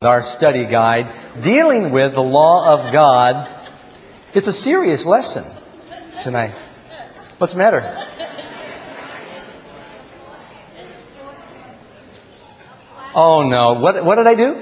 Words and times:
our 0.00 0.20
study 0.20 0.64
guide 0.64 1.08
dealing 1.42 1.90
with 1.90 2.14
the 2.14 2.22
law 2.22 2.72
of 2.72 2.92
God. 2.92 3.50
It's 4.32 4.46
a 4.46 4.52
serious 4.52 5.04
lesson 5.04 5.44
tonight. 6.22 6.54
What's 7.38 7.54
the 7.54 7.58
matter? 7.58 8.06
Oh 13.12 13.44
no. 13.50 13.72
What, 13.72 14.04
what 14.04 14.14
did 14.14 14.28
I 14.28 14.36
do? 14.36 14.54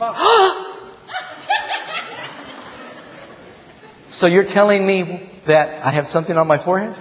so 4.08 4.26
you're 4.26 4.44
telling 4.44 4.86
me 4.86 5.28
that 5.44 5.84
I 5.84 5.90
have 5.90 6.06
something 6.06 6.38
on 6.38 6.46
my 6.46 6.56
forehead? 6.56 6.96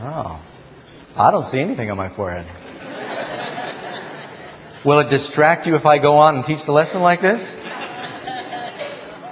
Oh. 0.00 0.40
I 1.18 1.30
don't 1.30 1.44
see 1.44 1.60
anything 1.60 1.90
on 1.90 1.98
my 1.98 2.08
forehead. 2.08 2.46
Will 4.84 5.00
it 5.00 5.08
distract 5.08 5.66
you 5.66 5.76
if 5.76 5.86
I 5.86 5.96
go 5.96 6.18
on 6.18 6.36
and 6.36 6.44
teach 6.44 6.66
the 6.66 6.72
lesson 6.72 7.00
like 7.00 7.22
this? 7.22 7.56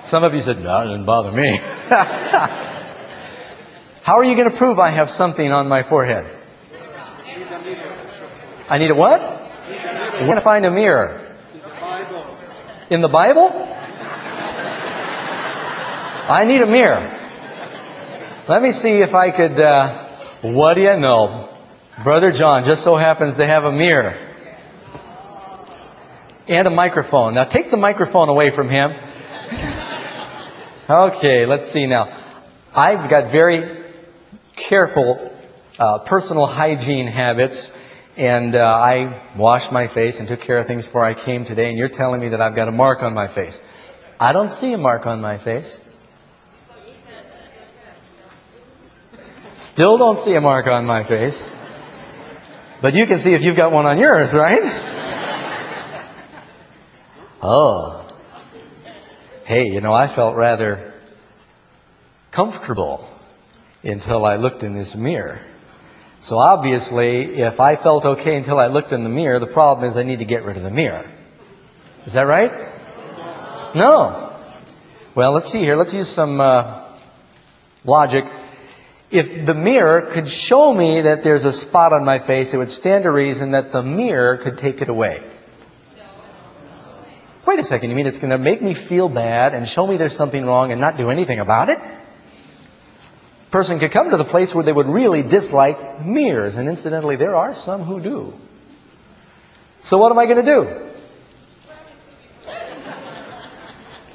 Some 0.02 0.24
of 0.24 0.32
you 0.34 0.40
said, 0.40 0.62
no, 0.62 0.80
it 0.80 0.86
doesn't 0.86 1.04
bother 1.04 1.30
me. 1.30 1.60
How 4.02 4.16
are 4.16 4.24
you 4.24 4.34
going 4.34 4.50
to 4.50 4.56
prove 4.56 4.78
I 4.78 4.88
have 4.88 5.10
something 5.10 5.52
on 5.52 5.68
my 5.68 5.82
forehead? 5.82 6.32
I 8.70 8.78
need 8.78 8.90
a 8.90 8.94
what? 8.94 9.20
I 9.20 10.24
want 10.26 10.38
to 10.38 10.44
find 10.44 10.64
a 10.64 10.70
mirror. 10.70 11.18
In 12.88 13.02
the 13.02 13.08
Bible? 13.08 13.50
I 16.28 16.44
need 16.46 16.62
a 16.62 16.66
mirror. 16.66 17.18
Let 18.48 18.62
me 18.62 18.72
see 18.72 19.02
if 19.02 19.14
I 19.14 19.30
could, 19.30 19.60
uh, 19.60 20.06
what 20.40 20.74
do 20.74 20.80
you 20.80 20.96
know? 20.98 21.50
Brother 22.02 22.32
John 22.32 22.64
just 22.64 22.82
so 22.82 22.96
happens 22.96 23.36
to 23.36 23.46
have 23.46 23.66
a 23.66 23.72
mirror 23.72 24.16
and 26.48 26.66
a 26.66 26.70
microphone. 26.70 27.34
Now 27.34 27.44
take 27.44 27.70
the 27.70 27.76
microphone 27.76 28.28
away 28.28 28.50
from 28.50 28.68
him. 28.68 28.94
Okay, 30.88 31.46
let's 31.46 31.70
see 31.70 31.86
now. 31.86 32.12
I've 32.74 33.08
got 33.08 33.30
very 33.30 33.68
careful 34.56 35.32
uh, 35.78 35.98
personal 35.98 36.46
hygiene 36.46 37.06
habits, 37.06 37.72
and 38.16 38.54
uh, 38.54 38.76
I 38.76 39.20
washed 39.36 39.72
my 39.72 39.86
face 39.86 40.18
and 40.18 40.28
took 40.28 40.40
care 40.40 40.58
of 40.58 40.66
things 40.66 40.84
before 40.84 41.04
I 41.04 41.14
came 41.14 41.44
today, 41.44 41.68
and 41.68 41.78
you're 41.78 41.88
telling 41.88 42.20
me 42.20 42.28
that 42.28 42.40
I've 42.40 42.54
got 42.54 42.68
a 42.68 42.72
mark 42.72 43.02
on 43.02 43.14
my 43.14 43.26
face. 43.26 43.60
I 44.20 44.32
don't 44.32 44.50
see 44.50 44.72
a 44.72 44.78
mark 44.78 45.06
on 45.06 45.20
my 45.20 45.38
face. 45.38 45.80
Still 49.54 49.96
don't 49.96 50.18
see 50.18 50.34
a 50.34 50.40
mark 50.40 50.66
on 50.66 50.84
my 50.84 51.02
face. 51.02 51.42
But 52.80 52.94
you 52.94 53.06
can 53.06 53.18
see 53.18 53.32
if 53.32 53.42
you've 53.42 53.56
got 53.56 53.72
one 53.72 53.86
on 53.86 53.98
yours, 53.98 54.34
right? 54.34 54.62
Oh. 57.42 58.06
Hey, 59.44 59.72
you 59.72 59.80
know, 59.80 59.92
I 59.92 60.06
felt 60.06 60.36
rather 60.36 60.94
comfortable 62.30 63.08
until 63.82 64.24
I 64.24 64.36
looked 64.36 64.62
in 64.62 64.74
this 64.74 64.94
mirror. 64.94 65.40
So 66.20 66.38
obviously, 66.38 67.40
if 67.40 67.58
I 67.58 67.74
felt 67.74 68.04
okay 68.04 68.36
until 68.36 68.60
I 68.60 68.68
looked 68.68 68.92
in 68.92 69.02
the 69.02 69.08
mirror, 69.08 69.40
the 69.40 69.48
problem 69.48 69.90
is 69.90 69.96
I 69.96 70.04
need 70.04 70.20
to 70.20 70.24
get 70.24 70.44
rid 70.44 70.56
of 70.56 70.62
the 70.62 70.70
mirror. 70.70 71.04
Is 72.06 72.12
that 72.12 72.22
right? 72.22 72.52
No. 73.74 74.32
Well, 75.16 75.32
let's 75.32 75.50
see 75.50 75.58
here. 75.58 75.74
Let's 75.74 75.92
use 75.92 76.08
some 76.08 76.40
uh, 76.40 76.84
logic. 77.84 78.24
If 79.10 79.44
the 79.44 79.54
mirror 79.54 80.02
could 80.02 80.28
show 80.28 80.72
me 80.72 81.02
that 81.02 81.24
there's 81.24 81.44
a 81.44 81.52
spot 81.52 81.92
on 81.92 82.04
my 82.04 82.20
face, 82.20 82.54
it 82.54 82.56
would 82.56 82.68
stand 82.68 83.02
to 83.02 83.10
reason 83.10 83.50
that 83.50 83.72
the 83.72 83.82
mirror 83.82 84.36
could 84.36 84.58
take 84.58 84.80
it 84.80 84.88
away. 84.88 85.22
Wait 87.44 87.58
a 87.58 87.64
second, 87.64 87.90
you 87.90 87.96
mean 87.96 88.06
it's 88.06 88.18
going 88.18 88.30
to 88.30 88.38
make 88.38 88.62
me 88.62 88.72
feel 88.72 89.08
bad 89.08 89.54
and 89.54 89.66
show 89.66 89.86
me 89.86 89.96
there's 89.96 90.14
something 90.14 90.44
wrong 90.46 90.70
and 90.70 90.80
not 90.80 90.96
do 90.96 91.10
anything 91.10 91.40
about 91.40 91.68
it? 91.68 91.78
Person 93.50 93.78
could 93.78 93.90
come 93.90 94.10
to 94.10 94.16
the 94.16 94.24
place 94.24 94.54
where 94.54 94.64
they 94.64 94.72
would 94.72 94.86
really 94.86 95.22
dislike 95.22 96.04
mirrors, 96.04 96.56
and 96.56 96.68
incidentally, 96.68 97.16
there 97.16 97.34
are 97.34 97.52
some 97.52 97.82
who 97.82 98.00
do. 98.00 98.32
So 99.80 99.98
what 99.98 100.12
am 100.12 100.18
I 100.18 100.26
going 100.26 100.44
to 100.44 100.44
do? 100.44 100.88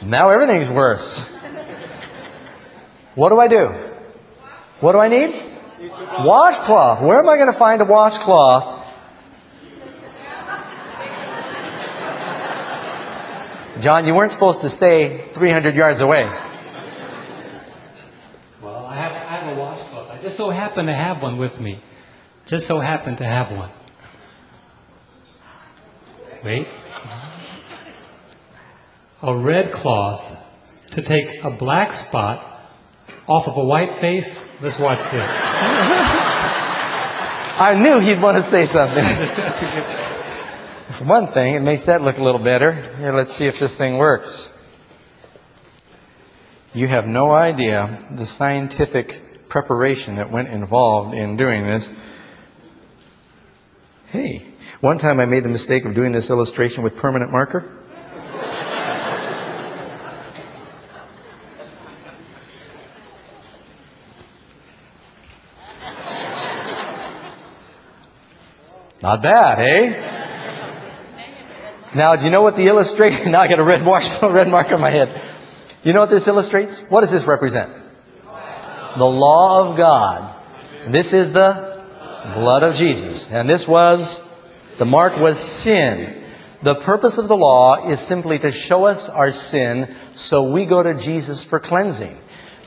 Now 0.01 0.29
everything's 0.29 0.69
worse. 0.69 1.19
What 3.15 3.29
do 3.29 3.39
I 3.39 3.47
do? 3.47 3.75
What 4.79 4.93
do 4.93 4.99
I 4.99 5.07
need? 5.09 5.43
Washcloth. 6.19 7.01
Where 7.01 7.19
am 7.19 7.27
I 7.27 7.35
going 7.35 7.51
to 7.51 7.57
find 7.57 7.81
a 7.81 7.85
washcloth 7.85 8.76
John, 13.79 14.07
you 14.07 14.15
weren't 14.15 14.31
supposed 14.31 14.61
to 14.61 14.69
stay 14.69 15.19
300 15.31 15.75
yards 15.75 15.99
away. 15.99 16.23
Well, 18.61 18.85
I 18.85 18.95
have, 18.95 19.11
I 19.11 19.35
have 19.35 19.57
a 19.57 19.59
washcloth. 19.59 20.09
I 20.09 20.17
just 20.19 20.35
so 20.35 20.49
happen 20.49 20.87
to 20.87 20.93
have 20.93 21.21
one 21.21 21.37
with 21.37 21.59
me. 21.59 21.79
Just 22.47 22.65
so 22.65 22.79
happen 22.79 23.15
to 23.17 23.25
have 23.25 23.51
one. 23.51 23.69
Wait. 26.43 26.67
A 29.21 29.35
red 29.35 29.71
cloth 29.71 30.37
to 30.91 31.01
take 31.01 31.43
a 31.43 31.51
black 31.51 31.91
spot 31.91 32.69
off 33.27 33.47
of 33.47 33.57
a 33.57 33.63
white 33.63 33.91
face. 33.91 34.39
Let's 34.61 34.79
watch 34.79 34.99
this. 35.11 35.29
I 37.59 37.75
knew 37.79 37.99
he'd 37.99 38.21
want 38.21 38.37
to 38.37 38.43
say 38.43 38.65
something. 38.65 40.13
For 40.89 41.03
one 41.03 41.27
thing, 41.27 41.55
it 41.55 41.61
makes 41.61 41.83
that 41.83 42.01
look 42.01 42.17
a 42.17 42.23
little 42.23 42.39
better. 42.39 42.71
Here, 42.71 43.11
let's 43.11 43.33
see 43.33 43.45
if 43.45 43.59
this 43.59 43.75
thing 43.75 43.97
works. 43.97 44.49
You 46.73 46.87
have 46.87 47.05
no 47.05 47.31
idea 47.31 48.05
the 48.09 48.25
scientific 48.25 49.49
preparation 49.49 50.15
that 50.15 50.31
went 50.31 50.47
involved 50.47 51.13
in 51.13 51.35
doing 51.35 51.65
this. 51.65 51.91
Hey, 54.07 54.47
one 54.79 54.97
time 54.97 55.19
I 55.19 55.25
made 55.25 55.43
the 55.43 55.49
mistake 55.49 55.83
of 55.83 55.93
doing 55.93 56.13
this 56.13 56.29
illustration 56.29 56.83
with 56.83 56.95
permanent 56.95 57.31
marker. 57.31 57.69
Not 69.01 69.21
bad, 69.21 69.59
eh? 69.59 70.16
Now, 71.95 72.15
do 72.15 72.25
you 72.25 72.31
know 72.31 72.41
what 72.41 72.55
the 72.55 72.67
illustration? 72.67 73.31
Now 73.31 73.41
I 73.41 73.47
got 73.47 73.59
a 73.59 73.63
red 73.63 73.83
mark, 73.83 74.03
red 74.21 74.49
mark 74.49 74.71
on 74.71 74.81
my 74.81 74.89
head. 74.89 75.21
You 75.83 75.93
know 75.93 76.01
what 76.01 76.09
this 76.09 76.27
illustrates? 76.27 76.79
What 76.89 77.01
does 77.01 77.11
this 77.11 77.25
represent? 77.25 77.71
The 78.97 79.05
law 79.05 79.69
of 79.69 79.77
God. 79.77 80.33
This 80.87 81.13
is 81.13 81.33
the 81.33 81.81
blood 82.33 82.63
of 82.63 82.75
Jesus. 82.75 83.31
And 83.31 83.47
this 83.49 83.67
was, 83.67 84.21
the 84.77 84.85
mark 84.85 85.17
was 85.17 85.39
sin. 85.39 86.23
The 86.61 86.75
purpose 86.75 87.17
of 87.19 87.27
the 87.27 87.37
law 87.37 87.87
is 87.89 87.99
simply 87.99 88.39
to 88.39 88.51
show 88.51 88.85
us 88.85 89.07
our 89.09 89.31
sin 89.31 89.95
so 90.13 90.51
we 90.51 90.65
go 90.65 90.81
to 90.81 90.95
Jesus 90.95 91.43
for 91.43 91.59
cleansing. 91.59 92.17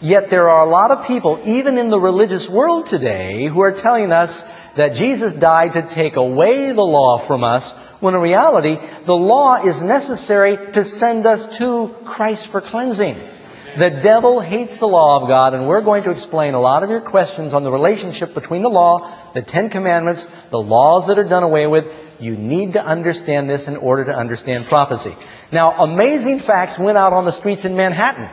Yet 0.00 0.30
there 0.30 0.48
are 0.48 0.66
a 0.66 0.70
lot 0.70 0.90
of 0.90 1.06
people, 1.06 1.40
even 1.44 1.76
in 1.76 1.90
the 1.90 2.00
religious 2.00 2.48
world 2.48 2.86
today, 2.86 3.44
who 3.44 3.60
are 3.60 3.72
telling 3.72 4.12
us 4.12 4.42
that 4.74 4.94
Jesus 4.94 5.34
died 5.34 5.74
to 5.74 5.82
take 5.82 6.16
away 6.16 6.72
the 6.72 6.84
law 6.84 7.18
from 7.18 7.44
us 7.44 7.72
when 8.00 8.14
in 8.14 8.20
reality, 8.20 8.78
the 9.04 9.16
law 9.16 9.56
is 9.56 9.82
necessary 9.82 10.56
to 10.72 10.84
send 10.84 11.26
us 11.26 11.58
to 11.58 11.94
Christ 12.04 12.48
for 12.48 12.62
cleansing. 12.62 13.16
The 13.76 13.90
devil 13.90 14.40
hates 14.40 14.80
the 14.80 14.88
law 14.88 15.20
of 15.20 15.28
God, 15.28 15.54
and 15.54 15.68
we're 15.68 15.82
going 15.82 16.02
to 16.04 16.10
explain 16.10 16.54
a 16.54 16.60
lot 16.60 16.82
of 16.82 16.90
your 16.90 17.02
questions 17.02 17.52
on 17.52 17.62
the 17.62 17.70
relationship 17.70 18.34
between 18.34 18.62
the 18.62 18.70
law, 18.70 19.12
the 19.34 19.42
Ten 19.42 19.68
Commandments, 19.68 20.26
the 20.50 20.60
laws 20.60 21.06
that 21.06 21.18
are 21.18 21.24
done 21.24 21.42
away 21.42 21.66
with. 21.66 21.86
You 22.18 22.36
need 22.36 22.72
to 22.72 22.84
understand 22.84 23.48
this 23.48 23.68
in 23.68 23.76
order 23.76 24.06
to 24.06 24.16
understand 24.16 24.66
prophecy. 24.66 25.14
Now, 25.52 25.72
amazing 25.84 26.40
facts 26.40 26.78
went 26.78 26.98
out 26.98 27.12
on 27.12 27.24
the 27.24 27.32
streets 27.32 27.64
in 27.64 27.76
Manhattan. 27.76 28.28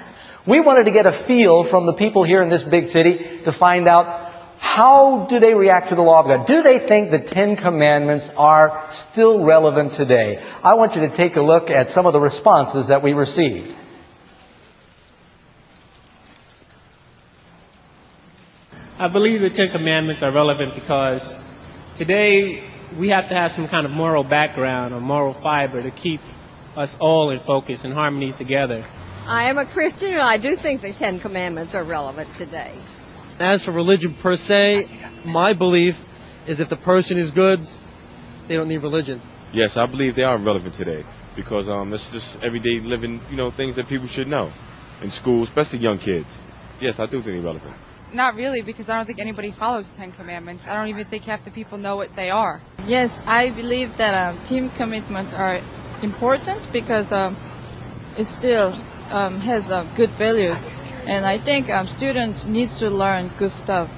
We 0.47 0.61
wanted 0.61 0.85
to 0.85 0.91
get 0.91 1.05
a 1.05 1.11
feel 1.11 1.63
from 1.63 1.85
the 1.85 1.93
people 1.93 2.23
here 2.23 2.41
in 2.41 2.47
this 2.47 2.63
big 2.63 2.85
city 2.85 3.41
to 3.43 3.51
find 3.51 3.87
out 3.87 4.31
how 4.59 5.25
do 5.25 5.39
they 5.39 5.53
react 5.53 5.89
to 5.89 5.95
the 5.95 6.01
law 6.01 6.21
of 6.21 6.27
God? 6.27 6.47
Do 6.47 6.63
they 6.63 6.79
think 6.79 7.11
the 7.11 7.19
Ten 7.19 7.57
Commandments 7.57 8.31
are 8.37 8.85
still 8.89 9.43
relevant 9.43 9.91
today? 9.91 10.41
I 10.63 10.75
want 10.75 10.95
you 10.95 11.01
to 11.01 11.09
take 11.09 11.35
a 11.35 11.41
look 11.41 11.69
at 11.69 11.89
some 11.89 12.05
of 12.05 12.13
the 12.13 12.19
responses 12.19 12.87
that 12.87 13.03
we 13.03 13.13
received. 13.13 13.75
I 18.99 19.09
believe 19.09 19.41
the 19.41 19.49
Ten 19.49 19.69
Commandments 19.69 20.23
are 20.23 20.31
relevant 20.31 20.75
because 20.75 21.35
today 21.95 22.63
we 22.97 23.09
have 23.09 23.27
to 23.29 23.35
have 23.35 23.51
some 23.51 23.67
kind 23.67 23.85
of 23.85 23.91
moral 23.91 24.23
background 24.23 24.93
or 24.93 25.01
moral 25.01 25.33
fiber 25.33 25.83
to 25.83 25.91
keep 25.91 26.21
us 26.75 26.95
all 26.99 27.31
in 27.31 27.39
focus 27.39 27.83
and 27.83 27.93
harmony 27.93 28.31
together. 28.31 28.85
I 29.27 29.49
am 29.49 29.57
a 29.57 29.65
Christian 29.65 30.13
and 30.13 30.21
I 30.21 30.37
do 30.37 30.55
think 30.55 30.81
the 30.81 30.93
Ten 30.93 31.19
Commandments 31.19 31.75
are 31.75 31.83
relevant 31.83 32.33
today. 32.33 32.73
As 33.39 33.63
for 33.63 33.71
religion 33.71 34.13
per 34.13 34.35
se, 34.35 34.87
my 35.25 35.53
belief 35.53 36.03
is 36.47 36.59
if 36.59 36.69
the 36.69 36.77
person 36.77 37.17
is 37.17 37.31
good, 37.31 37.67
they 38.47 38.55
don't 38.55 38.67
need 38.67 38.81
religion. 38.81 39.21
Yes, 39.51 39.77
I 39.77 39.85
believe 39.85 40.15
they 40.15 40.23
are 40.23 40.37
relevant 40.37 40.73
today. 40.75 41.03
because 41.37 41.69
um, 41.69 41.93
it's 41.93 42.09
just 42.09 42.41
everyday 42.41 42.79
living, 42.79 43.21
you 43.29 43.37
know, 43.37 43.51
things 43.51 43.75
that 43.75 43.87
people 43.87 44.07
should 44.07 44.27
know 44.27 44.51
in 45.01 45.09
school, 45.09 45.43
especially 45.43 45.79
young 45.79 45.99
kids. 45.99 46.27
Yes, 46.81 46.99
I 46.99 47.05
do 47.05 47.21
think 47.21 47.25
they're 47.35 47.41
relevant. 47.41 47.75
Not 48.11 48.35
really, 48.35 48.61
because 48.61 48.89
I 48.89 48.95
don't 48.95 49.05
think 49.05 49.19
anybody 49.19 49.51
follows 49.51 49.89
the 49.91 49.97
Ten 49.97 50.11
Commandments. 50.11 50.67
I 50.67 50.73
don't 50.73 50.87
even 50.87 51.05
think 51.05 51.23
half 51.23 51.43
the 51.43 51.51
people 51.51 51.77
know 51.77 51.95
what 51.95 52.15
they 52.15 52.31
are. 52.31 52.61
Yes, 52.85 53.21
I 53.27 53.51
believe 53.51 53.97
that 53.97 54.15
um, 54.15 54.39
team 54.43 54.69
commitments 54.71 55.33
are 55.33 55.61
important 56.01 56.71
because 56.71 57.11
um, 57.11 57.37
it 58.17 58.25
still 58.25 58.75
um, 59.11 59.39
has 59.39 59.69
uh, 59.71 59.83
good 59.95 60.11
values, 60.11 60.67
and 61.05 61.25
I 61.25 61.37
think 61.37 61.69
um, 61.69 61.87
students 61.87 62.45
need 62.45 62.69
to 62.71 62.89
learn 62.89 63.31
good 63.37 63.51
stuff. 63.51 63.91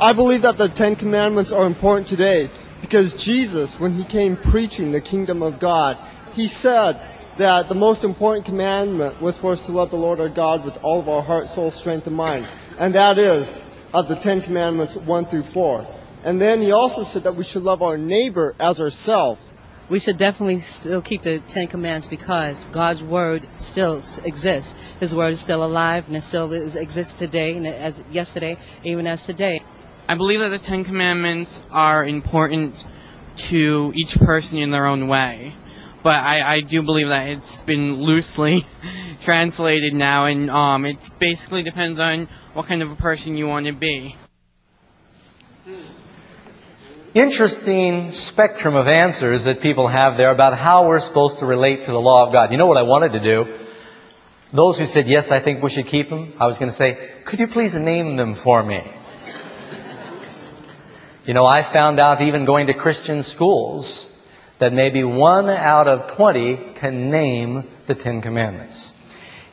I 0.00 0.12
believe 0.12 0.42
that 0.42 0.56
the 0.56 0.68
Ten 0.68 0.96
Commandments 0.96 1.52
are 1.52 1.66
important 1.66 2.06
today 2.06 2.50
because 2.80 3.12
Jesus, 3.22 3.78
when 3.78 3.92
he 3.92 4.04
came 4.04 4.36
preaching 4.36 4.90
the 4.90 5.00
kingdom 5.00 5.42
of 5.42 5.58
God, 5.58 5.98
he 6.34 6.48
said 6.48 7.00
that 7.36 7.68
the 7.68 7.74
most 7.74 8.04
important 8.04 8.44
commandment 8.44 9.20
was 9.20 9.38
for 9.38 9.52
us 9.52 9.66
to 9.66 9.72
love 9.72 9.90
the 9.90 9.96
Lord 9.96 10.20
our 10.20 10.28
God 10.28 10.64
with 10.64 10.78
all 10.82 11.00
of 11.00 11.08
our 11.08 11.22
heart, 11.22 11.48
soul, 11.48 11.70
strength, 11.70 12.06
and 12.06 12.16
mind. 12.16 12.46
And 12.78 12.94
that 12.94 13.18
is 13.18 13.52
of 13.94 14.08
the 14.08 14.16
Ten 14.16 14.42
Commandments 14.42 14.96
1 14.96 15.26
through 15.26 15.44
4. 15.44 15.86
And 16.24 16.40
then 16.40 16.60
he 16.60 16.72
also 16.72 17.02
said 17.02 17.24
that 17.24 17.34
we 17.34 17.44
should 17.44 17.62
love 17.62 17.82
our 17.82 17.98
neighbor 17.98 18.54
as 18.58 18.80
ourselves. 18.80 19.51
We 19.92 19.98
should 19.98 20.16
definitely 20.16 20.60
still 20.60 21.02
keep 21.02 21.20
the 21.20 21.40
Ten 21.40 21.66
Commandments 21.66 22.08
because 22.08 22.64
God's 22.72 23.02
Word 23.02 23.46
still 23.52 24.02
exists. 24.24 24.74
His 25.00 25.14
Word 25.14 25.34
is 25.34 25.40
still 25.40 25.62
alive 25.62 26.06
and 26.06 26.16
it 26.16 26.22
still 26.22 26.50
is, 26.54 26.76
exists 26.76 27.18
today 27.18 27.58
and 27.58 27.66
as 27.66 28.02
yesterday, 28.10 28.56
even 28.84 29.06
as 29.06 29.26
today. 29.26 29.62
I 30.08 30.14
believe 30.14 30.40
that 30.40 30.48
the 30.48 30.58
Ten 30.58 30.82
Commandments 30.82 31.60
are 31.70 32.06
important 32.06 32.86
to 33.48 33.92
each 33.94 34.18
person 34.18 34.60
in 34.60 34.70
their 34.70 34.86
own 34.86 35.08
way. 35.08 35.54
But 36.02 36.24
I, 36.24 36.54
I 36.54 36.60
do 36.62 36.80
believe 36.80 37.10
that 37.10 37.28
it's 37.28 37.60
been 37.60 37.96
loosely 37.96 38.64
translated 39.20 39.92
now, 39.92 40.24
and 40.24 40.48
um, 40.48 40.86
it 40.86 41.06
basically 41.18 41.64
depends 41.64 42.00
on 42.00 42.28
what 42.54 42.64
kind 42.64 42.80
of 42.80 42.90
a 42.90 42.96
person 42.96 43.36
you 43.36 43.46
want 43.46 43.66
to 43.66 43.72
be. 43.72 44.16
Interesting 47.14 48.10
spectrum 48.10 48.74
of 48.74 48.88
answers 48.88 49.44
that 49.44 49.60
people 49.60 49.86
have 49.86 50.16
there 50.16 50.30
about 50.30 50.56
how 50.56 50.88
we're 50.88 50.98
supposed 50.98 51.40
to 51.40 51.46
relate 51.46 51.84
to 51.84 51.90
the 51.90 52.00
law 52.00 52.26
of 52.26 52.32
God. 52.32 52.52
You 52.52 52.56
know 52.56 52.66
what 52.66 52.78
I 52.78 52.82
wanted 52.82 53.12
to 53.12 53.20
do? 53.20 53.52
Those 54.50 54.78
who 54.78 54.86
said, 54.86 55.06
yes, 55.06 55.30
I 55.30 55.38
think 55.38 55.62
we 55.62 55.68
should 55.68 55.86
keep 55.86 56.08
them, 56.08 56.32
I 56.40 56.46
was 56.46 56.58
going 56.58 56.70
to 56.70 56.76
say, 56.76 57.12
could 57.24 57.38
you 57.38 57.48
please 57.48 57.74
name 57.74 58.16
them 58.16 58.32
for 58.32 58.62
me? 58.62 58.82
You 61.26 61.34
know, 61.34 61.44
I 61.44 61.62
found 61.62 62.00
out 62.00 62.22
even 62.22 62.46
going 62.46 62.68
to 62.68 62.74
Christian 62.74 63.22
schools 63.22 64.10
that 64.58 64.72
maybe 64.72 65.04
one 65.04 65.50
out 65.50 65.88
of 65.88 66.12
20 66.12 66.56
can 66.76 67.10
name 67.10 67.68
the 67.86 67.94
Ten 67.94 68.22
Commandments. 68.22 68.91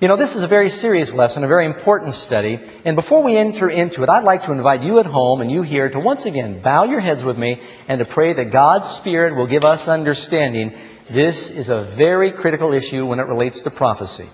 You 0.01 0.07
know, 0.07 0.16
this 0.16 0.38
is 0.38 0.44
a 0.44 0.48
very 0.48 0.69
serious 0.69 1.12
lesson, 1.12 1.44
a 1.44 1.48
very 1.48 1.66
important 1.66 2.13
study. 2.13 2.62
And 2.86 2.96
before 2.96 3.22
we 3.22 3.36
enter 3.36 3.69
into 3.69 4.01
it, 4.01 4.07
I'd 4.07 4.24
like 4.24 4.46
to 4.46 4.54
invite 4.54 4.81
you 4.81 5.00
at 5.00 5.06
home 5.06 5.42
and 5.42 5.51
you 5.51 5.62
here 5.62 5.90
to 5.90 6.00
once 6.00 6.25
again 6.25 6.62
bow 6.62 6.86
your 6.86 7.01
heads 7.01 7.22
with 7.22 7.38
me 7.38 7.60
and 7.90 8.00
to 8.00 8.06
pray 8.06 8.31
that 8.31 8.50
God's 8.50 8.88
Spirit 8.88 9.36
will 9.36 9.46
give 9.46 9.66
us 9.66 9.90
understanding. 9.90 10.72
This 11.10 11.50
is 11.50 11.68
a 11.68 11.81
very 11.81 12.31
critical 12.31 12.72
issue 12.72 13.06
when 13.06 13.19
it 13.19 13.28
relates 13.28 13.63
to 13.63 13.72
prophecy. 13.72 14.30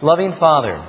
Loving 0.00 0.32
Father, 0.32 0.82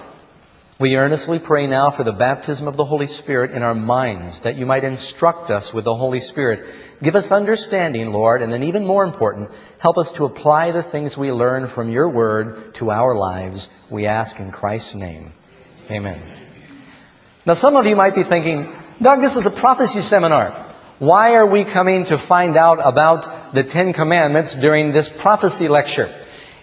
we 0.79 0.95
earnestly 0.95 1.37
pray 1.37 1.67
now 1.67 1.89
for 1.89 2.05
the 2.05 2.13
baptism 2.13 2.69
of 2.69 2.77
the 2.77 2.85
Holy 2.85 3.07
Spirit 3.07 3.51
in 3.51 3.61
our 3.61 3.75
minds, 3.75 4.39
that 4.41 4.55
you 4.55 4.65
might 4.65 4.85
instruct 4.85 5.51
us 5.51 5.73
with 5.73 5.83
the 5.83 5.95
Holy 5.95 6.21
Spirit. 6.21 6.63
Give 7.03 7.17
us 7.17 7.33
understanding, 7.33 8.13
Lord, 8.13 8.41
and 8.41 8.53
then 8.53 8.63
even 8.63 8.85
more 8.85 9.03
important, 9.03 9.51
help 9.79 9.97
us 9.97 10.13
to 10.13 10.23
apply 10.23 10.71
the 10.71 10.83
things 10.83 11.17
we 11.17 11.33
learn 11.33 11.67
from 11.67 11.91
your 11.91 12.07
word 12.07 12.73
to 12.75 12.89
our 12.89 13.13
lives. 13.13 13.67
We 13.89 14.05
ask 14.05 14.39
in 14.39 14.51
Christ's 14.51 14.95
name. 14.95 15.31
Amen. 15.89 16.21
Now 17.45 17.53
some 17.53 17.75
of 17.75 17.85
you 17.85 17.95
might 17.95 18.15
be 18.15 18.23
thinking, 18.23 18.73
Doug, 19.01 19.21
this 19.21 19.37
is 19.37 19.45
a 19.45 19.51
prophecy 19.51 20.01
seminar. 20.01 20.51
Why 20.99 21.35
are 21.35 21.45
we 21.45 21.63
coming 21.63 22.03
to 22.05 22.17
find 22.17 22.57
out 22.57 22.79
about 22.83 23.53
the 23.53 23.63
Ten 23.63 23.93
Commandments 23.93 24.55
during 24.55 24.91
this 24.91 25.07
prophecy 25.07 25.67
lecture? 25.67 26.13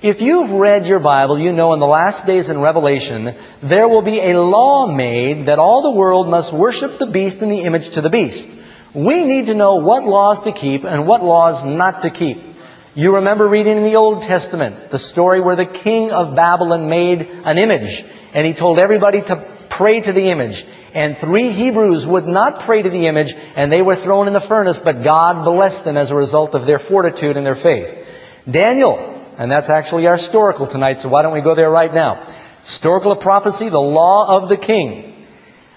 If 0.02 0.20
you've 0.20 0.50
read 0.50 0.84
your 0.84 0.98
Bible, 0.98 1.38
you 1.38 1.52
know 1.52 1.72
in 1.72 1.78
the 1.80 1.86
last 1.86 2.26
days 2.26 2.50
in 2.50 2.60
Revelation, 2.60 3.34
there 3.62 3.88
will 3.88 4.02
be 4.02 4.20
a 4.20 4.38
law 4.38 4.86
made 4.86 5.46
that 5.46 5.58
all 5.58 5.80
the 5.80 5.92
world 5.92 6.28
must 6.28 6.52
worship 6.52 6.98
the 6.98 7.06
beast 7.06 7.40
and 7.40 7.50
the 7.50 7.62
image 7.62 7.92
to 7.92 8.02
the 8.02 8.10
beast. 8.10 8.46
We 8.92 9.24
need 9.24 9.46
to 9.46 9.54
know 9.54 9.76
what 9.76 10.04
laws 10.04 10.42
to 10.42 10.52
keep 10.52 10.84
and 10.84 11.06
what 11.06 11.24
laws 11.24 11.64
not 11.64 12.02
to 12.02 12.10
keep. 12.10 12.53
You 12.94 13.16
remember 13.16 13.48
reading 13.48 13.76
in 13.76 13.82
the 13.82 13.96
Old 13.96 14.20
Testament 14.20 14.90
the 14.90 14.98
story 14.98 15.40
where 15.40 15.56
the 15.56 15.66
king 15.66 16.12
of 16.12 16.34
Babylon 16.34 16.88
made 16.88 17.22
an 17.44 17.58
image 17.58 18.04
and 18.32 18.46
he 18.46 18.52
told 18.52 18.78
everybody 18.78 19.20
to 19.22 19.36
pray 19.68 20.00
to 20.00 20.12
the 20.12 20.30
image. 20.30 20.64
And 20.94 21.16
three 21.16 21.50
Hebrews 21.50 22.06
would 22.06 22.26
not 22.26 22.60
pray 22.60 22.82
to 22.82 22.90
the 22.90 23.06
image 23.06 23.34
and 23.56 23.70
they 23.70 23.82
were 23.82 23.96
thrown 23.96 24.28
in 24.28 24.32
the 24.32 24.40
furnace, 24.40 24.78
but 24.78 25.02
God 25.02 25.44
blessed 25.44 25.84
them 25.84 25.96
as 25.96 26.10
a 26.10 26.14
result 26.14 26.54
of 26.54 26.66
their 26.66 26.78
fortitude 26.78 27.36
and 27.36 27.44
their 27.44 27.56
faith. 27.56 28.06
Daniel 28.48 29.14
and 29.38 29.50
that's 29.50 29.70
actually 29.70 30.06
our 30.06 30.16
historical 30.16 30.66
tonight, 30.66 30.98
so 30.98 31.08
why 31.08 31.22
don't 31.22 31.32
we 31.32 31.40
go 31.40 31.54
there 31.54 31.70
right 31.70 31.92
now? 31.92 32.24
Historical 32.58 33.12
of 33.12 33.20
prophecy, 33.20 33.68
the 33.68 33.80
law 33.80 34.36
of 34.36 34.48
the 34.48 34.56
king. 34.56 35.26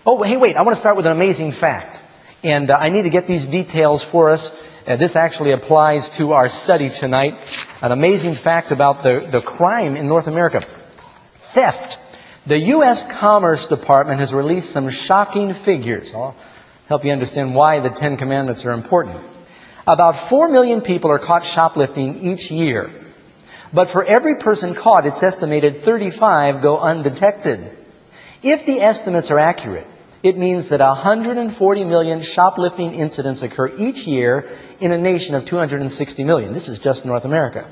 Oh, 0.06 0.22
hey, 0.22 0.38
wait, 0.38 0.56
I 0.56 0.62
want 0.62 0.76
to 0.76 0.80
start 0.80 0.96
with 0.96 1.06
an 1.06 1.12
amazing 1.12 1.52
fact. 1.52 2.00
And 2.44 2.70
uh, 2.70 2.78
I 2.80 2.90
need 2.90 3.04
to 3.04 3.10
get 3.10 3.26
these 3.26 3.48
details 3.48 4.04
for 4.04 4.30
us. 4.30 4.50
Uh, 4.88 4.96
this 4.96 5.18
actually 5.18 5.52
applies 5.52 6.08
to 6.08 6.32
our 6.32 6.48
study 6.48 6.88
tonight. 6.90 7.36
An 7.82 7.92
amazing 7.92 8.36
fact 8.36 8.72
about 8.72 9.04
the, 9.04 9.20
the 9.20 9.42
crime 9.42 9.98
in 9.98 10.08
North 10.08 10.28
America. 10.28 10.62
Theft. 11.52 12.00
The 12.46 12.58
U.S. 12.58 13.04
Commerce 13.12 13.68
Department 13.68 14.22
has 14.22 14.34
released 14.34 14.70
some 14.70 14.90
shocking 14.90 15.52
figures. 15.52 16.16
I'll 16.16 16.38
help 16.88 17.04
you 17.04 17.12
understand 17.12 17.54
why 17.54 17.82
the 17.82 17.90
Ten 17.90 18.16
Commandments 18.16 18.64
are 18.64 18.72
important. 18.72 19.20
About 19.86 20.16
4 20.16 20.48
million 20.48 20.80
people 20.80 21.12
are 21.12 21.20
caught 21.20 21.44
shoplifting 21.44 22.20
each 22.20 22.50
year. 22.50 22.90
But 23.74 23.90
for 23.90 24.06
every 24.06 24.36
person 24.36 24.74
caught, 24.74 25.06
it's 25.06 25.22
estimated 25.22 25.82
35 25.82 26.62
go 26.62 26.80
undetected. 26.80 27.78
If 28.42 28.66
the 28.66 28.80
estimates 28.80 29.32
are 29.32 29.40
accurate, 29.40 29.88
it 30.24 30.38
means 30.38 30.70
that 30.70 30.80
140 30.80 31.86
million 31.86 32.22
shoplifting 32.22 32.94
incidents 32.94 33.42
occur 33.44 33.72
each 33.78 34.08
year 34.08 34.48
in 34.80 34.92
a 34.92 34.98
nation 34.98 35.36
of 35.36 35.46
260 35.46 36.24
million. 36.24 36.54
This 36.54 36.68
is 36.68 36.80
just 36.80 37.06
North 37.06 37.26
America. 37.26 37.70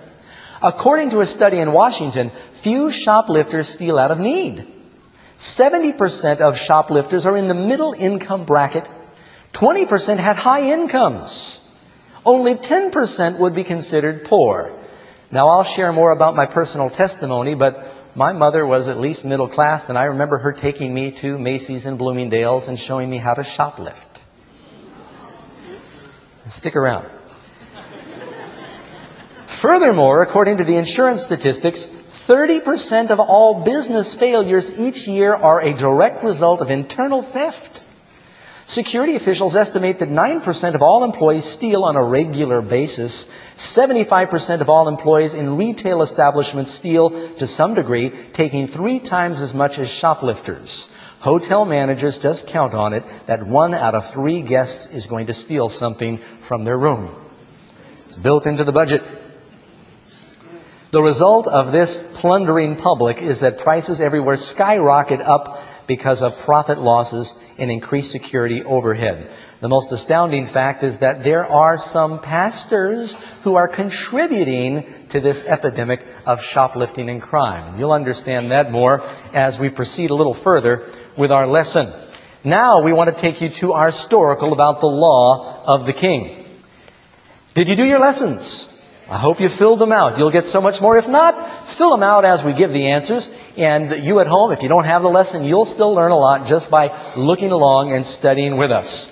According 0.62 1.12
to 1.12 1.22
a 1.22 1.26
study 1.26 1.60
in 1.60 1.72
Washington, 1.72 2.32
few 2.54 2.92
shoplifters 2.92 3.68
steal 3.68 3.98
out 3.98 4.12
of 4.12 4.20
need. 4.20 4.66
70% 5.38 6.40
of 6.40 6.58
shoplifters 6.58 7.26
are 7.26 7.36
in 7.36 7.48
the 7.48 7.54
middle 7.54 7.94
income 7.94 8.46
bracket. 8.46 8.88
20% 9.54 10.18
had 10.18 10.36
high 10.38 10.72
incomes. 10.72 11.62
Only 12.26 12.56
10% 12.56 13.38
would 13.38 13.54
be 13.54 13.64
considered 13.64 14.26
poor. 14.26 14.74
Now, 15.32 15.50
I'll 15.50 15.64
share 15.64 15.92
more 15.92 16.12
about 16.12 16.36
my 16.36 16.46
personal 16.46 16.90
testimony, 16.90 17.56
but 17.56 17.94
my 18.16 18.32
mother 18.32 18.66
was 18.66 18.88
at 18.88 18.98
least 18.98 19.26
middle 19.26 19.50
class, 19.50 19.90
and 19.90 19.98
I 19.98 20.06
remember 20.06 20.38
her 20.38 20.54
taking 20.54 20.94
me 20.94 21.12
to 21.12 21.38
Macy's 21.38 21.86
and 21.86 21.98
Bloomingdale's 21.98 22.70
and 22.70 22.80
showing 22.80 23.10
me 23.10 23.18
how 23.18 23.34
to 23.34 23.42
shoplift. 23.42 23.94
Stick 26.46 26.76
around. 26.76 27.08
Furthermore, 29.46 30.22
according 30.22 30.58
to 30.58 30.64
the 30.64 30.78
insurance 30.78 31.24
statistics, 31.24 31.86
30% 31.86 33.10
of 33.10 33.20
all 33.20 33.64
business 33.64 34.16
failures 34.16 34.80
each 34.80 35.08
year 35.08 35.34
are 35.34 35.62
a 35.62 35.74
direct 35.74 36.24
result 36.24 36.62
of 36.62 36.72
internal 36.72 37.22
theft. 37.22 37.82
Security 38.66 39.16
officials 39.16 39.56
estimate 39.56 40.00
that 40.00 40.10
9% 40.10 40.74
of 40.74 40.82
all 40.82 41.04
employees 41.04 41.46
steal 41.46 41.84
on 41.84 41.96
a 41.96 42.04
regular 42.04 42.64
basis. 42.64 43.28
75% 43.54 44.60
of 44.60 44.70
all 44.70 44.88
employees 44.88 45.36
in 45.36 45.56
retail 45.56 46.02
establishments 46.02 46.72
steal 46.72 47.32
to 47.36 47.46
some 47.46 47.76
degree, 47.76 48.10
taking 48.34 48.68
three 48.68 49.00
times 49.00 49.40
as 49.40 49.54
much 49.54 49.78
as 49.78 49.88
shoplifters. 49.88 50.90
Hotel 51.20 51.66
managers 51.66 52.18
just 52.18 52.48
count 52.48 52.74
on 52.74 52.94
it 52.94 53.04
that 53.28 53.46
one 53.46 53.76
out 53.76 53.94
of 53.94 54.12
three 54.12 54.42
guests 54.42 54.92
is 54.92 55.06
going 55.06 55.28
to 55.28 55.34
steal 55.34 55.70
something 55.70 56.18
from 56.18 56.64
their 56.64 56.78
room. 56.78 57.16
It's 58.06 58.16
built 58.16 58.48
into 58.48 58.64
the 58.64 58.72
budget. 58.72 59.04
The 60.90 61.04
result 61.04 61.46
of 61.46 61.72
this 61.72 62.02
plundering 62.16 62.78
public 62.78 63.22
is 63.22 63.42
that 63.42 63.60
prices 63.60 64.02
everywhere 64.02 64.38
skyrocket 64.38 65.22
up 65.22 65.62
because 65.88 66.22
of 66.22 66.38
profit 66.40 66.80
losses 66.80 67.36
and 67.58 67.72
increased 67.72 68.12
security 68.12 68.64
overhead. 68.64 69.30
The 69.62 69.70
most 69.70 69.92
astounding 69.92 70.46
fact 70.46 70.84
is 70.84 70.98
that 70.98 71.24
there 71.24 71.46
are 71.46 71.78
some 71.78 72.20
pastors 72.20 73.14
who 73.44 73.56
are 73.56 73.68
contributing 73.68 74.86
to 75.10 75.20
this 75.20 75.44
epidemic 75.44 76.06
of 76.26 76.42
shoplifting 76.42 77.10
and 77.10 77.22
crime. 77.22 77.80
You'll 77.80 77.94
understand 77.94 78.52
that 78.52 78.72
more 78.72 79.04
as 79.34 79.58
we 79.58 79.70
proceed 79.70 80.10
a 80.10 80.16
little 80.16 80.34
further 80.34 80.90
with 81.16 81.32
our 81.32 81.48
lesson. 81.48 81.92
Now 82.44 82.84
we 82.84 82.94
want 82.94 83.10
to 83.10 83.20
take 83.20 83.42
you 83.42 83.50
to 83.50 83.74
our 83.74 83.88
historical 83.88 84.54
about 84.54 84.82
the 84.82 84.88
law 84.88 85.64
of 85.66 85.86
the 85.86 85.94
king. 85.94 86.46
Did 87.54 87.70
you 87.70 87.76
do 87.76 87.86
your 87.86 88.00
lessons? 88.00 88.72
I 89.10 89.18
hope 89.18 89.40
you 89.40 89.50
filled 89.50 89.80
them 89.80 89.92
out. 89.92 90.18
You'll 90.18 90.32
get 90.32 90.46
so 90.46 90.62
much 90.62 90.82
more. 90.82 90.98
If 90.98 91.08
not, 91.08 91.68
fill 91.68 91.92
them 91.92 92.04
out 92.04 92.26
as 92.26 92.44
we 92.44 92.54
give 92.54 92.72
the 92.72 92.88
answers. 92.88 93.30
And 93.58 94.04
you 94.04 94.20
at 94.20 94.28
home, 94.28 94.52
if 94.52 94.64
you 94.64 94.70
don't 94.70 94.86
have 94.86 95.02
the 95.02 95.10
lesson, 95.10 95.44
you'll 95.44 95.66
still 95.66 95.94
learn 95.94 96.12
a 96.12 96.18
lot 96.18 96.46
just 96.46 96.70
by 96.70 96.94
looking 97.16 97.52
along 97.52 97.92
and 97.92 98.04
studying 98.04 98.58
with 98.58 98.72
us. 98.72 99.12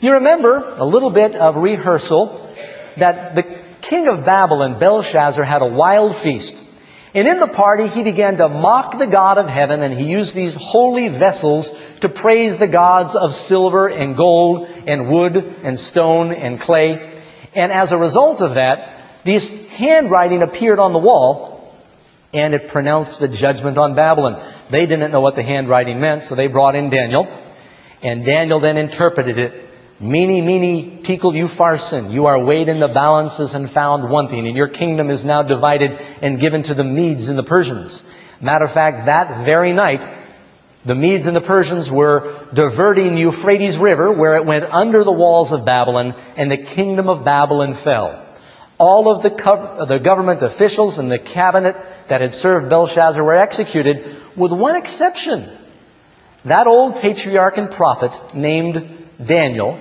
You 0.00 0.14
remember 0.14 0.74
a 0.76 0.84
little 0.84 1.10
bit 1.10 1.34
of 1.34 1.56
rehearsal 1.56 2.54
that 2.96 3.34
the 3.34 3.42
king 3.82 4.08
of 4.08 4.24
Babylon, 4.24 4.78
Belshazzar, 4.78 5.44
had 5.44 5.62
a 5.62 5.66
wild 5.66 6.16
feast. 6.16 6.56
And 7.14 7.26
in 7.26 7.38
the 7.38 7.46
party, 7.46 7.86
he 7.86 8.02
began 8.02 8.36
to 8.36 8.48
mock 8.48 8.98
the 8.98 9.06
God 9.06 9.38
of 9.38 9.48
heaven, 9.48 9.82
and 9.82 9.98
he 9.98 10.04
used 10.04 10.34
these 10.34 10.54
holy 10.54 11.08
vessels 11.08 11.70
to 12.00 12.10
praise 12.10 12.58
the 12.58 12.68
gods 12.68 13.14
of 13.14 13.32
silver 13.32 13.88
and 13.88 14.16
gold 14.16 14.68
and 14.86 15.08
wood 15.08 15.54
and 15.62 15.78
stone 15.78 16.32
and 16.32 16.60
clay. 16.60 17.20
And 17.54 17.72
as 17.72 17.92
a 17.92 17.96
result 17.96 18.42
of 18.42 18.54
that, 18.54 19.24
this 19.24 19.50
handwriting 19.70 20.42
appeared 20.42 20.78
on 20.78 20.92
the 20.92 20.98
wall, 20.98 21.55
and 22.36 22.54
it 22.54 22.68
pronounced 22.68 23.18
the 23.18 23.28
judgment 23.28 23.78
on 23.78 23.94
Babylon. 23.94 24.42
They 24.70 24.86
didn't 24.86 25.10
know 25.10 25.20
what 25.20 25.34
the 25.34 25.42
handwriting 25.42 26.00
meant, 26.00 26.22
so 26.22 26.34
they 26.34 26.46
brought 26.46 26.74
in 26.74 26.90
Daniel. 26.90 27.26
And 28.02 28.24
Daniel 28.24 28.60
then 28.60 28.78
interpreted 28.78 29.38
it 29.38 29.66
Mene, 29.98 30.44
mene, 30.44 31.02
tekel 31.02 31.32
upharsin. 31.32 32.12
You 32.12 32.26
are 32.26 32.38
weighed 32.38 32.68
in 32.68 32.80
the 32.80 32.88
balances 32.88 33.54
and 33.54 33.68
found 33.68 34.10
wanting, 34.10 34.46
and 34.46 34.54
your 34.54 34.68
kingdom 34.68 35.08
is 35.08 35.24
now 35.24 35.42
divided 35.42 35.98
and 36.20 36.38
given 36.38 36.62
to 36.64 36.74
the 36.74 36.84
Medes 36.84 37.28
and 37.28 37.38
the 37.38 37.42
Persians. 37.42 38.04
Matter 38.38 38.66
of 38.66 38.72
fact, 38.72 39.06
that 39.06 39.46
very 39.46 39.72
night, 39.72 40.02
the 40.84 40.94
Medes 40.94 41.26
and 41.26 41.34
the 41.34 41.40
Persians 41.40 41.90
were 41.90 42.46
diverting 42.52 43.14
the 43.14 43.22
Euphrates 43.22 43.78
River 43.78 44.12
where 44.12 44.36
it 44.36 44.44
went 44.44 44.70
under 44.70 45.02
the 45.02 45.12
walls 45.12 45.50
of 45.50 45.64
Babylon, 45.64 46.14
and 46.36 46.50
the 46.50 46.58
kingdom 46.58 47.08
of 47.08 47.24
Babylon 47.24 47.72
fell. 47.72 48.22
All 48.76 49.08
of 49.08 49.22
the, 49.22 49.30
co- 49.30 49.86
the 49.86 49.98
government 49.98 50.42
officials 50.42 50.98
and 50.98 51.10
the 51.10 51.18
cabinet 51.18 51.74
that 52.08 52.20
had 52.20 52.32
served 52.32 52.68
Belshazzar 52.68 53.22
were 53.22 53.34
executed, 53.34 54.16
with 54.36 54.52
one 54.52 54.76
exception. 54.76 55.48
That 56.44 56.66
old 56.66 57.00
patriarch 57.00 57.58
and 57.58 57.70
prophet 57.70 58.12
named 58.34 59.08
Daniel, 59.22 59.80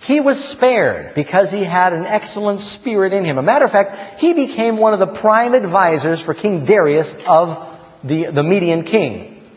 he 0.00 0.20
was 0.20 0.42
spared 0.42 1.14
because 1.14 1.50
he 1.50 1.64
had 1.64 1.92
an 1.92 2.04
excellent 2.04 2.58
spirit 2.58 3.12
in 3.12 3.24
him. 3.24 3.38
A 3.38 3.42
matter 3.42 3.64
of 3.64 3.72
fact, 3.72 4.20
he 4.20 4.34
became 4.34 4.76
one 4.76 4.92
of 4.92 4.98
the 4.98 5.06
prime 5.06 5.54
advisors 5.54 6.20
for 6.20 6.34
King 6.34 6.64
Darius 6.64 7.16
of 7.26 7.78
the, 8.02 8.26
the 8.26 8.42
Median 8.42 8.84
king. 8.84 9.48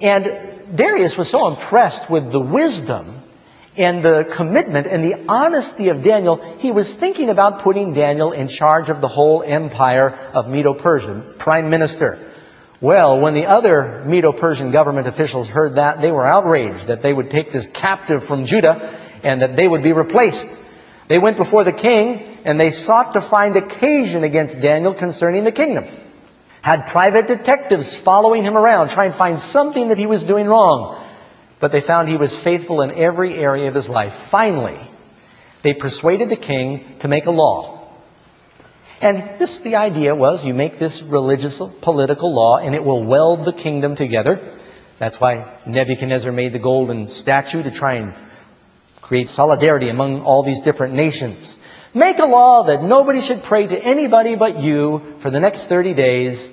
And 0.00 0.24
Darius 0.74 1.16
was 1.16 1.28
so 1.28 1.48
impressed 1.48 2.10
with 2.10 2.30
the 2.30 2.40
wisdom 2.40 3.15
and 3.76 4.02
the 4.02 4.24
commitment 4.30 4.86
and 4.86 5.04
the 5.04 5.24
honesty 5.28 5.88
of 5.88 6.02
Daniel, 6.02 6.36
he 6.58 6.70
was 6.70 6.94
thinking 6.94 7.28
about 7.28 7.60
putting 7.60 7.92
Daniel 7.92 8.32
in 8.32 8.48
charge 8.48 8.88
of 8.88 9.00
the 9.00 9.08
whole 9.08 9.42
empire 9.42 10.10
of 10.32 10.48
Medo-Persian, 10.48 11.34
prime 11.38 11.68
minister. 11.70 12.18
Well, 12.80 13.20
when 13.20 13.34
the 13.34 13.46
other 13.46 14.02
Medo-Persian 14.06 14.70
government 14.70 15.06
officials 15.06 15.48
heard 15.48 15.76
that, 15.76 16.00
they 16.00 16.12
were 16.12 16.26
outraged 16.26 16.88
that 16.88 17.00
they 17.00 17.12
would 17.12 17.30
take 17.30 17.52
this 17.52 17.66
captive 17.68 18.24
from 18.24 18.44
Judah 18.44 18.98
and 19.22 19.42
that 19.42 19.56
they 19.56 19.66
would 19.66 19.82
be 19.82 19.92
replaced. 19.92 20.54
They 21.08 21.18
went 21.18 21.36
before 21.36 21.64
the 21.64 21.72
king 21.72 22.38
and 22.44 22.58
they 22.60 22.70
sought 22.70 23.14
to 23.14 23.20
find 23.20 23.56
occasion 23.56 24.24
against 24.24 24.60
Daniel 24.60 24.92
concerning 24.92 25.44
the 25.44 25.52
kingdom. 25.52 25.86
Had 26.62 26.88
private 26.88 27.28
detectives 27.28 27.94
following 27.94 28.42
him 28.42 28.56
around, 28.56 28.88
trying 28.88 29.12
to 29.12 29.16
find 29.16 29.38
something 29.38 29.88
that 29.88 29.98
he 29.98 30.06
was 30.06 30.24
doing 30.24 30.46
wrong. 30.46 31.02
But 31.58 31.72
they 31.72 31.80
found 31.80 32.08
he 32.08 32.16
was 32.16 32.36
faithful 32.36 32.82
in 32.82 32.90
every 32.92 33.34
area 33.34 33.68
of 33.68 33.74
his 33.74 33.88
life. 33.88 34.12
Finally, 34.12 34.78
they 35.62 35.74
persuaded 35.74 36.28
the 36.28 36.36
king 36.36 36.96
to 36.98 37.08
make 37.08 37.26
a 37.26 37.30
law. 37.30 37.76
And 39.00 39.38
this, 39.38 39.60
the 39.60 39.76
idea 39.76 40.14
was 40.14 40.44
you 40.44 40.54
make 40.54 40.78
this 40.78 41.02
religious 41.02 41.58
political 41.80 42.32
law 42.32 42.58
and 42.58 42.74
it 42.74 42.84
will 42.84 43.02
weld 43.02 43.44
the 43.44 43.52
kingdom 43.52 43.94
together. 43.94 44.40
That's 44.98 45.20
why 45.20 45.46
Nebuchadnezzar 45.66 46.32
made 46.32 46.52
the 46.52 46.58
golden 46.58 47.06
statue 47.06 47.62
to 47.62 47.70
try 47.70 47.94
and 47.94 48.14
create 49.02 49.28
solidarity 49.28 49.88
among 49.88 50.22
all 50.22 50.42
these 50.42 50.62
different 50.62 50.94
nations. 50.94 51.58
Make 51.92 52.18
a 52.18 52.26
law 52.26 52.64
that 52.64 52.82
nobody 52.82 53.20
should 53.20 53.42
pray 53.42 53.66
to 53.66 53.78
anybody 53.78 54.34
but 54.34 54.58
you 54.58 55.14
for 55.18 55.30
the 55.30 55.40
next 55.40 55.64
30 55.64 55.94
days. 55.94 56.48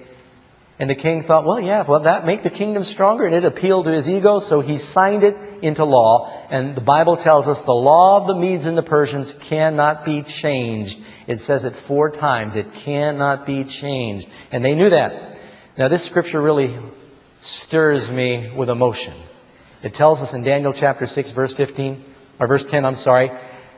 And 0.83 0.89
the 0.89 0.95
king 0.95 1.23
thought, 1.23 1.45
well, 1.45 1.61
yeah, 1.61 1.83
well, 1.83 2.01
that 2.01 2.25
make 2.25 2.43
the 2.43 2.49
kingdom 2.49 2.83
stronger, 2.83 3.25
and 3.25 3.33
it 3.33 3.45
appealed 3.45 3.85
to 3.85 3.91
his 3.93 4.05
ego, 4.09 4.39
so 4.39 4.59
he 4.59 4.77
signed 4.77 5.23
it 5.23 5.37
into 5.61 5.85
law. 5.85 6.45
And 6.49 6.75
the 6.75 6.81
Bible 6.81 7.15
tells 7.15 7.47
us 7.47 7.61
the 7.61 7.73
law 7.73 8.17
of 8.17 8.27
the 8.27 8.35
Medes 8.35 8.65
and 8.65 8.77
the 8.77 8.83
Persians 8.83 9.33
cannot 9.33 10.03
be 10.03 10.23
changed. 10.23 10.99
It 11.25 11.39
says 11.39 11.63
it 11.63 11.73
four 11.73 12.11
times. 12.11 12.57
It 12.57 12.73
cannot 12.73 13.45
be 13.45 13.63
changed. 13.63 14.27
And 14.51 14.61
they 14.61 14.75
knew 14.75 14.89
that. 14.89 15.39
Now, 15.77 15.87
this 15.87 16.03
scripture 16.03 16.41
really 16.41 16.77
stirs 17.39 18.11
me 18.11 18.51
with 18.53 18.69
emotion. 18.69 19.13
It 19.83 19.93
tells 19.93 20.21
us 20.21 20.33
in 20.33 20.43
Daniel 20.43 20.73
chapter 20.73 21.05
6, 21.05 21.31
verse 21.31 21.53
15, 21.53 22.03
or 22.41 22.47
verse 22.47 22.65
10, 22.65 22.83
I'm 22.83 22.95
sorry. 22.95 23.31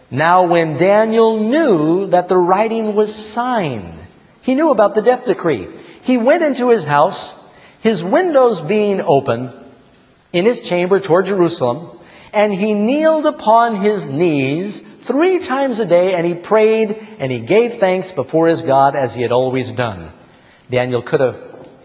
Now 0.10 0.48
when 0.48 0.78
Daniel 0.78 1.40
knew 1.40 2.08
that 2.08 2.30
the 2.30 2.38
writing 2.38 2.96
was 2.96 3.14
signed, 3.14 3.94
he 4.42 4.56
knew 4.56 4.72
about 4.72 4.96
the 4.96 5.04
death 5.04 5.28
decree. 5.28 5.68
He 6.06 6.18
went 6.18 6.44
into 6.44 6.70
his 6.70 6.84
house, 6.84 7.34
his 7.82 8.04
windows 8.04 8.62
being 8.62 9.02
open, 9.02 9.52
in 10.32 10.46
his 10.46 10.68
chamber 10.68 11.00
toward 11.00 11.26
Jerusalem, 11.26 11.98
and 12.32 12.54
he 12.54 12.74
kneeled 12.74 13.26
upon 13.26 13.76
his 13.76 14.08
knees 14.08 14.82
three 14.82 15.40
times 15.40 15.80
a 15.80 15.86
day, 15.86 16.14
and 16.14 16.26
he 16.26 16.36
prayed 16.36 17.08
and 17.20 17.32
he 17.32 17.40
gave 17.40 17.76
thanks 17.76 18.12
before 18.12 18.48
his 18.48 18.62
God 18.62 18.96
as 18.96 19.16
he 19.16 19.24
had 19.24 19.32
always 19.32 19.72
done. 19.72 20.12
Daniel 20.70 21.02
could 21.02 21.22
have 21.22 21.42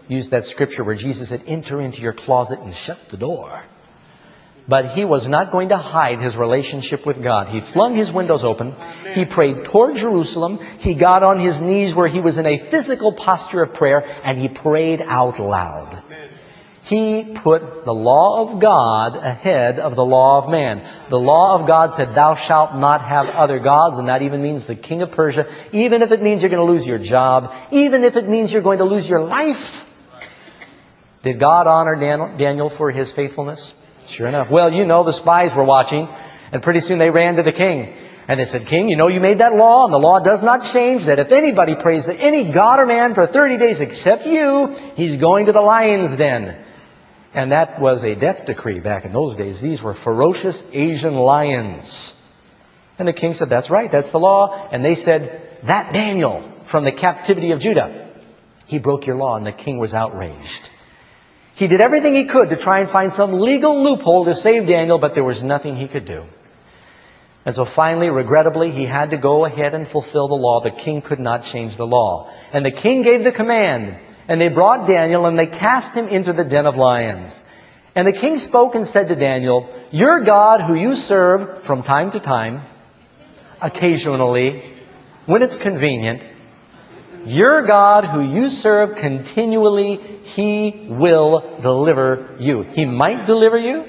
used 0.07 0.31
that 0.31 0.43
scripture 0.43 0.83
where 0.83 0.95
Jesus 0.95 1.29
said, 1.29 1.41
enter 1.47 1.81
into 1.81 2.01
your 2.01 2.13
closet 2.13 2.59
and 2.59 2.75
shut 2.75 3.09
the 3.09 3.17
door. 3.17 3.63
But 4.71 4.93
he 4.93 5.03
was 5.03 5.27
not 5.27 5.51
going 5.51 5.69
to 5.69 5.77
hide 5.77 6.21
his 6.21 6.37
relationship 6.37 7.05
with 7.05 7.21
God. 7.21 7.49
He 7.49 7.59
flung 7.59 7.93
his 7.93 8.09
windows 8.09 8.45
open. 8.45 8.73
He 9.11 9.25
prayed 9.25 9.65
toward 9.65 9.97
Jerusalem. 9.97 10.59
He 10.79 10.93
got 10.93 11.23
on 11.23 11.39
his 11.39 11.59
knees 11.59 11.93
where 11.93 12.07
he 12.07 12.21
was 12.21 12.37
in 12.37 12.45
a 12.45 12.57
physical 12.57 13.11
posture 13.11 13.63
of 13.63 13.73
prayer 13.73 14.05
and 14.23 14.39
he 14.39 14.47
prayed 14.47 15.01
out 15.01 15.41
loud. 15.41 16.01
He 16.83 17.33
put 17.35 17.83
the 17.83 17.93
law 17.93 18.43
of 18.43 18.61
God 18.61 19.17
ahead 19.17 19.77
of 19.77 19.95
the 19.95 20.05
law 20.05 20.37
of 20.37 20.49
man. 20.49 20.81
The 21.09 21.19
law 21.19 21.59
of 21.59 21.67
God 21.67 21.93
said, 21.93 22.15
thou 22.15 22.35
shalt 22.35 22.73
not 22.73 23.01
have 23.01 23.27
other 23.29 23.59
gods, 23.59 23.97
and 23.97 24.07
that 24.07 24.21
even 24.21 24.41
means 24.41 24.67
the 24.67 24.75
king 24.75 25.01
of 25.01 25.11
Persia, 25.11 25.47
even 25.73 26.01
if 26.01 26.13
it 26.13 26.21
means 26.21 26.41
you're 26.41 26.49
going 26.49 26.65
to 26.65 26.71
lose 26.71 26.87
your 26.87 26.97
job, 26.97 27.53
even 27.71 28.05
if 28.05 28.15
it 28.15 28.29
means 28.29 28.53
you're 28.53 28.61
going 28.61 28.79
to 28.79 28.85
lose 28.85 29.09
your 29.09 29.19
life. 29.19 29.85
Did 31.23 31.39
God 31.39 31.67
honor 31.67 31.97
Daniel 32.37 32.69
for 32.69 32.89
his 32.89 33.11
faithfulness? 33.11 33.75
Sure 34.07 34.27
enough. 34.27 34.49
Well, 34.49 34.73
you 34.73 34.85
know 34.85 35.03
the 35.03 35.11
spies 35.11 35.55
were 35.55 35.63
watching, 35.63 36.07
and 36.51 36.61
pretty 36.61 36.79
soon 36.79 36.99
they 36.99 37.09
ran 37.09 37.35
to 37.35 37.43
the 37.43 37.51
king. 37.51 37.93
And 38.27 38.39
they 38.39 38.45
said, 38.45 38.67
King, 38.67 38.87
you 38.87 38.95
know 38.95 39.07
you 39.07 39.19
made 39.19 39.39
that 39.39 39.55
law, 39.55 39.83
and 39.83 39.93
the 39.93 39.99
law 39.99 40.19
does 40.19 40.41
not 40.41 40.63
change 40.63 41.05
that 41.05 41.19
if 41.19 41.31
anybody 41.31 41.75
prays 41.75 42.05
to 42.05 42.13
any 42.13 42.51
god 42.51 42.79
or 42.79 42.85
man 42.85 43.13
for 43.13 43.27
30 43.27 43.57
days 43.57 43.81
except 43.81 44.25
you, 44.25 44.75
he's 44.95 45.17
going 45.17 45.47
to 45.47 45.51
the 45.51 45.61
lion's 45.61 46.15
den. 46.15 46.55
And 47.33 47.51
that 47.51 47.79
was 47.79 48.03
a 48.03 48.15
death 48.15 48.45
decree 48.45 48.79
back 48.79 49.05
in 49.05 49.11
those 49.11 49.35
days. 49.35 49.59
These 49.59 49.81
were 49.81 49.93
ferocious 49.93 50.63
Asian 50.73 51.15
lions. 51.15 52.13
And 52.99 53.07
the 53.07 53.13
king 53.13 53.31
said, 53.31 53.49
that's 53.49 53.69
right, 53.69 53.91
that's 53.91 54.11
the 54.11 54.19
law. 54.19 54.67
And 54.71 54.83
they 54.83 54.95
said, 54.95 55.59
that 55.63 55.93
Daniel 55.93 56.43
from 56.63 56.83
the 56.83 56.91
captivity 56.91 57.51
of 57.51 57.59
Judah, 57.59 58.09
he 58.65 58.79
broke 58.79 59.05
your 59.05 59.17
law, 59.17 59.35
and 59.35 59.45
the 59.45 59.51
king 59.51 59.77
was 59.77 59.93
outraged. 59.93 60.69
He 61.53 61.67
did 61.67 61.81
everything 61.81 62.15
he 62.15 62.25
could 62.25 62.49
to 62.49 62.55
try 62.55 62.79
and 62.79 62.89
find 62.89 63.11
some 63.11 63.39
legal 63.39 63.83
loophole 63.83 64.25
to 64.25 64.33
save 64.33 64.67
Daniel, 64.67 64.97
but 64.97 65.15
there 65.15 65.23
was 65.23 65.43
nothing 65.43 65.75
he 65.75 65.87
could 65.87 66.05
do. 66.05 66.25
And 67.45 67.55
so 67.55 67.65
finally, 67.65 68.09
regrettably, 68.09 68.71
he 68.71 68.85
had 68.85 69.11
to 69.11 69.17
go 69.17 69.45
ahead 69.45 69.73
and 69.73 69.87
fulfill 69.87 70.27
the 70.27 70.35
law. 70.35 70.59
The 70.59 70.71
king 70.71 71.01
could 71.01 71.19
not 71.19 71.43
change 71.43 71.75
the 71.75 71.87
law. 71.87 72.29
And 72.53 72.65
the 72.65 72.71
king 72.71 73.01
gave 73.01 73.23
the 73.23 73.31
command, 73.31 73.97
and 74.27 74.39
they 74.39 74.49
brought 74.49 74.87
Daniel 74.87 75.25
and 75.25 75.37
they 75.37 75.47
cast 75.47 75.95
him 75.95 76.07
into 76.07 76.33
the 76.33 76.43
den 76.43 76.67
of 76.67 76.77
lions. 76.77 77.43
And 77.95 78.07
the 78.07 78.13
king 78.13 78.37
spoke 78.37 78.75
and 78.75 78.85
said 78.85 79.07
to 79.09 79.15
Daniel, 79.15 79.67
Your 79.91 80.21
God 80.21 80.61
who 80.61 80.75
you 80.75 80.95
serve 80.95 81.63
from 81.65 81.81
time 81.81 82.11
to 82.11 82.19
time, 82.19 82.61
occasionally, 83.61 84.63
when 85.25 85.41
it's 85.41 85.57
convenient, 85.57 86.21
your 87.25 87.61
God 87.63 88.05
who 88.05 88.21
you 88.21 88.49
serve 88.49 88.97
continually, 88.97 89.97
He 90.23 90.85
will 90.87 91.59
deliver 91.61 92.35
you. 92.39 92.63
He 92.63 92.85
might 92.85 93.25
deliver 93.25 93.57
you. 93.57 93.85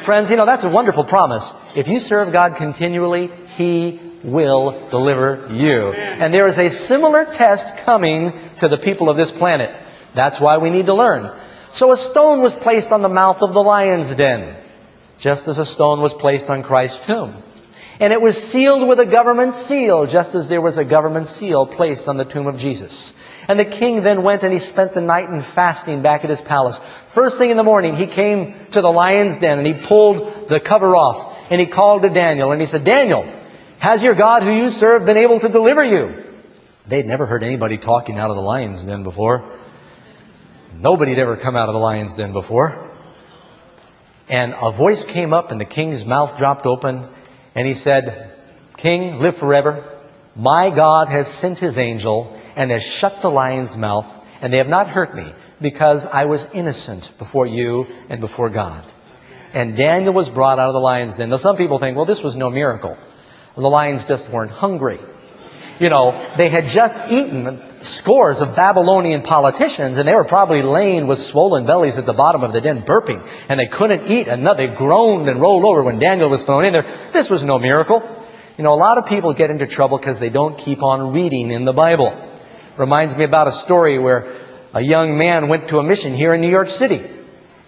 Friends, 0.00 0.30
you 0.30 0.36
know, 0.36 0.46
that's 0.46 0.64
a 0.64 0.68
wonderful 0.68 1.04
promise. 1.04 1.50
If 1.74 1.88
you 1.88 1.98
serve 1.98 2.32
God 2.32 2.56
continually, 2.56 3.30
He 3.56 4.00
will 4.22 4.88
deliver 4.88 5.48
you. 5.52 5.92
And 5.92 6.32
there 6.32 6.46
is 6.46 6.58
a 6.58 6.70
similar 6.70 7.24
test 7.24 7.84
coming 7.84 8.32
to 8.58 8.68
the 8.68 8.78
people 8.78 9.08
of 9.08 9.16
this 9.16 9.30
planet. 9.30 9.74
That's 10.14 10.40
why 10.40 10.58
we 10.58 10.70
need 10.70 10.86
to 10.86 10.94
learn. 10.94 11.30
So 11.70 11.92
a 11.92 11.96
stone 11.96 12.40
was 12.40 12.54
placed 12.54 12.92
on 12.92 13.02
the 13.02 13.08
mouth 13.08 13.42
of 13.42 13.52
the 13.52 13.62
lion's 13.62 14.10
den, 14.14 14.56
just 15.18 15.48
as 15.48 15.58
a 15.58 15.64
stone 15.64 16.00
was 16.00 16.14
placed 16.14 16.48
on 16.48 16.62
Christ's 16.62 17.04
tomb. 17.04 17.42
And 18.00 18.12
it 18.12 18.20
was 18.20 18.42
sealed 18.42 18.86
with 18.88 18.98
a 18.98 19.06
government 19.06 19.54
seal, 19.54 20.06
just 20.06 20.34
as 20.34 20.48
there 20.48 20.60
was 20.60 20.76
a 20.76 20.84
government 20.84 21.26
seal 21.26 21.66
placed 21.66 22.08
on 22.08 22.16
the 22.16 22.24
tomb 22.24 22.46
of 22.46 22.56
Jesus. 22.56 23.14
And 23.46 23.58
the 23.58 23.64
king 23.64 24.02
then 24.02 24.22
went 24.22 24.42
and 24.42 24.52
he 24.52 24.58
spent 24.58 24.94
the 24.94 25.00
night 25.00 25.28
in 25.28 25.40
fasting 25.40 26.02
back 26.02 26.24
at 26.24 26.30
his 26.30 26.40
palace. 26.40 26.80
First 27.10 27.38
thing 27.38 27.50
in 27.50 27.56
the 27.56 27.62
morning, 27.62 27.96
he 27.96 28.06
came 28.06 28.54
to 28.70 28.80
the 28.80 28.90
lion's 28.90 29.38
den 29.38 29.58
and 29.58 29.66
he 29.66 29.74
pulled 29.74 30.48
the 30.48 30.58
cover 30.58 30.96
off 30.96 31.36
and 31.50 31.60
he 31.60 31.66
called 31.66 32.02
to 32.02 32.10
Daniel 32.10 32.52
and 32.52 32.60
he 32.60 32.66
said, 32.66 32.84
Daniel, 32.84 33.30
has 33.78 34.02
your 34.02 34.14
God 34.14 34.42
who 34.42 34.50
you 34.50 34.70
serve 34.70 35.04
been 35.04 35.18
able 35.18 35.38
to 35.40 35.48
deliver 35.48 35.84
you? 35.84 36.24
They'd 36.86 37.06
never 37.06 37.26
heard 37.26 37.44
anybody 37.44 37.78
talking 37.78 38.18
out 38.18 38.30
of 38.30 38.36
the 38.36 38.42
lion's 38.42 38.82
den 38.82 39.02
before. 39.02 39.44
Nobody 40.76 41.12
had 41.12 41.20
ever 41.20 41.36
come 41.36 41.54
out 41.54 41.68
of 41.68 41.74
the 41.74 41.78
lion's 41.78 42.16
den 42.16 42.32
before. 42.32 42.90
And 44.28 44.54
a 44.58 44.70
voice 44.70 45.04
came 45.04 45.34
up 45.34 45.50
and 45.50 45.60
the 45.60 45.66
king's 45.66 46.04
mouth 46.04 46.36
dropped 46.38 46.66
open 46.66 47.06
and 47.54 47.66
he 47.66 47.74
said, 47.74 48.32
King, 48.76 49.18
live 49.20 49.36
forever. 49.36 49.84
My 50.36 50.70
God 50.70 51.08
has 51.08 51.28
sent 51.28 51.58
his 51.58 51.78
angel 51.78 52.38
and 52.56 52.70
has 52.70 52.82
shut 52.82 53.22
the 53.22 53.30
lion's 53.30 53.76
mouth 53.76 54.06
and 54.40 54.52
they 54.52 54.58
have 54.58 54.68
not 54.68 54.88
hurt 54.88 55.14
me 55.14 55.32
because 55.60 56.06
I 56.06 56.24
was 56.24 56.46
innocent 56.52 57.12
before 57.18 57.46
you 57.46 57.86
and 58.08 58.20
before 58.20 58.50
God. 58.50 58.84
And 59.52 59.76
Daniel 59.76 60.12
was 60.12 60.28
brought 60.28 60.58
out 60.58 60.68
of 60.68 60.74
the 60.74 60.80
lion's 60.80 61.16
den. 61.16 61.30
Now 61.30 61.36
some 61.36 61.56
people 61.56 61.78
think, 61.78 61.96
well, 61.96 62.04
this 62.04 62.22
was 62.22 62.34
no 62.34 62.50
miracle. 62.50 62.98
The 63.54 63.70
lions 63.70 64.08
just 64.08 64.28
weren't 64.28 64.50
hungry. 64.50 64.98
You 65.78 65.88
know, 65.88 66.28
they 66.36 66.48
had 66.48 66.66
just 66.66 66.96
eaten 67.10 67.60
scores 67.84 68.40
of 68.40 68.56
Babylonian 68.56 69.22
politicians 69.22 69.98
and 69.98 70.08
they 70.08 70.14
were 70.14 70.24
probably 70.24 70.62
laying 70.62 71.06
with 71.06 71.18
swollen 71.18 71.66
bellies 71.66 71.98
at 71.98 72.06
the 72.06 72.12
bottom 72.12 72.42
of 72.42 72.52
the 72.52 72.60
den 72.60 72.82
burping 72.82 73.26
and 73.48 73.60
they 73.60 73.66
couldn't 73.66 74.10
eat 74.10 74.26
enough. 74.26 74.56
They 74.56 74.66
groaned 74.66 75.28
and 75.28 75.40
rolled 75.40 75.64
over 75.64 75.82
when 75.82 75.98
Daniel 75.98 76.28
was 76.28 76.42
thrown 76.42 76.64
in 76.64 76.72
there. 76.72 76.86
This 77.12 77.30
was 77.30 77.44
no 77.44 77.58
miracle. 77.58 78.02
You 78.56 78.64
know, 78.64 78.72
a 78.72 78.76
lot 78.76 78.98
of 78.98 79.06
people 79.06 79.32
get 79.32 79.50
into 79.50 79.66
trouble 79.66 79.98
because 79.98 80.18
they 80.18 80.30
don't 80.30 80.56
keep 80.56 80.82
on 80.82 81.12
reading 81.12 81.50
in 81.50 81.64
the 81.64 81.72
Bible. 81.72 82.16
Reminds 82.76 83.16
me 83.16 83.24
about 83.24 83.48
a 83.48 83.52
story 83.52 83.98
where 83.98 84.32
a 84.72 84.80
young 84.80 85.16
man 85.16 85.48
went 85.48 85.68
to 85.68 85.78
a 85.78 85.82
mission 85.82 86.14
here 86.14 86.34
in 86.34 86.40
New 86.40 86.50
York 86.50 86.68
City. 86.68 87.02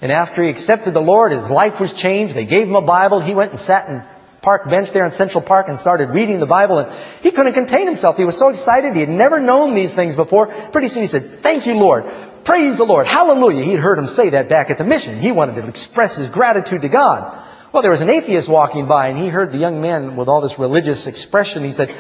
And 0.01 0.13
after 0.13 0.43
he 0.43 0.49
accepted 0.49 0.95
the 0.95 1.01
Lord, 1.01 1.33
his 1.33 1.49
life 1.49 1.81
was 1.81 1.93
changed. 1.93 2.35
They 2.35 2.45
gave 2.45 2.69
him 2.69 2.77
a 2.77 2.83
Bible. 2.83 3.21
He 3.21 3.35
went 3.35 3.51
and 3.51 3.59
sat 3.59 3.89
in 3.89 4.03
park 4.47 4.71
bench 4.71 4.93
there 4.93 5.05
in 5.05 5.11
Central 5.11 5.43
Park 5.43 5.67
and 5.67 5.77
started 5.77 6.11
reading 6.11 6.39
the 6.39 6.47
Bible 6.47 6.79
and 6.79 6.89
he 7.21 7.33
couldn't 7.33 7.55
contain 7.55 7.85
himself. 7.85 8.17
He 8.17 8.25
was 8.25 8.39
so 8.39 8.49
excited. 8.49 8.95
He 8.95 9.01
had 9.01 9.09
never 9.09 9.41
known 9.41 9.75
these 9.75 9.93
things 9.93 10.15
before. 10.15 10.47
Pretty 10.47 10.87
soon 10.87 11.03
he 11.03 11.09
said, 11.09 11.41
thank 11.41 11.67
you, 11.67 11.75
Lord. 11.75 12.05
Praise 12.45 12.77
the 12.77 12.85
Lord. 12.85 13.09
Hallelujah. 13.09 13.65
He'd 13.65 13.81
heard 13.81 13.99
him 13.99 14.07
say 14.07 14.29
that 14.29 14.49
back 14.49 14.71
at 14.71 14.79
the 14.79 14.85
mission. 14.85 15.19
He 15.19 15.33
wanted 15.33 15.57
to 15.57 15.67
express 15.67 16.15
his 16.15 16.29
gratitude 16.29 16.83
to 16.83 16.89
God. 16.89 17.45
Well, 17.73 17.83
there 17.83 17.91
was 17.91 18.03
an 18.03 18.09
atheist 18.09 18.49
walking 18.49 18.87
by 18.87 19.09
and 19.09 19.19
he 19.19 19.27
heard 19.27 19.51
the 19.51 19.59
young 19.59 19.81
man 19.81 20.15
with 20.15 20.29
all 20.29 20.41
this 20.41 20.61
religious 20.61 21.09
expression. 21.09 21.65
He 21.65 21.73
said, 21.73 21.93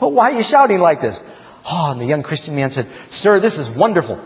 well, 0.00 0.10
why 0.10 0.32
are 0.32 0.36
you 0.36 0.42
shouting 0.42 0.80
like 0.80 1.00
this? 1.00 1.22
Oh, 1.70 1.92
and 1.92 2.00
the 2.00 2.06
young 2.06 2.24
Christian 2.24 2.56
man 2.56 2.70
said, 2.70 2.88
Sir, 3.06 3.38
this 3.38 3.58
is 3.58 3.70
wonderful. 3.70 4.20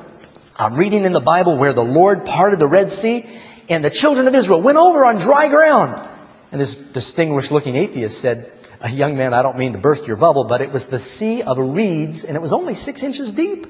I'm 0.56 0.76
reading 0.76 1.04
in 1.04 1.12
the 1.12 1.21
Bible 1.21 1.59
where 1.59 1.75
the 1.75 1.85
Lord 1.85 2.25
parted 2.25 2.59
the 2.59 2.68
Red 2.68 2.88
Sea 2.88 3.28
and 3.68 3.85
the 3.85 3.90
children 3.90 4.26
of 4.28 4.35
Israel 4.35 4.62
went 4.62 4.78
over 4.78 5.04
on 5.04 5.16
dry 5.16 5.49
ground. 5.49 6.14
And 6.53 6.61
this 6.61 6.75
distinguished 6.75 7.50
looking 7.50 7.76
atheist 7.76 8.21
said, 8.21 8.53
a 8.81 8.91
young 8.91 9.17
man, 9.17 9.35
I 9.35 9.43
don't 9.43 9.59
mean 9.59 9.73
to 9.73 9.79
burst 9.79 10.07
your 10.07 10.17
bubble, 10.17 10.45
but 10.45 10.61
it 10.61 10.71
was 10.71 10.87
the 10.87 10.99
sea 10.99 11.43
of 11.43 11.59
reeds 11.59 12.25
and 12.25 12.37
it 12.37 12.41
was 12.41 12.53
only 12.53 12.75
six 12.75 13.03
inches 13.03 13.33
deep. 13.33 13.67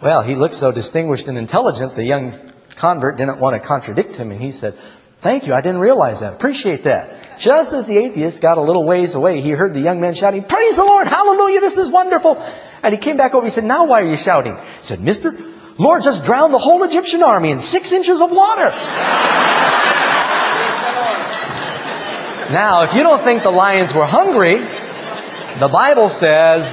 Well, 0.00 0.22
he 0.22 0.34
looked 0.34 0.54
so 0.54 0.70
distinguished 0.70 1.26
and 1.26 1.36
intelligent, 1.36 1.96
the 1.96 2.04
young 2.04 2.38
convert 2.76 3.16
didn't 3.16 3.38
want 3.38 3.60
to 3.60 3.66
contradict 3.66 4.14
him 4.14 4.30
and 4.30 4.40
he 4.40 4.52
said, 4.52 4.78
thank 5.18 5.46
you, 5.46 5.54
I 5.54 5.60
didn't 5.60 5.80
realize 5.80 6.20
that. 6.20 6.32
Appreciate 6.34 6.84
that. 6.84 7.38
Just 7.38 7.72
as 7.72 7.86
the 7.86 7.96
atheist 7.96 8.40
got 8.40 8.58
a 8.58 8.60
little 8.60 8.84
ways 8.84 9.14
away, 9.14 9.40
he 9.40 9.50
heard 9.50 9.74
the 9.74 9.80
young 9.80 10.00
man 10.00 10.14
shouting, 10.14 10.44
praise 10.44 10.76
the 10.76 10.84
Lord, 10.84 11.08
hallelujah, 11.08 11.60
this 11.60 11.78
is 11.78 11.90
wonderful. 11.90 12.40
And 12.82 12.94
he 12.94 13.00
came 13.00 13.16
back 13.16 13.34
over, 13.34 13.44
he 13.44 13.50
said, 13.50 13.64
now 13.64 13.86
why 13.86 14.02
are 14.02 14.06
you 14.08 14.16
shouting? 14.16 14.56
He 14.56 14.82
said, 14.82 15.00
mister, 15.00 15.36
Lord 15.78 16.02
just 16.02 16.24
drowned 16.24 16.54
the 16.54 16.58
whole 16.58 16.84
Egyptian 16.84 17.22
army 17.22 17.50
in 17.50 17.58
six 17.58 17.90
inches 17.92 18.20
of 18.20 18.30
water. 18.30 18.70
Now, 22.50 22.84
if 22.84 22.94
you 22.94 23.02
don't 23.02 23.20
think 23.20 23.42
the 23.42 23.50
lions 23.50 23.92
were 23.92 24.06
hungry, 24.06 24.56
the 25.58 25.68
Bible 25.68 26.08
says, 26.08 26.66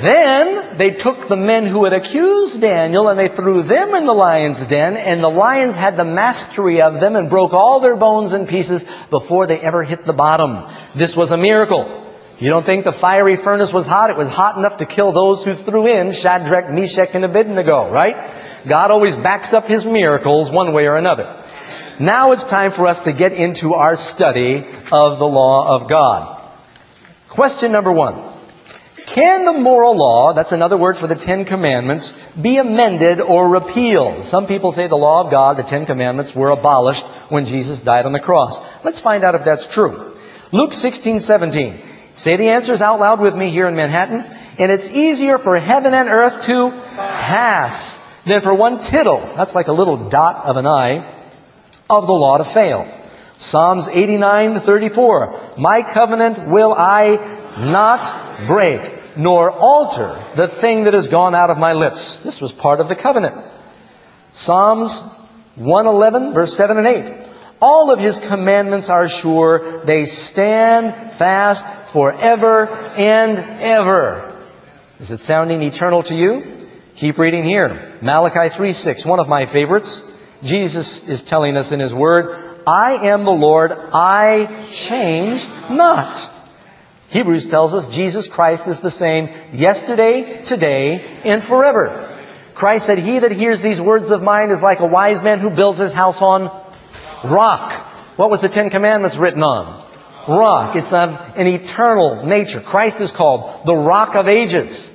then 0.00 0.76
they 0.76 0.90
took 0.90 1.28
the 1.28 1.36
men 1.36 1.64
who 1.64 1.84
had 1.84 1.92
accused 1.92 2.60
Daniel 2.60 3.08
and 3.08 3.16
they 3.16 3.28
threw 3.28 3.62
them 3.62 3.94
in 3.94 4.06
the 4.06 4.14
lion's 4.14 4.58
den 4.60 4.96
and 4.96 5.22
the 5.22 5.28
lions 5.28 5.76
had 5.76 5.96
the 5.96 6.04
mastery 6.04 6.80
of 6.80 6.98
them 6.98 7.14
and 7.14 7.30
broke 7.30 7.52
all 7.52 7.78
their 7.78 7.94
bones 7.94 8.32
in 8.32 8.48
pieces 8.48 8.84
before 9.10 9.46
they 9.46 9.60
ever 9.60 9.84
hit 9.84 10.04
the 10.04 10.12
bottom. 10.12 10.64
This 10.94 11.14
was 11.14 11.30
a 11.30 11.36
miracle. 11.36 12.04
You 12.40 12.50
don't 12.50 12.66
think 12.66 12.84
the 12.84 12.90
fiery 12.92 13.36
furnace 13.36 13.72
was 13.72 13.86
hot? 13.86 14.10
It 14.10 14.16
was 14.16 14.28
hot 14.28 14.56
enough 14.56 14.78
to 14.78 14.86
kill 14.86 15.12
those 15.12 15.44
who 15.44 15.54
threw 15.54 15.86
in 15.86 16.10
Shadrach, 16.10 16.68
Meshach, 16.68 17.10
and 17.14 17.24
Abednego, 17.24 17.92
right? 17.92 18.16
God 18.66 18.90
always 18.90 19.14
backs 19.14 19.52
up 19.52 19.68
his 19.68 19.84
miracles 19.84 20.50
one 20.50 20.72
way 20.72 20.88
or 20.88 20.96
another. 20.96 21.41
Now 21.98 22.32
it's 22.32 22.44
time 22.44 22.72
for 22.72 22.86
us 22.86 23.00
to 23.04 23.12
get 23.12 23.32
into 23.32 23.74
our 23.74 23.96
study 23.96 24.64
of 24.90 25.18
the 25.18 25.26
law 25.26 25.74
of 25.76 25.88
God. 25.88 26.40
Question 27.28 27.72
number 27.72 27.92
one. 27.92 28.32
Can 29.06 29.44
the 29.44 29.52
moral 29.52 29.96
law, 29.96 30.32
that's 30.32 30.52
another 30.52 30.76
word 30.76 30.96
for 30.96 31.06
the 31.06 31.14
Ten 31.14 31.44
Commandments, 31.44 32.12
be 32.40 32.56
amended 32.56 33.20
or 33.20 33.48
repealed? 33.48 34.24
Some 34.24 34.46
people 34.46 34.72
say 34.72 34.86
the 34.86 34.96
law 34.96 35.22
of 35.22 35.30
God, 35.30 35.56
the 35.56 35.62
Ten 35.62 35.84
Commandments, 35.84 36.34
were 36.34 36.50
abolished 36.50 37.04
when 37.28 37.44
Jesus 37.44 37.82
died 37.82 38.06
on 38.06 38.12
the 38.12 38.20
cross. 38.20 38.62
Let's 38.84 39.00
find 39.00 39.22
out 39.24 39.34
if 39.34 39.44
that's 39.44 39.66
true. 39.66 40.14
Luke 40.50 40.72
16, 40.72 41.20
17. 41.20 41.82
Say 42.14 42.36
the 42.36 42.50
answers 42.50 42.80
out 42.80 43.00
loud 43.00 43.20
with 43.20 43.36
me 43.36 43.50
here 43.50 43.68
in 43.68 43.76
Manhattan. 43.76 44.24
And 44.58 44.70
it's 44.70 44.88
easier 44.88 45.38
for 45.38 45.58
heaven 45.58 45.94
and 45.94 46.08
earth 46.08 46.44
to 46.44 46.70
pass 46.70 47.98
than 48.24 48.40
for 48.40 48.54
one 48.54 48.78
tittle. 48.78 49.20
That's 49.36 49.54
like 49.54 49.68
a 49.68 49.72
little 49.72 49.96
dot 50.08 50.44
of 50.44 50.56
an 50.56 50.66
eye 50.66 51.04
of 51.98 52.06
the 52.06 52.12
law 52.12 52.38
to 52.38 52.44
fail. 52.44 52.88
Psalms 53.36 53.88
89 53.88 54.60
34. 54.60 55.54
My 55.58 55.82
covenant 55.82 56.46
will 56.48 56.72
I 56.72 57.16
not 57.58 58.46
break, 58.46 59.16
nor 59.16 59.50
alter 59.50 60.18
the 60.34 60.48
thing 60.48 60.84
that 60.84 60.94
has 60.94 61.08
gone 61.08 61.34
out 61.34 61.50
of 61.50 61.58
my 61.58 61.72
lips. 61.72 62.20
This 62.20 62.40
was 62.40 62.52
part 62.52 62.80
of 62.80 62.88
the 62.88 62.94
covenant. 62.94 63.36
Psalms 64.30 65.00
111 65.56 66.32
verse 66.32 66.56
7 66.56 66.78
and 66.78 66.86
8. 66.86 67.28
All 67.60 67.90
of 67.90 68.00
his 68.00 68.18
commandments 68.18 68.88
are 68.88 69.08
sure. 69.08 69.84
They 69.84 70.04
stand 70.06 71.12
fast 71.12 71.64
forever 71.92 72.68
and 72.96 73.38
ever. 73.60 74.36
Is 74.98 75.10
it 75.10 75.18
sounding 75.18 75.62
eternal 75.62 76.02
to 76.04 76.14
you? 76.14 76.68
Keep 76.94 77.18
reading 77.18 77.44
here. 77.44 77.92
Malachi 78.00 78.54
3 78.54 78.72
6, 78.72 79.06
one 79.06 79.20
of 79.20 79.28
my 79.28 79.46
favorites. 79.46 80.11
Jesus 80.42 81.08
is 81.08 81.22
telling 81.22 81.56
us 81.56 81.72
in 81.72 81.80
His 81.80 81.94
Word, 81.94 82.58
I 82.66 83.08
am 83.08 83.24
the 83.24 83.32
Lord, 83.32 83.72
I 83.92 84.66
change 84.70 85.44
not. 85.70 86.30
Hebrews 87.08 87.50
tells 87.50 87.74
us 87.74 87.94
Jesus 87.94 88.28
Christ 88.28 88.68
is 88.68 88.80
the 88.80 88.90
same 88.90 89.28
yesterday, 89.52 90.42
today, 90.42 91.04
and 91.24 91.42
forever. 91.42 92.08
Christ 92.54 92.86
said, 92.86 92.98
He 92.98 93.18
that 93.18 93.32
hears 93.32 93.60
these 93.60 93.80
words 93.80 94.10
of 94.10 94.22
mine 94.22 94.50
is 94.50 94.62
like 94.62 94.80
a 94.80 94.86
wise 94.86 95.22
man 95.22 95.38
who 95.38 95.50
builds 95.50 95.78
his 95.78 95.92
house 95.92 96.22
on 96.22 96.50
rock. 97.24 97.72
What 98.16 98.30
was 98.30 98.40
the 98.40 98.48
Ten 98.48 98.70
Commandments 98.70 99.16
written 99.16 99.42
on? 99.42 99.82
Rock. 100.28 100.76
It's 100.76 100.92
of 100.92 101.20
an 101.36 101.46
eternal 101.46 102.24
nature. 102.24 102.60
Christ 102.60 103.00
is 103.00 103.12
called 103.12 103.66
the 103.66 103.74
rock 103.74 104.14
of 104.14 104.28
ages. 104.28 104.94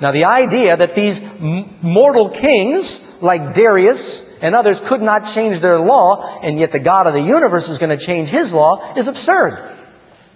Now 0.00 0.10
the 0.10 0.24
idea 0.24 0.76
that 0.76 0.94
these 0.94 1.22
mortal 1.40 2.28
kings, 2.28 3.00
like 3.22 3.54
Darius, 3.54 4.25
and 4.40 4.54
others 4.54 4.80
could 4.80 5.02
not 5.02 5.32
change 5.32 5.60
their 5.60 5.78
law, 5.78 6.40
and 6.40 6.58
yet 6.58 6.72
the 6.72 6.78
God 6.78 7.06
of 7.06 7.14
the 7.14 7.20
universe 7.20 7.68
is 7.68 7.78
going 7.78 7.96
to 7.96 8.04
change 8.04 8.28
his 8.28 8.52
law, 8.52 8.94
is 8.94 9.08
absurd. 9.08 9.76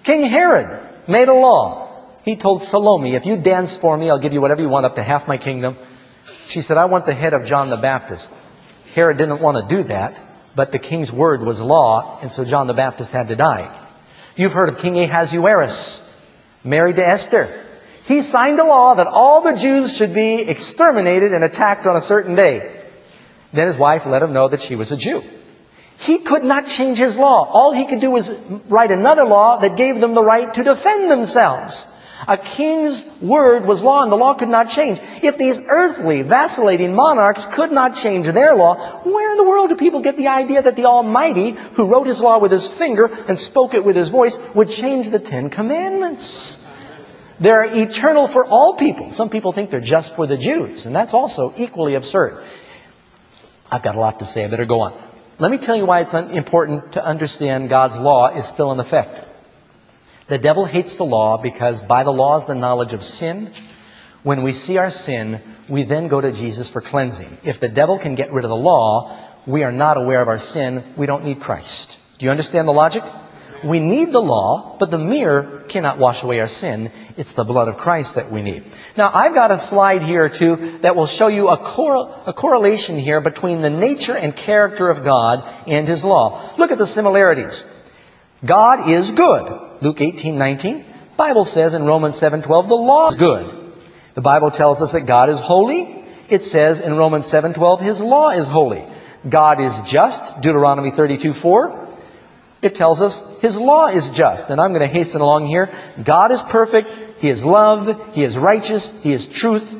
King 0.02 0.22
Herod 0.22 0.80
made 1.06 1.28
a 1.28 1.34
law. 1.34 1.88
He 2.24 2.36
told 2.36 2.62
Salome, 2.62 3.14
if 3.14 3.26
you 3.26 3.36
dance 3.36 3.76
for 3.76 3.96
me, 3.96 4.10
I'll 4.10 4.18
give 4.18 4.32
you 4.32 4.40
whatever 4.40 4.62
you 4.62 4.68
want 4.68 4.86
up 4.86 4.96
to 4.96 5.02
half 5.02 5.26
my 5.26 5.36
kingdom. 5.36 5.76
She 6.44 6.60
said, 6.60 6.76
I 6.76 6.86
want 6.86 7.06
the 7.06 7.14
head 7.14 7.32
of 7.32 7.44
John 7.44 7.70
the 7.70 7.76
Baptist. 7.76 8.32
Herod 8.94 9.18
didn't 9.18 9.40
want 9.40 9.56
to 9.56 9.74
do 9.76 9.82
that, 9.84 10.18
but 10.54 10.72
the 10.72 10.78
king's 10.78 11.12
word 11.12 11.42
was 11.42 11.60
law, 11.60 12.18
and 12.20 12.30
so 12.30 12.44
John 12.44 12.66
the 12.66 12.74
Baptist 12.74 13.12
had 13.12 13.28
to 13.28 13.36
die. 13.36 13.70
You've 14.36 14.52
heard 14.52 14.68
of 14.68 14.78
King 14.78 14.98
Ahasuerus, 14.98 16.06
married 16.64 16.96
to 16.96 17.06
Esther. 17.06 17.64
He 18.04 18.22
signed 18.22 18.58
a 18.58 18.64
law 18.64 18.94
that 18.94 19.06
all 19.06 19.42
the 19.42 19.54
Jews 19.54 19.96
should 19.96 20.14
be 20.14 20.40
exterminated 20.40 21.32
and 21.32 21.44
attacked 21.44 21.86
on 21.86 21.96
a 21.96 22.00
certain 22.00 22.34
day. 22.34 22.79
Then 23.52 23.66
his 23.66 23.76
wife 23.76 24.06
let 24.06 24.22
him 24.22 24.32
know 24.32 24.48
that 24.48 24.60
she 24.60 24.76
was 24.76 24.92
a 24.92 24.96
Jew. 24.96 25.22
He 25.98 26.18
could 26.18 26.44
not 26.44 26.66
change 26.66 26.96
his 26.96 27.16
law. 27.16 27.48
All 27.50 27.72
he 27.72 27.86
could 27.86 28.00
do 28.00 28.10
was 28.10 28.30
write 28.68 28.90
another 28.90 29.24
law 29.24 29.58
that 29.58 29.76
gave 29.76 30.00
them 30.00 30.14
the 30.14 30.24
right 30.24 30.52
to 30.54 30.62
defend 30.62 31.10
themselves. 31.10 31.86
A 32.28 32.36
king's 32.36 33.04
word 33.20 33.64
was 33.64 33.82
law 33.82 34.02
and 34.02 34.12
the 34.12 34.16
law 34.16 34.34
could 34.34 34.48
not 34.48 34.68
change. 34.68 35.00
If 35.22 35.38
these 35.38 35.58
earthly, 35.58 36.22
vacillating 36.22 36.94
monarchs 36.94 37.44
could 37.46 37.72
not 37.72 37.96
change 37.96 38.26
their 38.26 38.54
law, 38.54 39.00
where 39.02 39.32
in 39.32 39.38
the 39.38 39.44
world 39.44 39.70
do 39.70 39.76
people 39.76 40.00
get 40.00 40.16
the 40.16 40.28
idea 40.28 40.60
that 40.62 40.76
the 40.76 40.84
Almighty, 40.84 41.50
who 41.50 41.86
wrote 41.86 42.06
his 42.06 42.20
law 42.20 42.38
with 42.38 42.52
his 42.52 42.66
finger 42.66 43.10
and 43.26 43.38
spoke 43.38 43.74
it 43.74 43.84
with 43.84 43.96
his 43.96 44.10
voice, 44.10 44.38
would 44.54 44.68
change 44.68 45.10
the 45.10 45.18
Ten 45.18 45.48
Commandments? 45.48 46.58
They're 47.38 47.64
eternal 47.64 48.28
for 48.28 48.44
all 48.44 48.74
people. 48.74 49.08
Some 49.08 49.30
people 49.30 49.52
think 49.52 49.70
they're 49.70 49.80
just 49.80 50.14
for 50.14 50.26
the 50.26 50.36
Jews, 50.36 50.84
and 50.84 50.94
that's 50.94 51.14
also 51.14 51.54
equally 51.56 51.94
absurd. 51.94 52.44
I've 53.70 53.82
got 53.82 53.94
a 53.94 54.00
lot 54.00 54.18
to 54.18 54.24
say. 54.24 54.44
I 54.44 54.48
better 54.48 54.64
go 54.64 54.80
on. 54.80 55.00
Let 55.38 55.50
me 55.50 55.58
tell 55.58 55.76
you 55.76 55.86
why 55.86 56.00
it's 56.00 56.12
important 56.12 56.92
to 56.92 57.04
understand 57.04 57.70
God's 57.70 57.96
law 57.96 58.28
is 58.28 58.46
still 58.46 58.72
in 58.72 58.80
effect. 58.80 59.26
The 60.26 60.38
devil 60.38 60.64
hates 60.64 60.96
the 60.96 61.04
law 61.04 61.38
because 61.38 61.82
by 61.82 62.02
the 62.02 62.12
law 62.12 62.38
is 62.38 62.46
the 62.46 62.54
knowledge 62.54 62.92
of 62.92 63.02
sin. 63.02 63.50
When 64.22 64.42
we 64.42 64.52
see 64.52 64.76
our 64.76 64.90
sin, 64.90 65.40
we 65.68 65.84
then 65.84 66.08
go 66.08 66.20
to 66.20 66.30
Jesus 66.30 66.68
for 66.68 66.80
cleansing. 66.80 67.38
If 67.42 67.58
the 67.58 67.68
devil 67.68 67.98
can 67.98 68.16
get 68.16 68.32
rid 68.32 68.44
of 68.44 68.50
the 68.50 68.56
law, 68.56 69.16
we 69.46 69.64
are 69.64 69.72
not 69.72 69.96
aware 69.96 70.20
of 70.20 70.28
our 70.28 70.38
sin. 70.38 70.84
We 70.96 71.06
don't 71.06 71.24
need 71.24 71.40
Christ. 71.40 71.98
Do 72.18 72.26
you 72.26 72.30
understand 72.30 72.68
the 72.68 72.72
logic? 72.72 73.02
We 73.62 73.78
need 73.78 74.10
the 74.12 74.22
law, 74.22 74.76
but 74.78 74.90
the 74.90 74.98
mirror 74.98 75.64
cannot 75.68 75.98
wash 75.98 76.22
away 76.22 76.40
our 76.40 76.48
sin. 76.48 76.90
It's 77.16 77.32
the 77.32 77.44
blood 77.44 77.68
of 77.68 77.76
Christ 77.76 78.14
that 78.14 78.30
we 78.30 78.42
need. 78.42 78.64
Now, 78.96 79.10
I've 79.12 79.34
got 79.34 79.50
a 79.50 79.58
slide 79.58 80.02
here, 80.02 80.28
too, 80.28 80.78
that 80.80 80.96
will 80.96 81.06
show 81.06 81.28
you 81.28 81.48
a, 81.48 81.56
cor- 81.56 82.14
a 82.26 82.32
correlation 82.32 82.98
here 82.98 83.20
between 83.20 83.60
the 83.60 83.70
nature 83.70 84.16
and 84.16 84.34
character 84.34 84.88
of 84.88 85.04
God 85.04 85.44
and 85.66 85.86
His 85.86 86.04
law. 86.04 86.50
Look 86.56 86.72
at 86.72 86.78
the 86.78 86.86
similarities. 86.86 87.64
God 88.44 88.88
is 88.88 89.10
good. 89.10 89.82
Luke 89.82 90.00
18, 90.00 90.38
19. 90.38 90.84
Bible 91.16 91.44
says 91.44 91.74
in 91.74 91.84
Romans 91.84 92.16
7, 92.16 92.40
12, 92.40 92.68
the 92.68 92.74
law 92.74 93.10
is 93.10 93.16
good. 93.16 93.74
The 94.14 94.22
Bible 94.22 94.50
tells 94.50 94.80
us 94.80 94.92
that 94.92 95.02
God 95.02 95.28
is 95.28 95.38
holy. 95.38 96.04
It 96.28 96.42
says 96.42 96.80
in 96.80 96.96
Romans 96.96 97.26
7, 97.26 97.52
12, 97.52 97.80
His 97.80 98.00
law 98.00 98.30
is 98.30 98.46
holy. 98.46 98.84
God 99.28 99.60
is 99.60 99.78
just. 99.82 100.40
Deuteronomy 100.40 100.90
32, 100.90 101.34
4. 101.34 101.89
It 102.62 102.74
tells 102.74 103.00
us 103.00 103.40
His 103.40 103.56
law 103.56 103.86
is 103.86 104.10
just. 104.10 104.50
And 104.50 104.60
I'm 104.60 104.70
going 104.70 104.80
to 104.80 104.86
hasten 104.86 105.20
along 105.20 105.46
here. 105.46 105.70
God 106.02 106.30
is 106.30 106.42
perfect. 106.42 107.20
He 107.20 107.28
is 107.28 107.44
love. 107.44 108.14
He 108.14 108.24
is 108.24 108.36
righteous. 108.36 109.02
He 109.02 109.12
is 109.12 109.28
truth. 109.28 109.76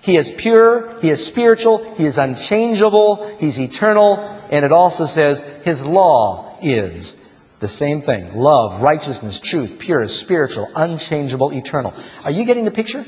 He 0.00 0.16
is 0.16 0.30
pure. 0.30 0.98
He 1.00 1.10
is 1.10 1.24
spiritual. 1.24 1.94
He 1.94 2.06
is 2.06 2.18
unchangeable. 2.18 3.36
He's 3.38 3.58
eternal. 3.58 4.18
And 4.50 4.64
it 4.64 4.72
also 4.72 5.04
says 5.04 5.42
His 5.64 5.80
law 5.82 6.58
is 6.62 7.16
the 7.58 7.68
same 7.68 8.02
thing. 8.02 8.36
Love, 8.36 8.82
righteousness, 8.82 9.40
truth, 9.40 9.78
pure, 9.78 10.06
spiritual, 10.06 10.68
unchangeable, 10.76 11.52
eternal. 11.52 11.94
Are 12.22 12.30
you 12.30 12.44
getting 12.44 12.64
the 12.64 12.70
picture? 12.70 13.04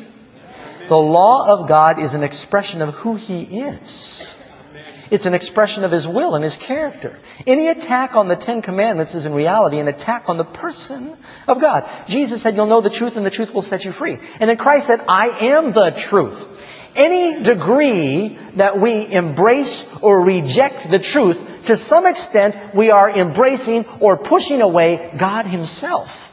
The 0.88 0.96
law 0.96 1.46
of 1.52 1.68
God 1.68 1.98
is 1.98 2.14
an 2.14 2.24
expression 2.24 2.80
of 2.80 2.94
who 2.94 3.14
He 3.14 3.42
is. 3.60 4.17
It's 5.10 5.26
an 5.26 5.34
expression 5.34 5.84
of 5.84 5.90
His 5.90 6.06
will 6.06 6.34
and 6.34 6.44
His 6.44 6.56
character. 6.56 7.18
Any 7.46 7.68
attack 7.68 8.16
on 8.16 8.28
the 8.28 8.36
Ten 8.36 8.62
Commandments 8.62 9.14
is 9.14 9.26
in 9.26 9.32
reality 9.32 9.78
an 9.78 9.88
attack 9.88 10.28
on 10.28 10.36
the 10.36 10.44
person 10.44 11.16
of 11.46 11.60
God. 11.60 11.88
Jesus 12.06 12.42
said, 12.42 12.56
you'll 12.56 12.66
know 12.66 12.80
the 12.80 12.90
truth 12.90 13.16
and 13.16 13.24
the 13.24 13.30
truth 13.30 13.54
will 13.54 13.62
set 13.62 13.84
you 13.84 13.92
free. 13.92 14.18
And 14.40 14.50
then 14.50 14.56
Christ 14.56 14.86
said, 14.86 15.00
I 15.08 15.28
am 15.28 15.72
the 15.72 15.90
truth. 15.90 16.46
Any 16.96 17.42
degree 17.42 18.38
that 18.56 18.78
we 18.78 19.10
embrace 19.12 19.86
or 20.02 20.20
reject 20.20 20.90
the 20.90 20.98
truth, 20.98 21.62
to 21.62 21.76
some 21.76 22.06
extent 22.06 22.74
we 22.74 22.90
are 22.90 23.08
embracing 23.08 23.86
or 24.00 24.16
pushing 24.16 24.62
away 24.62 25.12
God 25.18 25.46
Himself. 25.46 26.24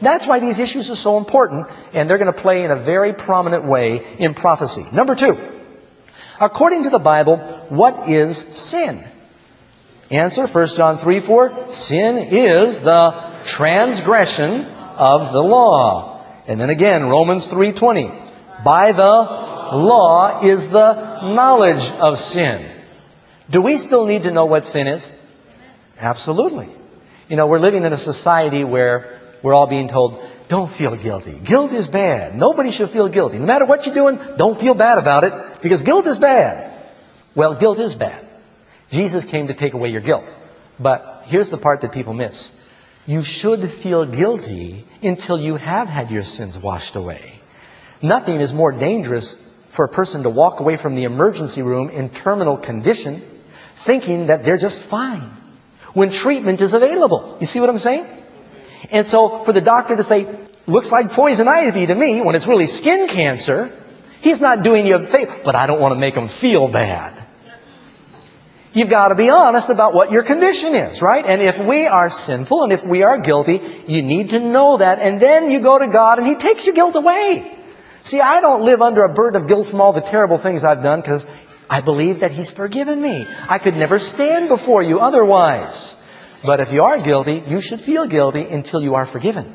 That's 0.00 0.26
why 0.26 0.40
these 0.40 0.58
issues 0.58 0.90
are 0.90 0.94
so 0.94 1.18
important, 1.18 1.68
and 1.92 2.08
they're 2.08 2.18
going 2.18 2.32
to 2.32 2.40
play 2.40 2.64
in 2.64 2.70
a 2.70 2.76
very 2.76 3.12
prominent 3.12 3.64
way 3.64 4.16
in 4.18 4.32
prophecy. 4.34 4.84
Number 4.92 5.14
two, 5.14 5.38
according 6.40 6.84
to 6.84 6.90
the 6.90 6.98
Bible, 6.98 7.36
what 7.68 8.08
is 8.08 8.38
sin? 8.38 9.04
Answer, 10.10 10.46
1 10.46 10.66
John 10.68 10.98
3, 10.98 11.20
4, 11.20 11.68
sin 11.68 12.18
is 12.32 12.80
the 12.80 13.14
transgression 13.44 14.64
of 14.96 15.32
the 15.32 15.42
law. 15.42 16.24
And 16.48 16.60
then 16.60 16.70
again, 16.70 17.08
Romans 17.08 17.46
3.20, 17.46 18.64
by 18.64 18.92
the 18.92 19.02
law 19.02 20.42
is 20.42 20.68
the 20.68 21.20
knowledge 21.22 21.88
of 22.00 22.18
sin. 22.18 22.68
Do 23.48 23.62
we 23.62 23.76
still 23.78 24.06
need 24.06 24.24
to 24.24 24.32
know 24.32 24.46
what 24.46 24.64
sin 24.64 24.86
is? 24.86 25.12
Absolutely. 25.98 26.68
You 27.28 27.36
know, 27.36 27.46
we're 27.46 27.60
living 27.60 27.84
in 27.84 27.92
a 27.92 27.96
society 27.96 28.64
where 28.64 29.20
we're 29.42 29.54
all 29.54 29.66
being 29.68 29.86
told, 29.86 30.20
don't 30.50 30.68
feel 30.68 30.96
guilty. 30.96 31.30
Guilt 31.44 31.72
is 31.72 31.88
bad. 31.88 32.36
Nobody 32.36 32.72
should 32.72 32.90
feel 32.90 33.06
guilty. 33.06 33.38
No 33.38 33.46
matter 33.46 33.64
what 33.64 33.86
you're 33.86 33.94
doing, 33.94 34.18
don't 34.36 34.58
feel 34.58 34.74
bad 34.74 34.98
about 34.98 35.22
it 35.22 35.62
because 35.62 35.82
guilt 35.82 36.08
is 36.08 36.18
bad. 36.18 36.76
Well, 37.36 37.54
guilt 37.54 37.78
is 37.78 37.94
bad. 37.94 38.26
Jesus 38.90 39.24
came 39.24 39.46
to 39.46 39.54
take 39.54 39.74
away 39.74 39.90
your 39.90 40.00
guilt. 40.00 40.28
But 40.80 41.22
here's 41.26 41.50
the 41.50 41.56
part 41.56 41.82
that 41.82 41.92
people 41.92 42.14
miss. 42.14 42.50
You 43.06 43.22
should 43.22 43.70
feel 43.70 44.04
guilty 44.04 44.84
until 45.04 45.38
you 45.38 45.54
have 45.54 45.86
had 45.88 46.10
your 46.10 46.22
sins 46.22 46.58
washed 46.58 46.96
away. 46.96 47.38
Nothing 48.02 48.40
is 48.40 48.52
more 48.52 48.72
dangerous 48.72 49.38
for 49.68 49.84
a 49.84 49.88
person 49.88 50.24
to 50.24 50.30
walk 50.30 50.58
away 50.58 50.74
from 50.74 50.96
the 50.96 51.04
emergency 51.04 51.62
room 51.62 51.90
in 51.90 52.10
terminal 52.10 52.56
condition 52.56 53.22
thinking 53.72 54.26
that 54.26 54.42
they're 54.42 54.58
just 54.58 54.82
fine 54.82 55.30
when 55.94 56.10
treatment 56.10 56.60
is 56.60 56.74
available. 56.74 57.36
You 57.38 57.46
see 57.46 57.60
what 57.60 57.70
I'm 57.70 57.78
saying? 57.78 58.19
And 58.90 59.06
so 59.06 59.44
for 59.44 59.52
the 59.52 59.60
doctor 59.60 59.96
to 59.96 60.02
say, 60.02 60.26
looks 60.66 60.90
like 60.90 61.12
poison 61.12 61.48
ivy 61.48 61.86
to 61.86 61.94
me 61.94 62.20
when 62.20 62.34
it's 62.34 62.46
really 62.46 62.66
skin 62.66 63.08
cancer, 63.08 63.76
he's 64.20 64.40
not 64.40 64.62
doing 64.62 64.86
you 64.86 64.96
a 64.96 65.02
favor, 65.02 65.36
but 65.44 65.54
I 65.54 65.66
don't 65.66 65.80
want 65.80 65.94
to 65.94 65.98
make 65.98 66.14
him 66.14 66.28
feel 66.28 66.68
bad. 66.68 67.20
You've 68.72 68.90
got 68.90 69.08
to 69.08 69.16
be 69.16 69.30
honest 69.30 69.68
about 69.68 69.94
what 69.94 70.12
your 70.12 70.22
condition 70.22 70.76
is, 70.76 71.02
right? 71.02 71.26
And 71.26 71.42
if 71.42 71.58
we 71.58 71.86
are 71.86 72.08
sinful 72.08 72.62
and 72.62 72.72
if 72.72 72.84
we 72.84 73.02
are 73.02 73.18
guilty, 73.18 73.60
you 73.88 74.02
need 74.02 74.28
to 74.28 74.38
know 74.38 74.76
that. 74.76 75.00
And 75.00 75.20
then 75.20 75.50
you 75.50 75.60
go 75.60 75.78
to 75.78 75.88
God 75.88 76.18
and 76.18 76.26
He 76.26 76.36
takes 76.36 76.64
your 76.66 76.74
guilt 76.76 76.94
away. 76.94 77.58
See, 77.98 78.20
I 78.20 78.40
don't 78.40 78.62
live 78.62 78.80
under 78.80 79.02
a 79.02 79.12
burden 79.12 79.42
of 79.42 79.48
guilt 79.48 79.66
from 79.66 79.80
all 79.80 79.92
the 79.92 80.00
terrible 80.00 80.38
things 80.38 80.62
I've 80.62 80.84
done 80.84 81.00
because 81.00 81.26
I 81.68 81.80
believe 81.80 82.20
that 82.20 82.30
He's 82.30 82.48
forgiven 82.48 83.02
me. 83.02 83.26
I 83.48 83.58
could 83.58 83.74
never 83.76 83.98
stand 83.98 84.48
before 84.48 84.84
you 84.84 85.00
otherwise. 85.00 85.96
But 86.42 86.60
if 86.60 86.72
you 86.72 86.84
are 86.84 87.00
guilty, 87.00 87.42
you 87.46 87.60
should 87.60 87.80
feel 87.80 88.06
guilty 88.06 88.46
until 88.46 88.82
you 88.82 88.94
are 88.94 89.06
forgiven. 89.06 89.54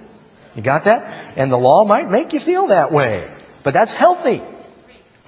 You 0.56 0.62
got 0.62 0.86
that? 0.86 1.38
And 1.38 1.52
the 1.52 1.58
law 1.58 1.86
might 1.86 2.10
make 2.10 2.34
you 2.34 2.40
feel 2.40 2.68
that 2.68 2.92
way. 2.92 3.32
But 3.64 3.74
that's 3.74 3.94
healthy. 3.94 4.42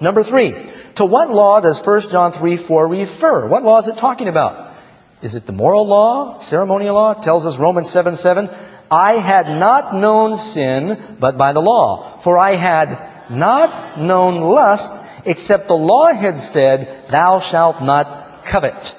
Number 0.00 0.22
three, 0.22 0.54
to 0.94 1.04
what 1.04 1.30
law 1.30 1.60
does 1.60 1.84
1 1.84 2.10
John 2.10 2.32
3, 2.32 2.56
4 2.56 2.88
refer? 2.88 3.46
What 3.46 3.64
law 3.64 3.78
is 3.78 3.88
it 3.88 3.96
talking 3.96 4.28
about? 4.28 4.74
Is 5.20 5.34
it 5.34 5.46
the 5.46 5.52
moral 5.52 5.86
law, 5.86 6.38
ceremonial 6.38 6.94
law? 6.94 7.12
It 7.12 7.22
tells 7.22 7.44
us 7.44 7.56
Romans 7.56 7.90
7, 7.90 8.14
7, 8.14 8.48
I 8.90 9.14
had 9.14 9.48
not 9.48 9.94
known 9.94 10.36
sin 10.38 11.16
but 11.18 11.36
by 11.36 11.52
the 11.52 11.60
law. 11.60 12.18
For 12.18 12.38
I 12.38 12.52
had 12.52 13.30
not 13.30 13.98
known 13.98 14.40
lust 14.40 14.92
except 15.24 15.68
the 15.68 15.76
law 15.76 16.12
had 16.12 16.38
said, 16.38 17.08
thou 17.08 17.40
shalt 17.40 17.82
not 17.82 18.44
covet. 18.44 18.94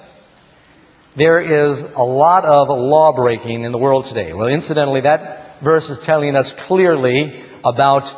There 1.15 1.41
is 1.41 1.81
a 1.81 2.03
lot 2.03 2.45
of 2.45 2.69
law 2.69 3.11
breaking 3.13 3.63
in 3.63 3.71
the 3.71 3.77
world 3.77 4.05
today. 4.05 4.31
Well, 4.33 4.47
incidentally, 4.47 5.01
that 5.01 5.59
verse 5.61 5.89
is 5.89 5.99
telling 5.99 6.35
us 6.35 6.53
clearly 6.53 7.43
about 7.63 8.13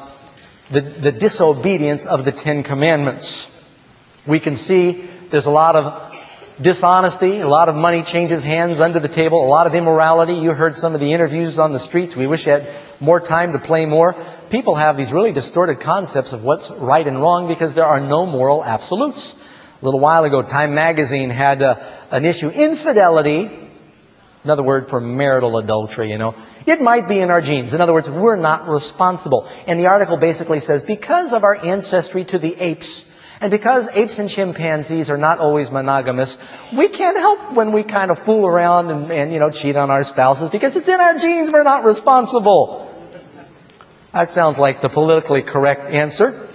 the, 0.70 0.82
the 0.82 1.12
disobedience 1.12 2.06
of 2.06 2.26
the 2.26 2.32
Ten 2.32 2.64
Commandments. 2.64 3.50
We 4.26 4.40
can 4.40 4.56
see 4.56 5.08
there's 5.30 5.46
a 5.46 5.52
lot 5.52 5.76
of 5.76 6.16
dishonesty, 6.62 7.40
a 7.40 7.48
lot 7.48 7.70
of 7.70 7.76
money 7.76 8.04
changes 8.04 8.44
hands 8.44 8.80
under 8.80 9.00
the 9.00 9.08
table, 9.08 9.44
a 9.44 9.48
lot 9.48 9.68
of 9.68 9.74
immorality. 9.74 10.34
You 10.34 10.52
heard 10.52 10.76
some 10.76 10.94
of 10.94 11.00
the 11.00 11.14
interviews 11.14 11.60
on 11.60 11.72
the 11.72 11.80
streets. 11.80 12.16
We 12.16 12.28
wish 12.28 12.46
you 12.46 12.52
had 12.52 12.68
more 13.00 13.20
time 13.20 13.54
to 13.54 13.60
play 13.60 13.86
more. 13.86 14.16
People 14.50 14.76
have 14.76 14.98
these 14.98 15.12
really 15.12 15.32
distorted 15.32 15.80
concepts 15.80 16.34
of 16.34 16.44
what's 16.44 16.70
right 16.70 17.08
and 17.08 17.22
wrong 17.22 17.48
because 17.48 17.74
there 17.74 17.86
are 17.86 18.00
no 18.00 18.26
moral 18.26 18.64
absolutes. 18.64 19.36
A 19.82 19.86
little 19.86 20.00
while 20.00 20.24
ago, 20.26 20.44
Time 20.44 20.76
Magazine 20.76 21.32
had 21.32 21.64
uh, 21.64 21.80
an 22.12 22.24
issue, 22.24 22.50
infidelity, 22.50 23.50
another 24.44 24.62
word 24.62 24.90
for 24.90 25.02
marital 25.02 25.58
adultery, 25.58 26.12
you 26.12 26.20
know. 26.20 26.36
It 26.68 26.80
might 26.82 27.08
be 27.08 27.20
in 27.20 27.32
our 27.32 27.42
genes. 27.42 27.74
In 27.74 27.82
other 27.82 27.94
words, 27.94 28.08
we're 28.08 28.36
not 28.36 28.68
responsible. 28.68 29.50
And 29.66 29.80
the 29.80 29.88
article 29.88 30.18
basically 30.18 30.60
says, 30.60 30.84
because 30.84 31.34
of 31.34 31.44
our 31.44 31.56
ancestry 31.56 32.24
to 32.26 32.38
the 32.38 32.56
apes, 32.60 33.06
and 33.40 33.50
because 33.50 33.90
apes 33.96 34.20
and 34.20 34.30
chimpanzees 34.30 35.10
are 35.10 35.18
not 35.18 35.40
always 35.40 35.72
monogamous, 35.72 36.38
we 36.72 36.88
can't 36.88 37.18
help 37.18 37.54
when 37.54 37.72
we 37.72 37.82
kind 37.82 38.12
of 38.12 38.20
fool 38.20 38.46
around 38.46 38.92
and, 38.92 39.12
and, 39.12 39.34
you 39.34 39.40
know, 39.40 39.50
cheat 39.50 39.76
on 39.76 39.90
our 39.90 40.04
spouses 40.04 40.50
because 40.50 40.76
it's 40.76 40.88
in 40.88 41.00
our 41.00 41.18
genes, 41.18 41.50
we're 41.52 41.64
not 41.64 41.84
responsible. 41.84 42.88
That 44.14 44.30
sounds 44.30 44.60
like 44.60 44.82
the 44.82 44.90
politically 44.90 45.42
correct 45.42 45.90
answer. 45.92 46.50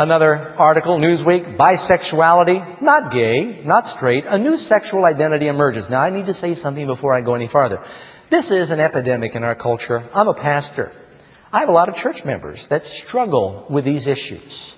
Another 0.00 0.54
article, 0.56 0.96
Newsweek, 0.96 1.58
bisexuality, 1.58 2.80
not 2.80 3.12
gay, 3.12 3.60
not 3.64 3.86
straight, 3.86 4.24
a 4.24 4.38
new 4.38 4.56
sexual 4.56 5.04
identity 5.04 5.46
emerges. 5.46 5.90
Now 5.90 6.00
I 6.00 6.08
need 6.08 6.24
to 6.24 6.32
say 6.32 6.54
something 6.54 6.86
before 6.86 7.12
I 7.12 7.20
go 7.20 7.34
any 7.34 7.48
farther. 7.48 7.84
This 8.30 8.50
is 8.50 8.70
an 8.70 8.80
epidemic 8.80 9.34
in 9.34 9.44
our 9.44 9.54
culture. 9.54 10.02
I'm 10.14 10.26
a 10.26 10.32
pastor. 10.32 10.90
I 11.52 11.60
have 11.60 11.68
a 11.68 11.72
lot 11.72 11.90
of 11.90 11.96
church 11.96 12.24
members 12.24 12.66
that 12.68 12.84
struggle 12.84 13.66
with 13.68 13.84
these 13.84 14.06
issues. 14.06 14.74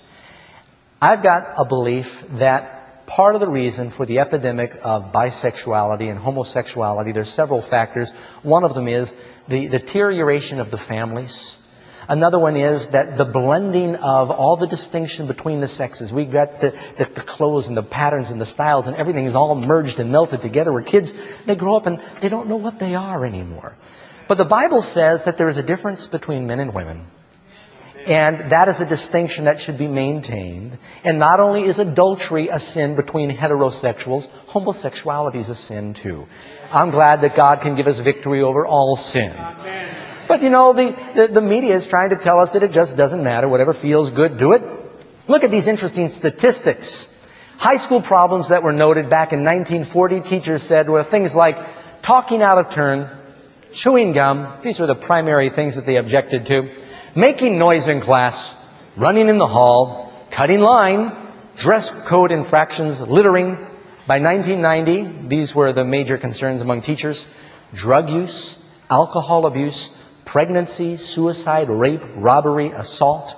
I've 1.01 1.23
got 1.23 1.55
a 1.57 1.65
belief 1.65 2.25
that 2.31 3.07
part 3.07 3.37
of 3.37 3.41
the 3.41 3.49
reason 3.49 3.91
for 3.91 4.05
the 4.05 4.19
epidemic 4.19 4.77
of 4.83 5.13
bisexuality 5.13 6.11
and 6.11 6.19
homosexuality, 6.19 7.15
there's 7.15 7.31
several 7.31 7.63
factors. 7.63 8.11
One 8.43 8.65
of 8.65 8.75
them 8.75 8.89
is 8.89 9.15
the 9.47 9.69
deterioration 9.69 10.59
of 10.59 10.73
the 10.73 10.79
families. 10.79 11.57
Another 12.09 12.39
one 12.39 12.57
is 12.57 12.89
that 12.89 13.17
the 13.17 13.25
blending 13.25 13.97
of 13.97 14.31
all 14.31 14.57
the 14.57 14.67
distinction 14.67 15.27
between 15.27 15.61
the 15.61 15.67
sexes. 15.67 16.13
We've 16.13 16.31
got 16.31 16.61
the, 16.61 16.75
the, 16.97 17.05
the, 17.05 17.21
clothes 17.21 17.69
and 17.69 17.77
the 17.77 17.83
patterns 17.83 18.31
and 18.31 18.41
the 18.41 18.47
styles 18.47 18.87
and 18.87 18.97
everything 18.97 19.25
is 19.25 19.35
all 19.35 19.55
merged 19.55 20.01
and 20.01 20.11
melted 20.11 20.41
together 20.41 20.73
where 20.73 20.83
kids, 20.83 21.15
they 21.47 21.55
grow 21.55 21.77
up 21.77 21.87
and 21.87 22.03
they 22.21 22.29
don't 22.29 22.49
know 22.49 22.57
what 22.57 22.79
they 22.79 22.95
are 22.95 23.25
anymore. 23.25 23.77
But 24.29 24.39
the 24.39 24.45
Bible 24.45 24.83
says 24.83 25.25
that 25.25 25.39
there 25.39 25.49
is 25.49 25.57
a 25.57 25.63
difference 25.63 26.07
between 26.07 26.47
men 26.47 26.61
and 26.61 26.75
women. 26.75 27.07
And 28.07 28.51
that 28.51 28.67
is 28.69 28.81
a 28.81 28.87
distinction 28.87 29.45
that 29.45 29.61
should 29.61 29.79
be 29.79 29.87
maintained. 29.87 30.79
And 31.05 31.19
not 31.19 31.39
only 31.39 31.65
is 31.65 31.79
adultery 31.79 32.49
a 32.49 32.59
sin 32.59 32.97
between 32.97 33.31
heterosexuals, 33.31 34.29
homosexuality 34.47 35.39
is 35.39 35.49
a 35.49 35.55
sin 35.55 35.95
too. 35.95 36.27
I'm 36.73 36.91
glad 36.91 37.21
that 37.21 37.37
God 37.37 37.61
can 37.61 37.77
give 37.77 37.87
us 37.87 37.99
victory 37.99 38.43
over 38.43 38.67
all 38.67 38.97
sin. 38.97 39.33
But 40.33 40.41
you 40.41 40.49
know, 40.49 40.73
the, 40.73 40.97
the, 41.15 41.27
the, 41.27 41.43
media 41.43 41.75
is 41.75 41.87
trying 41.87 42.09
to 42.09 42.17
tell 42.17 42.41
us 42.41 42.53
that 42.53 42.63
it 42.63 42.73
just 42.73 42.97
doesn't 42.97 43.23
matter. 43.23 43.47
Whatever 43.47 43.75
feels 43.75 44.11
good, 44.11 44.39
do 44.39 44.53
it. 44.53 44.63
Look 45.29 45.45
at 45.45 45.51
these 45.51 45.67
interesting 45.67 46.09
statistics. 46.09 47.07
High 47.59 47.77
school 47.77 48.01
problems 48.01 48.49
that 48.49 48.63
were 48.63 48.73
noted 48.73 49.11
back 49.11 49.35
in 49.35 49.41
1940, 49.41 50.21
teachers 50.21 50.63
said 50.63 50.89
were 50.89 51.03
things 51.03 51.35
like 51.35 51.59
talking 52.01 52.41
out 52.41 52.57
of 52.57 52.71
turn, 52.71 53.11
chewing 53.73 54.13
gum. 54.13 54.49
These 54.63 54.81
were 54.81 54.87
the 54.87 54.95
primary 54.95 55.51
things 55.51 55.75
that 55.75 55.85
they 55.85 55.97
objected 55.97 56.47
to. 56.47 56.71
Making 57.15 57.59
noise 57.59 57.87
in 57.87 58.01
class, 58.01 58.57
running 58.97 59.29
in 59.29 59.37
the 59.37 59.47
hall, 59.47 60.15
cutting 60.31 60.61
line, 60.63 61.13
dress 61.57 61.91
code 62.07 62.33
infractions, 62.33 63.03
littering. 63.03 63.57
By 64.07 64.19
1990, 64.19 65.29
these 65.29 65.55
were 65.55 65.75
the 65.75 65.85
major 65.85 66.17
concerns 66.17 66.63
among 66.63 66.81
teachers. 66.81 67.27
Drug 67.75 68.09
use, 68.09 68.59
alcohol 68.89 69.45
abuse, 69.45 69.91
pregnancy, 70.33 70.97
suicide, 70.97 71.69
rape, 71.69 72.01
robbery, 72.15 72.69
assault. 72.69 73.37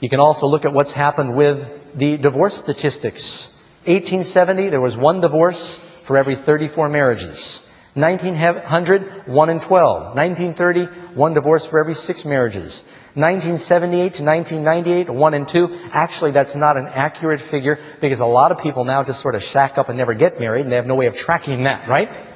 You 0.00 0.08
can 0.08 0.18
also 0.18 0.46
look 0.46 0.64
at 0.64 0.72
what's 0.72 0.92
happened 0.92 1.34
with 1.34 1.94
the 1.94 2.16
divorce 2.16 2.56
statistics. 2.56 3.48
1870, 3.84 4.70
there 4.70 4.80
was 4.80 4.96
one 4.96 5.20
divorce 5.20 5.76
for 6.04 6.16
every 6.16 6.36
34 6.36 6.88
marriages. 6.88 7.62
1900, 7.92 9.26
1 9.26 9.48
in 9.50 9.60
12. 9.60 10.16
1930, 10.16 10.84
one 11.12 11.34
divorce 11.34 11.66
for 11.66 11.78
every 11.78 11.92
six 11.92 12.24
marriages. 12.24 12.82
1978 13.12 14.14
to 14.14 14.22
1998, 14.22 15.10
1 15.10 15.34
in 15.34 15.44
2. 15.44 15.78
Actually, 15.92 16.30
that's 16.30 16.54
not 16.54 16.78
an 16.78 16.86
accurate 16.86 17.40
figure 17.40 17.78
because 18.00 18.20
a 18.20 18.24
lot 18.24 18.52
of 18.52 18.58
people 18.62 18.86
now 18.86 19.04
just 19.04 19.20
sort 19.20 19.34
of 19.34 19.42
shack 19.42 19.76
up 19.76 19.90
and 19.90 19.98
never 19.98 20.14
get 20.14 20.40
married 20.40 20.62
and 20.62 20.72
they 20.72 20.76
have 20.76 20.86
no 20.86 20.94
way 20.94 21.04
of 21.04 21.14
tracking 21.14 21.64
that, 21.64 21.86
right? 21.86 22.31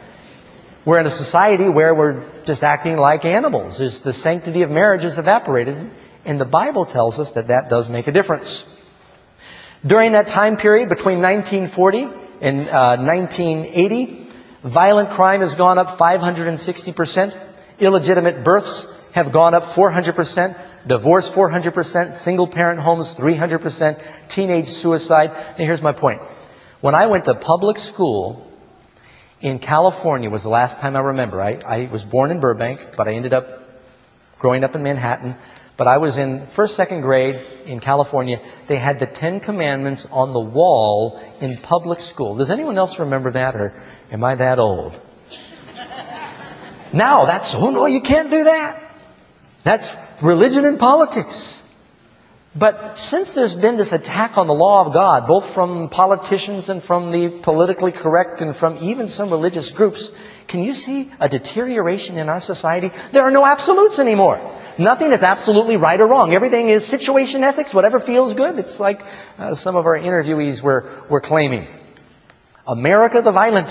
We're 0.87 1.01
in 1.01 1.07
a 1.07 1.11
society 1.11 1.69
where 1.69 1.93
we're 1.97 2.23
just 2.45 2.63
acting 2.63 2.97
like 2.97 3.25
animals. 3.25 3.79
There's, 3.79 4.03
the 4.03 4.13
sanctity 4.13 4.63
of 4.63 4.71
marriage 4.71 5.03
is 5.03 5.19
evaporated, 5.19 5.91
and 6.25 6.41
the 6.41 6.45
Bible 6.45 6.85
tells 6.85 7.19
us 7.19 7.33
that 7.33 7.49
that 7.49 7.69
does 7.69 7.89
make 7.89 8.07
a 8.07 8.13
difference. 8.13 8.65
During 9.85 10.13
that 10.13 10.29
time 10.29 10.57
period 10.57 10.89
between 10.89 11.21
1940 11.21 12.09
and 12.41 12.69
uh, 12.69 12.99
1980, 12.99 14.29
violent 14.63 15.11
crime 15.11 15.41
has 15.41 15.57
gone 15.57 15.77
up 15.79 15.99
560%. 15.99 17.37
Illegitimate 17.81 18.45
births 18.45 18.87
have 19.11 19.33
gone 19.33 19.55
up 19.55 19.65
400%. 19.65 20.57
Divorce 20.87 21.29
400%. 21.29 22.13
Single 22.13 22.47
parent 22.47 22.79
homes 22.79 23.17
300%. 23.17 24.01
Teenage 24.29 24.69
suicide. 24.69 25.33
And 25.35 25.67
here's 25.67 25.83
my 25.83 25.91
point. 25.91 26.23
When 26.81 26.95
I 26.95 27.07
went 27.07 27.25
to 27.25 27.35
public 27.35 27.77
school 27.77 28.47
in 29.41 29.59
California 29.59 30.31
was 30.31 30.43
the 30.43 30.49
last 30.49 30.81
time 30.81 30.97
I 30.97 31.01
remember. 31.01 31.41
I, 31.41 31.59
I 31.67 31.89
was 31.91 32.05
born 32.05 32.31
in 32.31 32.41
Burbank, 32.41 32.97
but 32.97 33.09
I 33.09 33.13
ended 33.13 33.35
up 33.35 33.69
growing 34.39 34.65
up 34.65 34.75
in 34.75 34.83
Manhattan. 34.83 35.37
But 35.77 35.89
I 35.89 35.99
was 35.99 36.17
in 36.17 36.47
first, 36.47 36.75
second 36.75 37.03
grade 37.03 37.41
in 37.67 37.81
California. 37.81 38.41
They 38.67 38.77
had 38.77 38.99
the 38.99 39.07
Ten 39.07 39.41
Commandments 39.41 40.07
on 40.11 40.33
the 40.33 40.41
wall 40.41 41.21
in 41.41 41.59
public 41.59 41.99
school. 42.01 42.35
Does 42.35 42.51
anyone 42.51 42.79
else 42.79 42.99
remember 42.99 43.31
that, 43.33 43.55
or 43.55 43.75
am 44.11 44.25
I 44.25 44.37
that 44.37 44.59
old? 44.59 44.99
now 46.95 47.27
that's, 47.27 47.55
oh 47.55 47.71
no, 47.71 47.85
you 47.85 48.01
can't 48.01 48.31
do 48.31 48.45
that. 48.45 48.83
That's 49.65 49.93
religion 50.23 50.65
and 50.65 50.79
politics. 50.79 51.56
But 52.59 52.97
since 52.97 53.33
there's 53.33 53.55
been 53.55 53.77
this 53.77 53.93
attack 53.93 54.39
on 54.39 54.47
the 54.47 54.55
law 54.55 54.87
of 54.87 54.95
God, 54.95 55.27
both 55.27 55.53
from 55.53 55.91
politicians 55.91 56.71
and 56.71 56.83
from 56.83 57.11
the 57.11 57.29
politically 57.29 57.93
correct 57.93 58.41
and 58.41 58.57
from 58.57 58.79
even 58.81 59.09
some 59.09 59.29
religious 59.29 59.73
groups, 59.73 60.11
can 60.49 60.63
you 60.63 60.73
see 60.73 61.11
a 61.21 61.29
deterioration 61.29 62.17
in 62.17 62.31
our 62.31 62.41
society? 62.41 62.93
There 63.13 63.25
are 63.25 63.31
no 63.31 63.45
absolutes 63.45 63.99
anymore. 63.99 64.41
Nothing 64.79 65.13
is 65.13 65.23
absolutely 65.23 65.77
right 65.77 66.01
or 66.01 66.07
wrong. 66.07 66.33
Everything 66.33 66.69
is 66.69 66.87
situation 66.87 67.45
ethics, 67.45 67.75
whatever 67.75 68.01
feels 68.01 68.33
good. 68.33 68.59
It's 68.59 68.81
like 68.81 69.03
uh, 69.39 69.55
some 69.55 69.77
of 69.77 69.85
our 69.85 69.99
interviewees 69.99 70.63
were, 70.63 71.05
were 71.11 71.21
claiming. 71.21 71.67
America 72.67 73.21
the 73.21 73.33
violent. 73.33 73.69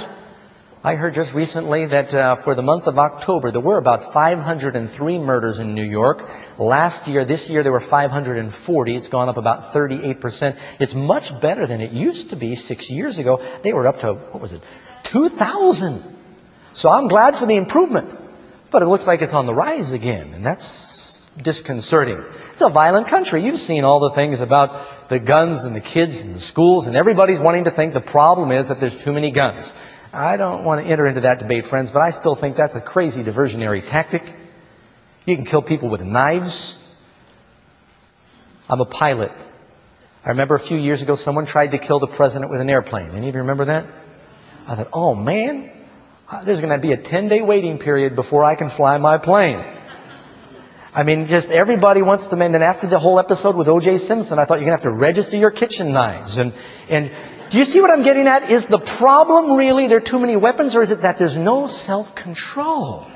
I 0.86 0.94
heard 0.94 1.16
just 1.16 1.34
recently 1.34 1.88
that 1.88 2.14
uh, 2.14 2.36
for 2.36 2.54
the 2.54 2.62
month 2.62 2.86
of 2.86 3.00
October, 3.00 3.50
there 3.50 3.60
were 3.60 3.80
about 3.80 4.14
503 4.14 5.18
murders 5.18 5.58
in 5.58 5.74
New 5.74 5.84
York. 5.84 6.30
Last 6.60 7.08
year, 7.08 7.26
this 7.26 7.50
year, 7.50 7.64
there 7.64 7.72
were 7.72 7.80
540. 7.80 8.96
It's 8.96 9.08
gone 9.08 9.28
up 9.28 9.38
about 9.38 9.74
38%. 9.74 10.56
It's 10.80 10.94
much 10.94 11.42
better 11.42 11.66
than 11.66 11.82
it 11.82 11.90
used 11.90 12.30
to 12.30 12.36
be 12.36 12.54
six 12.54 12.92
years 12.92 13.18
ago. 13.18 13.44
They 13.64 13.74
were 13.74 13.88
up 13.88 14.02
to, 14.02 14.14
what 14.14 14.40
was 14.40 14.52
it, 14.52 14.62
2,000. 15.02 16.04
So 16.74 16.90
I'm 16.90 17.08
glad 17.08 17.36
for 17.36 17.48
the 17.48 17.56
improvement. 17.56 18.16
But 18.70 18.84
it 18.84 18.86
looks 18.86 19.08
like 19.08 19.24
it's 19.24 19.34
on 19.34 19.48
the 19.48 19.56
rise 19.56 19.92
again, 19.92 20.36
and 20.36 20.46
that's 20.46 21.20
disconcerting. 21.36 22.24
It's 22.52 22.62
a 22.62 22.70
violent 22.70 23.08
country. 23.08 23.42
You've 23.42 23.56
seen 23.56 23.86
all 23.86 24.02
the 24.02 24.12
things 24.12 24.40
about 24.40 25.10
the 25.10 25.18
guns 25.18 25.64
and 25.64 25.76
the 25.76 25.82
kids 25.82 26.22
and 26.22 26.36
the 26.36 26.40
schools, 26.40 26.86
and 26.86 26.96
everybody's 26.96 27.40
wanting 27.40 27.64
to 27.64 27.72
think 27.72 27.94
the 27.94 28.02
problem 28.02 28.52
is 28.52 28.68
that 28.68 28.80
there's 28.80 28.96
too 28.96 29.14
many 29.14 29.32
guns. 29.32 29.74
I 30.16 30.38
don't 30.38 30.64
want 30.64 30.84
to 30.84 30.90
enter 30.90 31.06
into 31.06 31.22
that 31.22 31.40
debate, 31.40 31.66
friends, 31.66 31.90
but 31.90 32.00
I 32.00 32.12
still 32.12 32.36
think 32.36 32.56
that's 32.56 32.76
a 32.76 32.82
crazy 32.82 33.22
diversionary 33.22 33.86
tactic. 33.86 34.24
You 35.26 35.36
can 35.36 35.46
kill 35.46 35.62
people 35.62 35.90
with 35.90 36.02
knives. 36.02 36.78
I'm 38.70 38.80
a 38.80 38.86
pilot. 38.86 39.34
I 40.24 40.30
remember 40.30 40.56
a 40.56 40.60
few 40.60 40.78
years 40.78 41.02
ago 41.02 41.16
someone 41.16 41.46
tried 41.46 41.72
to 41.72 41.78
kill 41.78 42.00
the 42.00 42.08
president 42.08 42.50
with 42.50 42.62
an 42.62 42.70
airplane. 42.70 43.12
Any 43.12 43.28
of 43.28 43.36
you 43.36 43.42
remember 43.42 43.66
that? 43.66 43.86
I 44.68 44.76
thought, 44.76 44.90
oh 44.94 45.16
man, 45.16 45.70
uh, 46.30 46.44
there's 46.44 46.62
going 46.62 46.74
to 46.74 46.80
be 46.80 46.94
a 46.94 46.98
10 46.98 47.28
day 47.28 47.42
waiting 47.42 47.78
period 47.78 48.16
before 48.16 48.46
I 48.46 48.56
can 48.56 48.70
fly 48.70 48.98
my 48.98 49.18
plane. 49.18 49.64
I 50.94 51.04
mean, 51.04 51.28
just 51.28 51.52
everybody 51.52 52.02
wants 52.02 52.30
to, 52.30 52.40
and 52.40 52.54
then 52.54 52.62
after 52.62 52.88
the 52.88 53.00
whole 53.00 53.20
episode 53.20 53.58
with 53.58 53.68
O.J. 53.68 53.98
Simpson, 53.98 54.40
I 54.40 54.46
thought 54.46 54.62
you're 54.62 54.70
going 54.70 54.78
to 54.78 54.84
have 54.84 54.94
to 54.94 54.98
register 54.98 55.36
your 55.36 55.52
kitchen 55.52 55.92
knives 55.92 56.38
and, 56.38 56.54
and 56.88 57.12
do 57.50 57.58
you 57.58 57.66
see 57.66 57.82
what 57.82 57.92
I'm 57.92 58.04
getting 58.04 58.28
at? 58.28 58.50
Is 58.50 58.66
the 58.66 58.80
problem 58.80 59.56
really 59.56 59.88
there 59.88 59.98
are 59.98 60.02
too 60.02 60.20
many 60.20 60.36
weapons 60.36 60.76
or 60.76 60.82
is 60.82 60.92
it 60.92 61.02
that 61.02 61.18
there's 61.18 61.38
no 61.38 61.68
self-control? 61.68 63.08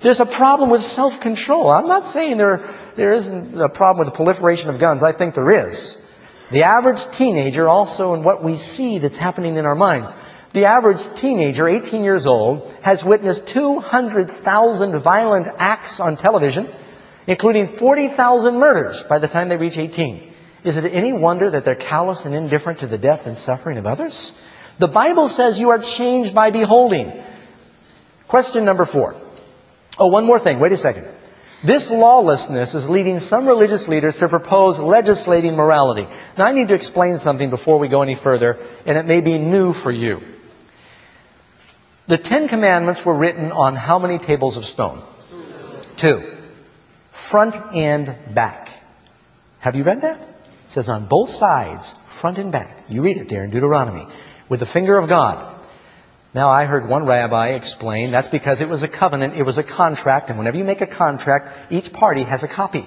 There's 0.00 0.20
a 0.20 0.26
problem 0.26 0.70
with 0.70 0.82
self-control. 0.82 1.70
I'm 1.70 1.86
not 1.86 2.04
saying 2.04 2.36
there, 2.36 2.68
there 2.94 3.12
isn't 3.12 3.58
a 3.60 3.68
problem 3.68 4.04
with 4.04 4.12
the 4.12 4.16
proliferation 4.16 4.70
of 4.70 4.78
guns. 4.78 5.02
I 5.02 5.12
think 5.12 5.34
there 5.34 5.68
is. 5.68 6.02
The 6.50 6.64
average 6.64 7.10
teenager 7.10 7.66
also 7.66 8.14
in 8.14 8.22
what 8.22 8.44
we 8.44 8.56
see 8.56 8.98
that's 8.98 9.16
happening 9.16 9.56
in 9.56 9.64
our 9.64 9.74
minds. 9.74 10.14
The 10.52 10.66
average 10.66 11.02
teenager, 11.14 11.66
18 11.66 12.04
years 12.04 12.26
old, 12.26 12.72
has 12.82 13.04
witnessed 13.04 13.46
200,000 13.46 14.98
violent 15.00 15.48
acts 15.58 15.98
on 15.98 16.16
television, 16.16 16.68
including 17.26 17.66
40,000 17.66 18.58
murders 18.58 19.02
by 19.02 19.18
the 19.18 19.28
time 19.28 19.48
they 19.48 19.56
reach 19.56 19.76
18. 19.76 20.34
Is 20.66 20.76
it 20.76 20.92
any 20.92 21.12
wonder 21.12 21.48
that 21.48 21.64
they're 21.64 21.76
callous 21.76 22.26
and 22.26 22.34
indifferent 22.34 22.80
to 22.80 22.88
the 22.88 22.98
death 22.98 23.26
and 23.26 23.36
suffering 23.36 23.78
of 23.78 23.86
others? 23.86 24.32
The 24.78 24.88
Bible 24.88 25.28
says 25.28 25.60
you 25.60 25.70
are 25.70 25.78
changed 25.78 26.34
by 26.34 26.50
beholding. 26.50 27.12
Question 28.26 28.64
number 28.64 28.84
four. 28.84 29.14
Oh, 29.96 30.08
one 30.08 30.24
more 30.24 30.40
thing. 30.40 30.58
Wait 30.58 30.72
a 30.72 30.76
second. 30.76 31.06
This 31.62 31.88
lawlessness 31.88 32.74
is 32.74 32.90
leading 32.90 33.20
some 33.20 33.46
religious 33.46 33.86
leaders 33.86 34.18
to 34.18 34.28
propose 34.28 34.78
legislating 34.80 35.54
morality. 35.54 36.08
Now 36.36 36.46
I 36.46 36.52
need 36.52 36.68
to 36.68 36.74
explain 36.74 37.18
something 37.18 37.48
before 37.48 37.78
we 37.78 37.86
go 37.86 38.02
any 38.02 38.16
further, 38.16 38.58
and 38.84 38.98
it 38.98 39.06
may 39.06 39.20
be 39.20 39.38
new 39.38 39.72
for 39.72 39.92
you. 39.92 40.20
The 42.08 42.18
Ten 42.18 42.48
Commandments 42.48 43.04
were 43.04 43.14
written 43.14 43.52
on 43.52 43.76
how 43.76 44.00
many 44.00 44.18
tables 44.18 44.56
of 44.56 44.64
stone? 44.64 45.02
Two. 45.96 46.36
Front 47.10 47.54
and 47.72 48.16
back. 48.34 48.68
Have 49.60 49.76
you 49.76 49.84
read 49.84 50.00
that? 50.00 50.35
It 50.66 50.70
says 50.70 50.88
on 50.88 51.06
both 51.06 51.30
sides, 51.30 51.94
front 52.06 52.38
and 52.38 52.52
back. 52.52 52.84
You 52.88 53.02
read 53.02 53.16
it 53.16 53.28
there 53.28 53.44
in 53.44 53.50
Deuteronomy. 53.50 54.06
With 54.48 54.60
the 54.60 54.66
finger 54.66 54.98
of 54.98 55.08
God. 55.08 55.54
Now, 56.34 56.50
I 56.50 56.66
heard 56.66 56.88
one 56.88 57.06
rabbi 57.06 57.50
explain 57.50 58.10
that's 58.10 58.28
because 58.28 58.60
it 58.60 58.68
was 58.68 58.82
a 58.82 58.88
covenant, 58.88 59.34
it 59.36 59.42
was 59.44 59.58
a 59.58 59.62
contract, 59.62 60.28
and 60.28 60.38
whenever 60.38 60.58
you 60.58 60.64
make 60.64 60.82
a 60.82 60.86
contract, 60.86 61.72
each 61.72 61.92
party 61.92 62.24
has 62.24 62.42
a 62.42 62.48
copy. 62.48 62.84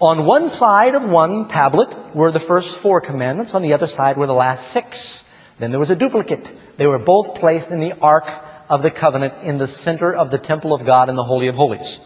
On 0.00 0.26
one 0.26 0.48
side 0.48 0.94
of 0.94 1.08
one 1.08 1.48
tablet 1.48 2.14
were 2.14 2.30
the 2.30 2.40
first 2.40 2.76
four 2.76 3.00
commandments, 3.00 3.54
on 3.54 3.62
the 3.62 3.72
other 3.72 3.86
side 3.86 4.16
were 4.16 4.26
the 4.26 4.34
last 4.34 4.68
six. 4.68 5.24
Then 5.58 5.70
there 5.70 5.80
was 5.80 5.90
a 5.90 5.96
duplicate. 5.96 6.50
They 6.76 6.86
were 6.86 6.98
both 6.98 7.36
placed 7.36 7.70
in 7.70 7.80
the 7.80 7.94
Ark 8.02 8.28
of 8.68 8.82
the 8.82 8.90
Covenant 8.90 9.34
in 9.42 9.58
the 9.58 9.66
center 9.66 10.12
of 10.12 10.30
the 10.30 10.38
temple 10.38 10.74
of 10.74 10.84
God 10.84 11.08
in 11.08 11.14
the 11.14 11.24
Holy 11.24 11.48
of 11.48 11.54
Holies. 11.54 12.00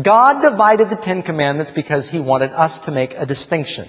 God 0.00 0.42
divided 0.42 0.90
the 0.90 0.96
Ten 0.96 1.22
Commandments 1.22 1.70
because 1.70 2.08
He 2.08 2.18
wanted 2.20 2.50
us 2.50 2.80
to 2.82 2.90
make 2.90 3.14
a 3.14 3.26
distinction. 3.26 3.88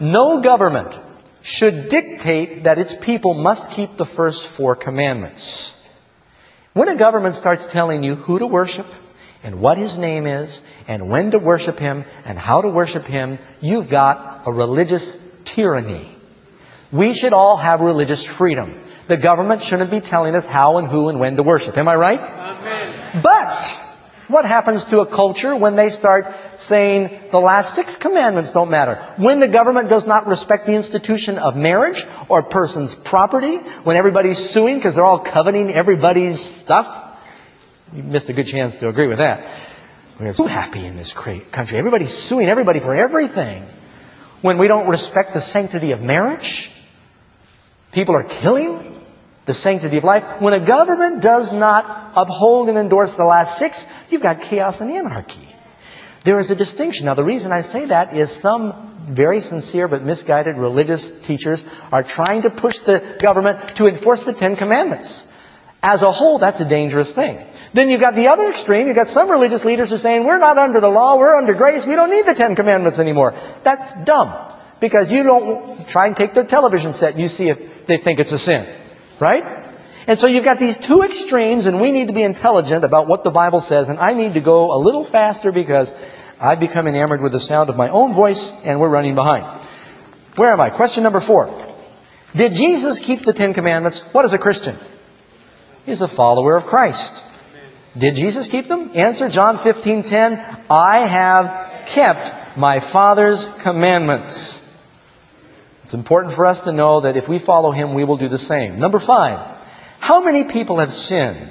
No 0.00 0.40
government 0.40 0.98
should 1.42 1.88
dictate 1.88 2.64
that 2.64 2.78
its 2.78 2.94
people 2.94 3.34
must 3.34 3.70
keep 3.70 3.92
the 3.92 4.04
first 4.04 4.46
four 4.46 4.74
commandments. 4.74 5.76
When 6.72 6.88
a 6.88 6.96
government 6.96 7.34
starts 7.34 7.66
telling 7.66 8.02
you 8.02 8.14
who 8.14 8.38
to 8.38 8.46
worship 8.46 8.86
and 9.42 9.60
what 9.60 9.76
his 9.76 9.96
name 9.96 10.26
is 10.26 10.62
and 10.88 11.08
when 11.08 11.32
to 11.32 11.38
worship 11.38 11.78
him 11.78 12.04
and 12.24 12.38
how 12.38 12.62
to 12.62 12.68
worship 12.68 13.04
him, 13.04 13.38
you've 13.60 13.88
got 13.88 14.42
a 14.46 14.52
religious 14.52 15.18
tyranny. 15.44 16.16
We 16.90 17.12
should 17.12 17.32
all 17.32 17.56
have 17.56 17.80
religious 17.80 18.24
freedom. 18.24 18.80
The 19.06 19.16
government 19.16 19.62
shouldn't 19.62 19.90
be 19.90 20.00
telling 20.00 20.34
us 20.34 20.46
how 20.46 20.78
and 20.78 20.88
who 20.88 21.08
and 21.08 21.20
when 21.20 21.36
to 21.36 21.42
worship. 21.42 21.76
Am 21.76 21.88
I 21.88 21.96
right? 21.96 22.20
Amen. 22.20 23.22
But 23.22 23.78
what 24.32 24.44
happens 24.44 24.84
to 24.86 25.00
a 25.00 25.06
culture 25.06 25.54
when 25.54 25.76
they 25.76 25.90
start 25.90 26.26
saying 26.56 27.20
the 27.30 27.40
last 27.40 27.74
six 27.74 27.96
commandments 27.96 28.52
don't 28.52 28.70
matter? 28.70 28.96
When 29.16 29.38
the 29.38 29.48
government 29.48 29.88
does 29.88 30.06
not 30.06 30.26
respect 30.26 30.66
the 30.66 30.74
institution 30.74 31.38
of 31.38 31.56
marriage 31.56 32.06
or 32.28 32.40
a 32.40 32.42
person's 32.42 32.94
property, 32.94 33.58
when 33.84 33.96
everybody's 33.96 34.38
suing 34.38 34.76
because 34.76 34.94
they're 34.94 35.04
all 35.04 35.18
coveting 35.18 35.70
everybody's 35.72 36.40
stuff? 36.40 37.10
You 37.94 38.02
missed 38.02 38.28
a 38.30 38.32
good 38.32 38.46
chance 38.46 38.80
to 38.80 38.88
agree 38.88 39.06
with 39.06 39.18
that. 39.18 39.46
We're 40.18 40.32
so 40.32 40.46
happy 40.46 40.84
in 40.84 40.96
this 40.96 41.12
country. 41.12 41.44
Everybody's 41.78 42.12
suing 42.12 42.48
everybody 42.48 42.80
for 42.80 42.94
everything. 42.94 43.66
When 44.40 44.58
we 44.58 44.66
don't 44.66 44.88
respect 44.88 45.34
the 45.34 45.40
sanctity 45.40 45.92
of 45.92 46.02
marriage, 46.02 46.70
people 47.92 48.16
are 48.16 48.24
killing 48.24 48.81
the 49.44 49.54
sanctity 49.54 49.98
of 49.98 50.04
life. 50.04 50.40
When 50.40 50.54
a 50.54 50.60
government 50.60 51.20
does 51.20 51.52
not 51.52 52.12
uphold 52.16 52.68
and 52.68 52.78
endorse 52.78 53.14
the 53.14 53.24
last 53.24 53.58
six, 53.58 53.86
you've 54.10 54.22
got 54.22 54.40
chaos 54.40 54.80
and 54.80 54.90
anarchy. 54.90 55.48
There 56.24 56.38
is 56.38 56.50
a 56.50 56.54
distinction. 56.54 57.06
Now, 57.06 57.14
the 57.14 57.24
reason 57.24 57.50
I 57.50 57.62
say 57.62 57.86
that 57.86 58.16
is 58.16 58.30
some 58.30 58.90
very 59.08 59.40
sincere 59.40 59.88
but 59.88 60.02
misguided 60.02 60.56
religious 60.56 61.10
teachers 61.10 61.64
are 61.90 62.04
trying 62.04 62.42
to 62.42 62.50
push 62.50 62.78
the 62.80 63.16
government 63.20 63.76
to 63.76 63.88
enforce 63.88 64.22
the 64.22 64.32
Ten 64.32 64.54
Commandments. 64.54 65.28
As 65.82 66.02
a 66.02 66.12
whole, 66.12 66.38
that's 66.38 66.60
a 66.60 66.64
dangerous 66.64 67.10
thing. 67.10 67.44
Then 67.72 67.88
you've 67.88 68.00
got 68.00 68.14
the 68.14 68.28
other 68.28 68.48
extreme. 68.48 68.86
You've 68.86 68.94
got 68.94 69.08
some 69.08 69.28
religious 69.28 69.64
leaders 69.64 69.88
who 69.88 69.96
are 69.96 69.98
saying, 69.98 70.24
we're 70.24 70.38
not 70.38 70.58
under 70.58 70.78
the 70.78 70.90
law, 70.90 71.16
we're 71.16 71.34
under 71.34 71.54
grace, 71.54 71.84
we 71.84 71.96
don't 71.96 72.10
need 72.10 72.26
the 72.26 72.34
Ten 72.34 72.54
Commandments 72.54 73.00
anymore. 73.00 73.34
That's 73.64 73.92
dumb. 74.04 74.32
Because 74.78 75.10
you 75.10 75.24
don't 75.24 75.86
try 75.88 76.06
and 76.06 76.16
take 76.16 76.34
their 76.34 76.44
television 76.44 76.92
set 76.92 77.12
and 77.12 77.20
you 77.20 77.28
see 77.28 77.48
if 77.48 77.86
they 77.86 77.96
think 77.96 78.20
it's 78.20 78.30
a 78.30 78.38
sin. 78.38 78.64
Right? 79.20 79.44
And 80.06 80.18
so 80.18 80.26
you've 80.26 80.44
got 80.44 80.58
these 80.58 80.78
two 80.78 81.02
extremes, 81.02 81.66
and 81.66 81.80
we 81.80 81.92
need 81.92 82.08
to 82.08 82.14
be 82.14 82.22
intelligent 82.22 82.84
about 82.84 83.06
what 83.06 83.24
the 83.24 83.30
Bible 83.30 83.60
says, 83.60 83.88
and 83.88 83.98
I 83.98 84.14
need 84.14 84.34
to 84.34 84.40
go 84.40 84.74
a 84.74 84.78
little 84.78 85.04
faster 85.04 85.52
because 85.52 85.94
I've 86.40 86.58
become 86.58 86.88
enamored 86.88 87.20
with 87.20 87.32
the 87.32 87.40
sound 87.40 87.70
of 87.70 87.76
my 87.76 87.88
own 87.88 88.12
voice, 88.12 88.52
and 88.64 88.80
we're 88.80 88.88
running 88.88 89.14
behind. 89.14 89.44
Where 90.34 90.50
am 90.50 90.60
I? 90.60 90.70
Question 90.70 91.04
number 91.04 91.20
four. 91.20 91.50
Did 92.34 92.52
Jesus 92.52 92.98
keep 92.98 93.24
the 93.24 93.32
Ten 93.32 93.54
Commandments? 93.54 94.00
What 94.12 94.24
is 94.24 94.32
a 94.32 94.38
Christian? 94.38 94.76
He's 95.84 96.00
a 96.00 96.08
follower 96.08 96.56
of 96.56 96.66
Christ. 96.66 97.22
Did 97.96 98.14
Jesus 98.14 98.48
keep 98.48 98.68
them? 98.68 98.90
Answer, 98.94 99.28
John 99.28 99.58
15:10, 99.58 100.42
I 100.70 101.00
have 101.00 101.86
kept 101.86 102.56
my 102.56 102.80
Father's 102.80 103.44
commandments. 103.58 104.61
It's 105.84 105.94
important 105.94 106.32
for 106.32 106.46
us 106.46 106.62
to 106.62 106.72
know 106.72 107.00
that 107.00 107.16
if 107.16 107.28
we 107.28 107.38
follow 107.38 107.72
him, 107.72 107.94
we 107.94 108.04
will 108.04 108.16
do 108.16 108.28
the 108.28 108.38
same. 108.38 108.78
Number 108.78 108.98
five, 108.98 109.40
how 109.98 110.22
many 110.22 110.44
people 110.44 110.78
have 110.78 110.90
sinned? 110.90 111.50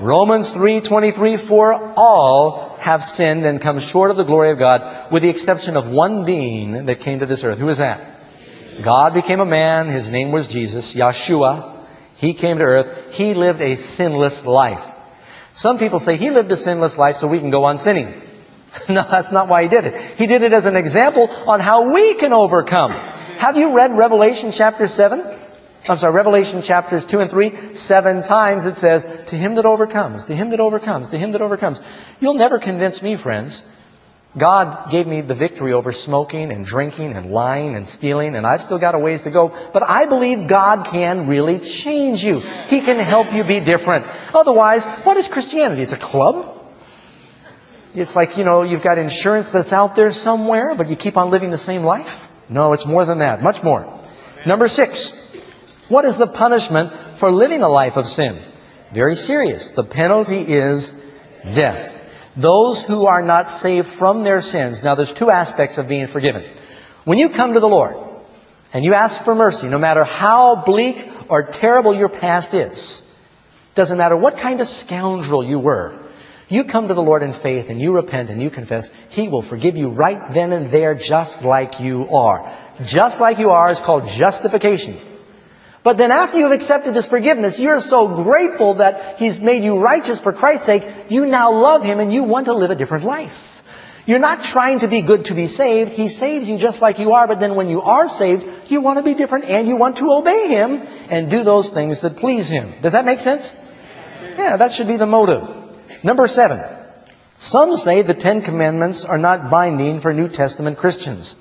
Romans 0.00 0.50
3:23 0.50 1.36
for 1.36 1.92
all 1.96 2.76
have 2.80 3.04
sinned 3.04 3.44
and 3.44 3.60
come 3.60 3.78
short 3.78 4.10
of 4.10 4.16
the 4.16 4.24
glory 4.24 4.50
of 4.50 4.58
God 4.58 5.12
with 5.12 5.22
the 5.22 5.28
exception 5.28 5.76
of 5.76 5.88
one 5.88 6.24
being 6.24 6.86
that 6.86 6.98
came 6.98 7.20
to 7.20 7.26
this 7.26 7.44
earth. 7.44 7.58
Who 7.58 7.68
is 7.68 7.78
that? 7.78 8.12
God 8.82 9.14
became 9.14 9.38
a 9.38 9.44
man, 9.44 9.88
his 9.88 10.08
name 10.08 10.32
was 10.32 10.48
Jesus, 10.48 10.94
Yeshua. 10.94 11.76
He 12.16 12.34
came 12.34 12.58
to 12.58 12.64
earth, 12.64 13.14
he 13.14 13.34
lived 13.34 13.60
a 13.60 13.76
sinless 13.76 14.44
life. 14.44 14.92
Some 15.52 15.78
people 15.78 16.00
say 16.00 16.16
he 16.16 16.30
lived 16.30 16.50
a 16.50 16.56
sinless 16.56 16.98
life 16.98 17.16
so 17.16 17.26
we 17.26 17.38
can 17.38 17.50
go 17.50 17.64
on 17.64 17.76
sinning. 17.76 18.12
No, 18.88 19.02
that's 19.02 19.30
not 19.30 19.48
why 19.48 19.62
he 19.62 19.68
did 19.68 19.84
it. 19.84 20.18
He 20.18 20.26
did 20.26 20.42
it 20.42 20.52
as 20.52 20.66
an 20.66 20.76
example 20.76 21.28
on 21.46 21.60
how 21.60 21.92
we 21.92 22.14
can 22.14 22.32
overcome. 22.32 22.92
Have 23.38 23.56
you 23.56 23.76
read 23.76 23.96
Revelation 23.96 24.50
chapter 24.50 24.86
7? 24.86 25.22
I'm 25.88 25.96
sorry, 25.96 26.14
Revelation 26.14 26.62
chapters 26.62 27.04
2 27.04 27.20
and 27.20 27.30
3, 27.30 27.72
seven 27.72 28.22
times 28.22 28.66
it 28.66 28.76
says, 28.76 29.04
to 29.26 29.36
him 29.36 29.56
that 29.56 29.66
overcomes, 29.66 30.26
to 30.26 30.36
him 30.36 30.50
that 30.50 30.60
overcomes, 30.60 31.08
to 31.08 31.18
him 31.18 31.32
that 31.32 31.42
overcomes. 31.42 31.80
You'll 32.20 32.34
never 32.34 32.60
convince 32.60 33.02
me, 33.02 33.16
friends. 33.16 33.64
God 34.38 34.90
gave 34.90 35.06
me 35.06 35.20
the 35.20 35.34
victory 35.34 35.72
over 35.72 35.92
smoking 35.92 36.52
and 36.52 36.64
drinking 36.64 37.12
and 37.12 37.32
lying 37.32 37.74
and 37.74 37.86
stealing, 37.86 38.36
and 38.36 38.46
I've 38.46 38.62
still 38.62 38.78
got 38.78 38.94
a 38.94 38.98
ways 38.98 39.24
to 39.24 39.30
go. 39.30 39.52
But 39.72 39.82
I 39.82 40.06
believe 40.06 40.46
God 40.46 40.86
can 40.86 41.26
really 41.26 41.58
change 41.58 42.24
you. 42.24 42.40
He 42.68 42.80
can 42.80 42.98
help 42.98 43.32
you 43.34 43.44
be 43.44 43.60
different. 43.60 44.06
Otherwise, 44.32 44.86
what 45.04 45.16
is 45.16 45.28
Christianity? 45.28 45.82
It's 45.82 45.92
a 45.92 45.98
club? 45.98 46.61
It's 47.94 48.16
like, 48.16 48.38
you 48.38 48.44
know, 48.44 48.62
you've 48.62 48.82
got 48.82 48.98
insurance 48.98 49.50
that's 49.50 49.72
out 49.72 49.94
there 49.94 50.10
somewhere, 50.12 50.74
but 50.74 50.88
you 50.88 50.96
keep 50.96 51.16
on 51.16 51.30
living 51.30 51.50
the 51.50 51.58
same 51.58 51.84
life? 51.84 52.30
No, 52.48 52.72
it's 52.72 52.86
more 52.86 53.04
than 53.04 53.18
that. 53.18 53.42
Much 53.42 53.62
more. 53.62 53.86
Number 54.46 54.68
six. 54.68 55.18
What 55.88 56.04
is 56.06 56.16
the 56.16 56.26
punishment 56.26 57.18
for 57.18 57.30
living 57.30 57.62
a 57.62 57.68
life 57.68 57.96
of 57.98 58.06
sin? 58.06 58.38
Very 58.92 59.14
serious. 59.14 59.68
The 59.68 59.84
penalty 59.84 60.40
is 60.40 60.94
death. 61.52 61.98
Those 62.34 62.80
who 62.80 63.06
are 63.06 63.22
not 63.22 63.48
saved 63.48 63.88
from 63.88 64.24
their 64.24 64.40
sins. 64.40 64.82
Now, 64.82 64.94
there's 64.94 65.12
two 65.12 65.30
aspects 65.30 65.76
of 65.76 65.88
being 65.88 66.06
forgiven. 66.06 66.44
When 67.04 67.18
you 67.18 67.28
come 67.28 67.54
to 67.54 67.60
the 67.60 67.68
Lord 67.68 67.96
and 68.72 68.84
you 68.84 68.94
ask 68.94 69.22
for 69.22 69.34
mercy, 69.34 69.68
no 69.68 69.78
matter 69.78 70.04
how 70.04 70.56
bleak 70.56 71.06
or 71.28 71.42
terrible 71.42 71.94
your 71.94 72.08
past 72.08 72.54
is, 72.54 73.02
doesn't 73.74 73.98
matter 73.98 74.16
what 74.16 74.38
kind 74.38 74.60
of 74.62 74.68
scoundrel 74.68 75.44
you 75.44 75.58
were, 75.58 75.98
you 76.48 76.64
come 76.64 76.88
to 76.88 76.94
the 76.94 77.02
Lord 77.02 77.22
in 77.22 77.32
faith 77.32 77.70
and 77.70 77.80
you 77.80 77.94
repent 77.94 78.30
and 78.30 78.42
you 78.42 78.50
confess, 78.50 78.90
He 79.08 79.28
will 79.28 79.42
forgive 79.42 79.76
you 79.76 79.88
right 79.88 80.32
then 80.32 80.52
and 80.52 80.70
there 80.70 80.94
just 80.94 81.42
like 81.42 81.80
you 81.80 82.08
are. 82.10 82.52
Just 82.84 83.20
like 83.20 83.38
you 83.38 83.50
are 83.50 83.70
is 83.70 83.80
called 83.80 84.06
justification. 84.08 84.96
But 85.82 85.98
then 85.98 86.12
after 86.12 86.38
you've 86.38 86.52
accepted 86.52 86.94
this 86.94 87.06
forgiveness, 87.06 87.58
you're 87.58 87.80
so 87.80 88.06
grateful 88.06 88.74
that 88.74 89.18
He's 89.18 89.40
made 89.40 89.64
you 89.64 89.78
righteous 89.78 90.20
for 90.20 90.32
Christ's 90.32 90.66
sake, 90.66 90.84
you 91.08 91.26
now 91.26 91.52
love 91.52 91.82
Him 91.82 92.00
and 92.00 92.12
you 92.12 92.22
want 92.22 92.46
to 92.46 92.54
live 92.54 92.70
a 92.70 92.76
different 92.76 93.04
life. 93.04 93.62
You're 94.04 94.18
not 94.18 94.42
trying 94.42 94.80
to 94.80 94.88
be 94.88 95.00
good 95.00 95.26
to 95.26 95.34
be 95.34 95.46
saved. 95.46 95.92
He 95.92 96.08
saves 96.08 96.48
you 96.48 96.58
just 96.58 96.82
like 96.82 96.98
you 96.98 97.12
are, 97.12 97.28
but 97.28 97.38
then 97.38 97.54
when 97.54 97.68
you 97.68 97.82
are 97.82 98.08
saved, 98.08 98.44
you 98.70 98.80
want 98.80 98.98
to 98.98 99.04
be 99.04 99.14
different 99.14 99.44
and 99.44 99.68
you 99.68 99.76
want 99.76 99.98
to 99.98 100.12
obey 100.12 100.48
Him 100.48 100.82
and 101.08 101.30
do 101.30 101.44
those 101.44 101.70
things 101.70 102.00
that 102.00 102.16
please 102.16 102.48
Him. 102.48 102.72
Does 102.80 102.92
that 102.92 103.04
make 103.04 103.18
sense? 103.18 103.54
Yeah, 104.36 104.56
that 104.56 104.72
should 104.72 104.88
be 104.88 104.96
the 104.96 105.06
motive. 105.06 105.61
Number 106.02 106.26
seven. 106.26 106.62
Some 107.36 107.76
say 107.76 108.02
the 108.02 108.14
Ten 108.14 108.42
Commandments 108.42 109.04
are 109.04 109.18
not 109.18 109.50
binding 109.50 110.00
for 110.00 110.12
New 110.12 110.28
Testament 110.28 110.78
Christians. 110.78 111.34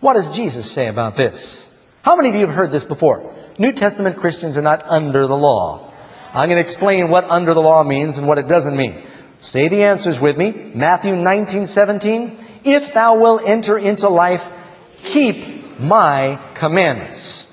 What 0.00 0.14
does 0.14 0.34
Jesus 0.34 0.70
say 0.70 0.88
about 0.88 1.14
this? 1.14 1.70
How 2.02 2.16
many 2.16 2.28
of 2.28 2.34
you 2.34 2.46
have 2.46 2.54
heard 2.54 2.70
this 2.70 2.84
before? 2.84 3.34
New 3.58 3.72
Testament 3.72 4.16
Christians 4.16 4.56
are 4.56 4.62
not 4.62 4.84
under 4.86 5.26
the 5.26 5.36
law. 5.36 5.92
I'm 6.34 6.48
going 6.48 6.56
to 6.56 6.68
explain 6.68 7.08
what 7.08 7.30
under 7.30 7.54
the 7.54 7.62
law 7.62 7.84
means 7.84 8.18
and 8.18 8.26
what 8.26 8.38
it 8.38 8.48
doesn't 8.48 8.76
mean. 8.76 9.02
Say 9.38 9.68
the 9.68 9.84
answers 9.84 10.18
with 10.18 10.36
me. 10.36 10.50
Matthew 10.74 11.16
19, 11.16 11.66
17. 11.66 12.46
If 12.64 12.94
thou 12.94 13.20
wilt 13.20 13.42
enter 13.44 13.78
into 13.78 14.08
life, 14.08 14.52
keep 15.02 15.78
my 15.78 16.40
commandments. 16.54 17.46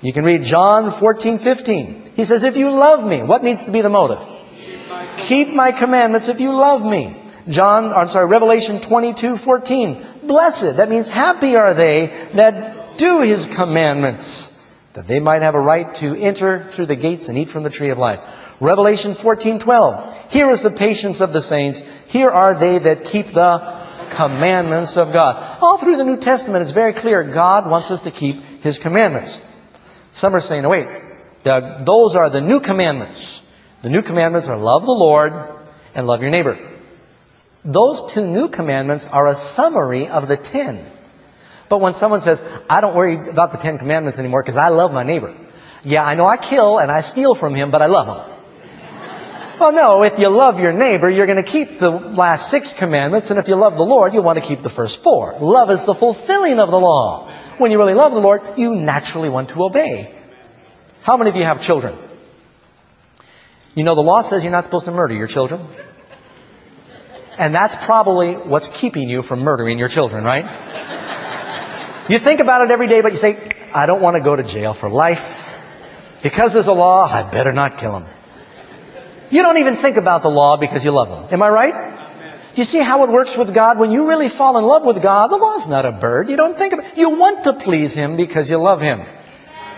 You 0.00 0.12
can 0.12 0.24
read 0.24 0.42
John 0.42 0.90
14, 0.90 1.38
15. 1.38 2.12
He 2.14 2.24
says, 2.24 2.44
if 2.44 2.56
you 2.56 2.70
love 2.70 3.04
me, 3.04 3.22
what 3.22 3.42
needs 3.42 3.66
to 3.66 3.72
be 3.72 3.80
the 3.80 3.88
motive? 3.88 4.20
Keep 5.16 5.54
my 5.54 5.72
commandments 5.72 6.28
if 6.28 6.40
you 6.40 6.52
love 6.52 6.84
me. 6.84 7.16
John, 7.48 7.92
I'm 7.92 8.06
sorry, 8.06 8.26
Revelation 8.26 8.80
22, 8.80 9.36
14. 9.36 10.06
Blessed, 10.24 10.76
that 10.76 10.88
means 10.88 11.08
happy 11.08 11.56
are 11.56 11.74
they 11.74 12.06
that 12.34 12.98
do 12.98 13.20
his 13.22 13.46
commandments 13.46 14.46
that 14.92 15.06
they 15.06 15.20
might 15.20 15.42
have 15.42 15.54
a 15.54 15.60
right 15.60 15.94
to 15.96 16.14
enter 16.16 16.64
through 16.64 16.86
the 16.86 16.96
gates 16.96 17.28
and 17.28 17.38
eat 17.38 17.48
from 17.48 17.62
the 17.62 17.70
tree 17.70 17.90
of 17.90 17.98
life. 17.98 18.20
Revelation 18.60 19.14
14:12. 19.14 20.30
Here 20.30 20.50
is 20.50 20.62
the 20.62 20.70
patience 20.70 21.20
of 21.20 21.32
the 21.32 21.40
saints. 21.40 21.82
Here 22.08 22.30
are 22.30 22.54
they 22.54 22.78
that 22.78 23.06
keep 23.06 23.32
the 23.32 23.78
commandments 24.10 24.96
of 24.96 25.12
God. 25.12 25.58
All 25.62 25.78
through 25.78 25.96
the 25.96 26.04
New 26.04 26.18
Testament, 26.18 26.62
it's 26.62 26.72
very 26.72 26.92
clear 26.92 27.22
God 27.22 27.70
wants 27.70 27.90
us 27.90 28.02
to 28.02 28.10
keep 28.10 28.62
His 28.62 28.78
commandments. 28.78 29.40
Some 30.10 30.34
are 30.34 30.40
saying, 30.40 30.62
"No, 30.62 30.68
wait, 30.68 30.88
The, 31.42 31.76
those 31.80 32.16
are 32.16 32.28
the 32.28 32.42
new 32.42 32.60
commandments. 32.60 33.39
The 33.82 33.90
new 33.90 34.02
commandments 34.02 34.48
are 34.48 34.56
love 34.56 34.84
the 34.84 34.92
Lord 34.92 35.32
and 35.94 36.06
love 36.06 36.22
your 36.22 36.30
neighbor. 36.30 36.58
Those 37.64 38.12
two 38.12 38.26
new 38.26 38.48
commandments 38.48 39.06
are 39.06 39.26
a 39.26 39.34
summary 39.34 40.08
of 40.08 40.28
the 40.28 40.36
ten. 40.36 40.90
But 41.68 41.80
when 41.80 41.94
someone 41.94 42.20
says, 42.20 42.42
I 42.68 42.80
don't 42.80 42.96
worry 42.96 43.14
about 43.14 43.52
the 43.52 43.58
Ten 43.58 43.78
Commandments 43.78 44.18
anymore 44.18 44.42
because 44.42 44.56
I 44.56 44.68
love 44.68 44.92
my 44.92 45.04
neighbor. 45.04 45.34
Yeah, 45.84 46.04
I 46.04 46.14
know 46.14 46.26
I 46.26 46.36
kill 46.36 46.78
and 46.78 46.90
I 46.90 47.00
steal 47.00 47.34
from 47.34 47.54
him, 47.54 47.70
but 47.70 47.80
I 47.80 47.86
love 47.86 48.08
him. 48.08 48.36
Well, 49.60 49.72
no, 49.72 50.02
if 50.02 50.18
you 50.18 50.28
love 50.30 50.58
your 50.58 50.72
neighbor, 50.72 51.08
you're 51.08 51.26
going 51.26 51.36
to 51.36 51.48
keep 51.48 51.78
the 51.78 51.90
last 51.90 52.50
six 52.50 52.72
commandments, 52.72 53.30
and 53.30 53.38
if 53.38 53.46
you 53.46 53.56
love 53.56 53.76
the 53.76 53.84
Lord, 53.84 54.14
you 54.14 54.22
want 54.22 54.40
to 54.40 54.44
keep 54.44 54.62
the 54.62 54.70
first 54.70 55.02
four. 55.02 55.36
Love 55.38 55.70
is 55.70 55.84
the 55.84 55.94
fulfilling 55.94 56.58
of 56.58 56.70
the 56.70 56.80
law. 56.80 57.30
When 57.58 57.70
you 57.70 57.78
really 57.78 57.94
love 57.94 58.12
the 58.12 58.20
Lord, 58.20 58.42
you 58.56 58.74
naturally 58.74 59.28
want 59.28 59.50
to 59.50 59.62
obey. 59.62 60.14
How 61.02 61.18
many 61.18 61.30
of 61.30 61.36
you 61.36 61.44
have 61.44 61.60
children? 61.60 61.94
You 63.80 63.84
know, 63.84 63.94
the 63.94 64.02
law 64.02 64.20
says 64.20 64.42
you're 64.42 64.52
not 64.52 64.64
supposed 64.64 64.84
to 64.84 64.90
murder 64.90 65.14
your 65.14 65.26
children. 65.26 65.66
And 67.38 67.54
that's 67.54 67.74
probably 67.74 68.34
what's 68.34 68.68
keeping 68.68 69.08
you 69.08 69.22
from 69.22 69.40
murdering 69.40 69.78
your 69.78 69.88
children, 69.88 70.22
right? 70.22 70.44
You 72.10 72.18
think 72.18 72.40
about 72.40 72.60
it 72.60 72.70
every 72.70 72.88
day, 72.88 73.00
but 73.00 73.12
you 73.12 73.16
say, 73.16 73.38
I 73.72 73.86
don't 73.86 74.02
want 74.02 74.16
to 74.16 74.20
go 74.20 74.36
to 74.36 74.42
jail 74.42 74.74
for 74.74 74.90
life. 74.90 75.46
Because 76.22 76.52
there's 76.52 76.66
a 76.66 76.74
law, 76.74 77.06
I 77.06 77.22
better 77.22 77.54
not 77.54 77.78
kill 77.78 77.96
him. 77.96 78.04
You 79.30 79.40
don't 79.40 79.56
even 79.56 79.76
think 79.76 79.96
about 79.96 80.20
the 80.20 80.30
law 80.30 80.58
because 80.58 80.84
you 80.84 80.90
love 80.90 81.08
him. 81.08 81.32
Am 81.32 81.42
I 81.42 81.48
right? 81.48 81.98
You 82.56 82.64
see 82.64 82.80
how 82.80 83.04
it 83.04 83.08
works 83.08 83.34
with 83.34 83.54
God? 83.54 83.78
When 83.78 83.92
you 83.92 84.10
really 84.10 84.28
fall 84.28 84.58
in 84.58 84.64
love 84.66 84.84
with 84.84 85.00
God, 85.00 85.28
the 85.28 85.38
law's 85.38 85.66
not 85.66 85.86
a 85.86 85.92
bird. 85.92 86.28
You 86.28 86.36
don't 86.36 86.58
think 86.58 86.74
about 86.74 86.84
it. 86.84 86.98
You 86.98 87.08
want 87.08 87.44
to 87.44 87.54
please 87.54 87.94
him 87.94 88.18
because 88.18 88.50
you 88.50 88.58
love 88.58 88.82
him. 88.82 89.00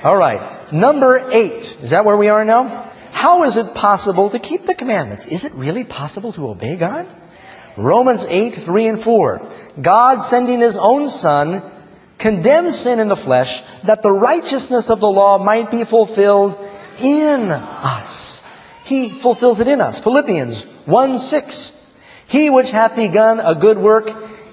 All 0.02 0.16
right. 0.16 0.72
Number 0.72 1.30
eight. 1.30 1.76
Is 1.80 1.90
that 1.90 2.04
where 2.04 2.16
we 2.16 2.26
are 2.26 2.44
now? 2.44 2.88
How 3.12 3.44
is 3.44 3.56
it 3.56 3.74
possible 3.74 4.30
to 4.30 4.38
keep 4.38 4.64
the 4.64 4.74
commandments? 4.74 5.26
Is 5.26 5.44
it 5.44 5.52
really 5.52 5.84
possible 5.84 6.32
to 6.32 6.48
obey 6.48 6.76
God? 6.76 7.06
Romans 7.76 8.26
8, 8.28 8.54
3 8.54 8.86
and 8.88 9.00
4. 9.00 9.48
God 9.80 10.16
sending 10.16 10.58
his 10.58 10.76
own 10.76 11.08
son 11.08 11.62
condemns 12.18 12.78
sin 12.78 13.00
in 13.00 13.08
the 13.08 13.16
flesh 13.16 13.62
that 13.84 14.02
the 14.02 14.10
righteousness 14.10 14.90
of 14.90 15.00
the 15.00 15.10
law 15.10 15.38
might 15.38 15.70
be 15.70 15.84
fulfilled 15.84 16.58
in 17.00 17.50
us. 17.50 18.42
He 18.84 19.08
fulfills 19.08 19.60
it 19.60 19.68
in 19.68 19.80
us. 19.80 20.00
Philippians 20.00 20.62
1, 20.86 21.18
6. 21.18 21.78
He 22.26 22.50
which 22.50 22.70
hath 22.70 22.96
begun 22.96 23.40
a 23.40 23.54
good 23.54 23.78
work 23.78 24.10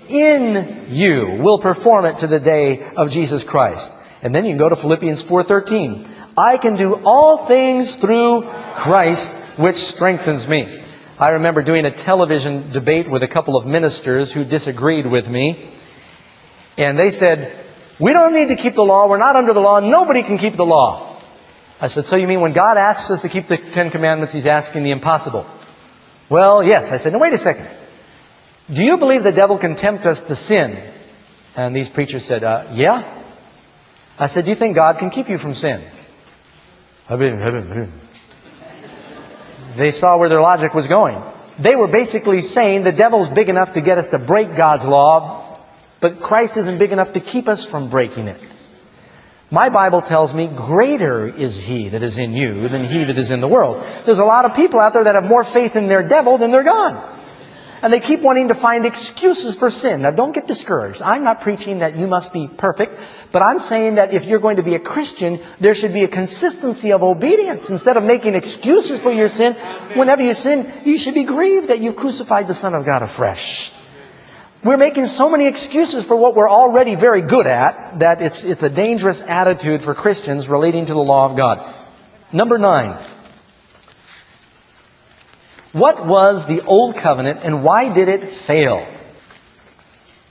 in 0.09 0.87
you 0.89 1.37
will 1.39 1.59
perform 1.59 2.05
it 2.05 2.17
to 2.17 2.27
the 2.27 2.39
day 2.39 2.83
of 2.95 3.11
Jesus 3.11 3.43
Christ. 3.43 3.93
And 4.21 4.33
then 4.33 4.45
you 4.45 4.51
can 4.51 4.57
go 4.57 4.69
to 4.69 4.75
Philippians 4.75 5.23
4:13. 5.23 6.08
I 6.39 6.57
can 6.57 6.77
do 6.77 7.01
all 7.03 7.45
things 7.45 7.95
through 7.95 8.43
Christ 8.73 9.59
which 9.59 9.75
strengthens 9.75 10.47
me. 10.47 10.81
I 11.19 11.31
remember 11.31 11.61
doing 11.61 11.85
a 11.85 11.91
television 11.91 12.69
debate 12.69 13.09
with 13.09 13.23
a 13.23 13.27
couple 13.27 13.57
of 13.57 13.65
ministers 13.65 14.31
who 14.31 14.45
disagreed 14.45 15.05
with 15.05 15.27
me. 15.27 15.69
And 16.77 16.97
they 16.97 17.11
said, 17.11 17.53
we 17.99 18.13
don't 18.13 18.33
need 18.33 18.47
to 18.47 18.55
keep 18.55 18.75
the 18.75 18.85
law. 18.85 19.09
We're 19.09 19.17
not 19.17 19.35
under 19.35 19.51
the 19.51 19.59
law. 19.59 19.81
Nobody 19.81 20.23
can 20.23 20.37
keep 20.37 20.55
the 20.55 20.65
law. 20.65 21.17
I 21.81 21.87
said, 21.87 22.05
so 22.05 22.15
you 22.15 22.25
mean 22.25 22.39
when 22.39 22.53
God 22.53 22.77
asks 22.77 23.11
us 23.11 23.21
to 23.23 23.27
keep 23.27 23.47
the 23.47 23.57
Ten 23.57 23.89
Commandments, 23.89 24.31
He's 24.31 24.45
asking 24.45 24.83
the 24.83 24.91
impossible? 24.91 25.45
Well, 26.29 26.63
yes. 26.63 26.93
I 26.93 26.97
said, 26.97 27.11
no, 27.11 27.19
wait 27.19 27.33
a 27.33 27.37
second. 27.37 27.67
Do 28.71 28.81
you 28.81 28.97
believe 28.97 29.23
the 29.23 29.33
devil 29.33 29.57
can 29.57 29.75
tempt 29.75 30.05
us 30.05 30.21
to 30.21 30.35
sin? 30.35 30.81
And 31.57 31.75
these 31.75 31.89
preachers 31.89 32.23
said, 32.23 32.45
uh, 32.45 32.67
yeah. 32.71 33.03
I 34.17 34.27
said, 34.27 34.45
do 34.45 34.51
you 34.51 34.55
think 34.55 34.75
God 34.75 34.99
can 34.99 35.09
keep 35.09 35.27
you 35.27 35.37
from 35.37 35.51
sin? 35.51 35.83
They 39.75 39.91
saw 39.91 40.17
where 40.17 40.29
their 40.29 40.41
logic 40.41 40.73
was 40.73 40.87
going. 40.87 41.21
They 41.57 41.75
were 41.75 41.87
basically 41.87 42.41
saying 42.41 42.83
the 42.83 42.91
devil's 42.91 43.29
big 43.29 43.49
enough 43.49 43.73
to 43.73 43.81
get 43.81 43.97
us 43.97 44.09
to 44.09 44.19
break 44.19 44.55
God's 44.55 44.85
law, 44.85 45.59
but 45.99 46.21
Christ 46.21 46.55
isn't 46.57 46.77
big 46.77 46.91
enough 46.91 47.13
to 47.13 47.19
keep 47.19 47.47
us 47.47 47.65
from 47.65 47.89
breaking 47.89 48.27
it. 48.27 48.39
My 49.51 49.69
Bible 49.69 50.01
tells 50.01 50.33
me 50.33 50.47
greater 50.47 51.27
is 51.27 51.57
he 51.57 51.89
that 51.89 52.03
is 52.03 52.19
in 52.19 52.33
you 52.33 52.67
than 52.67 52.83
he 52.83 53.03
that 53.03 53.17
is 53.17 53.31
in 53.31 53.41
the 53.41 53.47
world. 53.47 53.83
There's 54.05 54.19
a 54.19 54.25
lot 54.25 54.45
of 54.45 54.55
people 54.55 54.79
out 54.79 54.93
there 54.93 55.03
that 55.05 55.15
have 55.15 55.25
more 55.25 55.43
faith 55.43 55.75
in 55.75 55.87
their 55.87 56.07
devil 56.07 56.37
than 56.37 56.51
their 56.51 56.63
God. 56.63 57.18
And 57.81 57.93
they 57.93 57.99
keep 57.99 58.21
wanting 58.21 58.49
to 58.49 58.55
find 58.55 58.85
excuses 58.85 59.55
for 59.55 59.69
sin. 59.69 60.01
Now 60.01 60.11
don't 60.11 60.33
get 60.33 60.47
discouraged. 60.47 61.01
I'm 61.01 61.23
not 61.23 61.41
preaching 61.41 61.79
that 61.79 61.95
you 61.95 62.07
must 62.07 62.33
be 62.33 62.47
perfect, 62.47 62.99
but 63.31 63.41
I'm 63.41 63.59
saying 63.59 63.95
that 63.95 64.13
if 64.13 64.25
you're 64.25 64.39
going 64.39 64.57
to 64.57 64.63
be 64.63 64.75
a 64.75 64.79
Christian, 64.79 65.39
there 65.59 65.73
should 65.73 65.93
be 65.93 66.03
a 66.03 66.07
consistency 66.07 66.91
of 66.91 67.03
obedience. 67.03 67.69
Instead 67.69 67.97
of 67.97 68.03
making 68.03 68.35
excuses 68.35 68.99
for 68.99 69.11
your 69.11 69.29
sin, 69.29 69.53
whenever 69.93 70.23
you 70.23 70.33
sin, 70.33 70.71
you 70.83 70.97
should 70.97 71.13
be 71.13 71.23
grieved 71.23 71.69
that 71.69 71.79
you 71.79 71.93
crucified 71.93 72.47
the 72.47 72.53
Son 72.53 72.73
of 72.73 72.85
God 72.85 73.01
afresh. 73.01 73.71
We're 74.61 74.77
making 74.77 75.05
so 75.05 75.29
many 75.29 75.47
excuses 75.47 76.03
for 76.03 76.17
what 76.17 76.35
we're 76.35 76.49
already 76.49 76.95
very 76.95 77.21
good 77.21 77.47
at 77.47 77.99
that 77.99 78.21
it's, 78.21 78.43
it's 78.43 78.63
a 78.63 78.69
dangerous 78.69 79.21
attitude 79.21 79.83
for 79.83 79.95
Christians 79.95 80.49
relating 80.49 80.87
to 80.87 80.93
the 80.93 80.99
law 80.99 81.29
of 81.29 81.37
God. 81.37 81.73
Number 82.33 82.57
nine. 82.57 82.97
What 85.71 86.05
was 86.05 86.45
the 86.45 86.61
old 86.61 86.95
covenant 86.95 87.41
and 87.43 87.63
why 87.63 87.93
did 87.93 88.07
it 88.07 88.29
fail? 88.29 88.87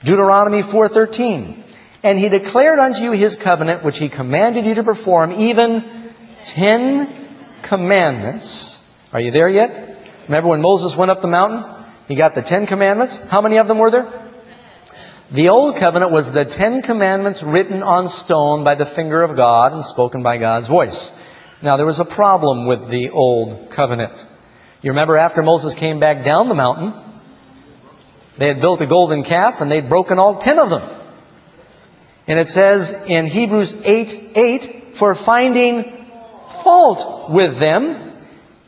Deuteronomy 0.03 0.61
4:13. 0.61 1.63
And 2.03 2.17
he 2.17 2.29
declared 2.29 2.79
unto 2.79 3.01
you 3.01 3.11
his 3.11 3.35
covenant 3.35 3.83
which 3.83 3.97
he 3.97 4.09
commanded 4.09 4.65
you 4.65 4.75
to 4.75 4.83
perform 4.83 5.33
even 5.33 5.83
10 6.45 7.09
commandments. 7.61 8.79
Are 9.11 9.19
you 9.19 9.31
there 9.31 9.49
yet? 9.49 9.97
Remember 10.27 10.49
when 10.49 10.61
Moses 10.61 10.95
went 10.95 11.11
up 11.11 11.21
the 11.21 11.27
mountain? 11.27 11.65
He 12.07 12.15
got 12.15 12.35
the 12.35 12.41
Ten 12.41 12.65
Commandments. 12.65 13.17
How 13.17 13.41
many 13.41 13.57
of 13.57 13.67
them 13.67 13.77
were 13.77 13.91
there? 13.91 14.07
The 15.31 15.49
Old 15.49 15.75
Covenant 15.75 16.11
was 16.11 16.31
the 16.31 16.45
Ten 16.45 16.81
Commandments 16.81 17.43
written 17.43 17.83
on 17.83 18.07
stone 18.07 18.63
by 18.63 18.75
the 18.75 18.85
finger 18.85 19.21
of 19.21 19.35
God 19.35 19.73
and 19.73 19.83
spoken 19.83 20.23
by 20.23 20.37
God's 20.37 20.67
voice. 20.67 21.11
Now 21.61 21.77
there 21.77 21.85
was 21.85 21.99
a 21.99 22.05
problem 22.05 22.65
with 22.65 22.89
the 22.89 23.09
Old 23.09 23.69
Covenant. 23.69 24.25
You 24.81 24.91
remember 24.91 25.17
after 25.17 25.41
Moses 25.41 25.73
came 25.73 25.99
back 25.99 26.23
down 26.23 26.47
the 26.47 26.55
mountain, 26.55 26.93
they 28.37 28.47
had 28.47 28.61
built 28.61 28.79
a 28.79 28.85
golden 28.85 29.23
calf 29.23 29.59
and 29.59 29.69
they'd 29.69 29.89
broken 29.89 30.19
all 30.19 30.37
ten 30.37 30.59
of 30.59 30.69
them. 30.69 30.87
And 32.27 32.39
it 32.39 32.47
says 32.47 32.91
in 33.07 33.25
Hebrews 33.25 33.75
8, 33.83 34.31
8, 34.35 34.95
for 34.95 35.15
finding 35.15 36.05
fault 36.47 37.29
with 37.29 37.57
them, 37.57 38.13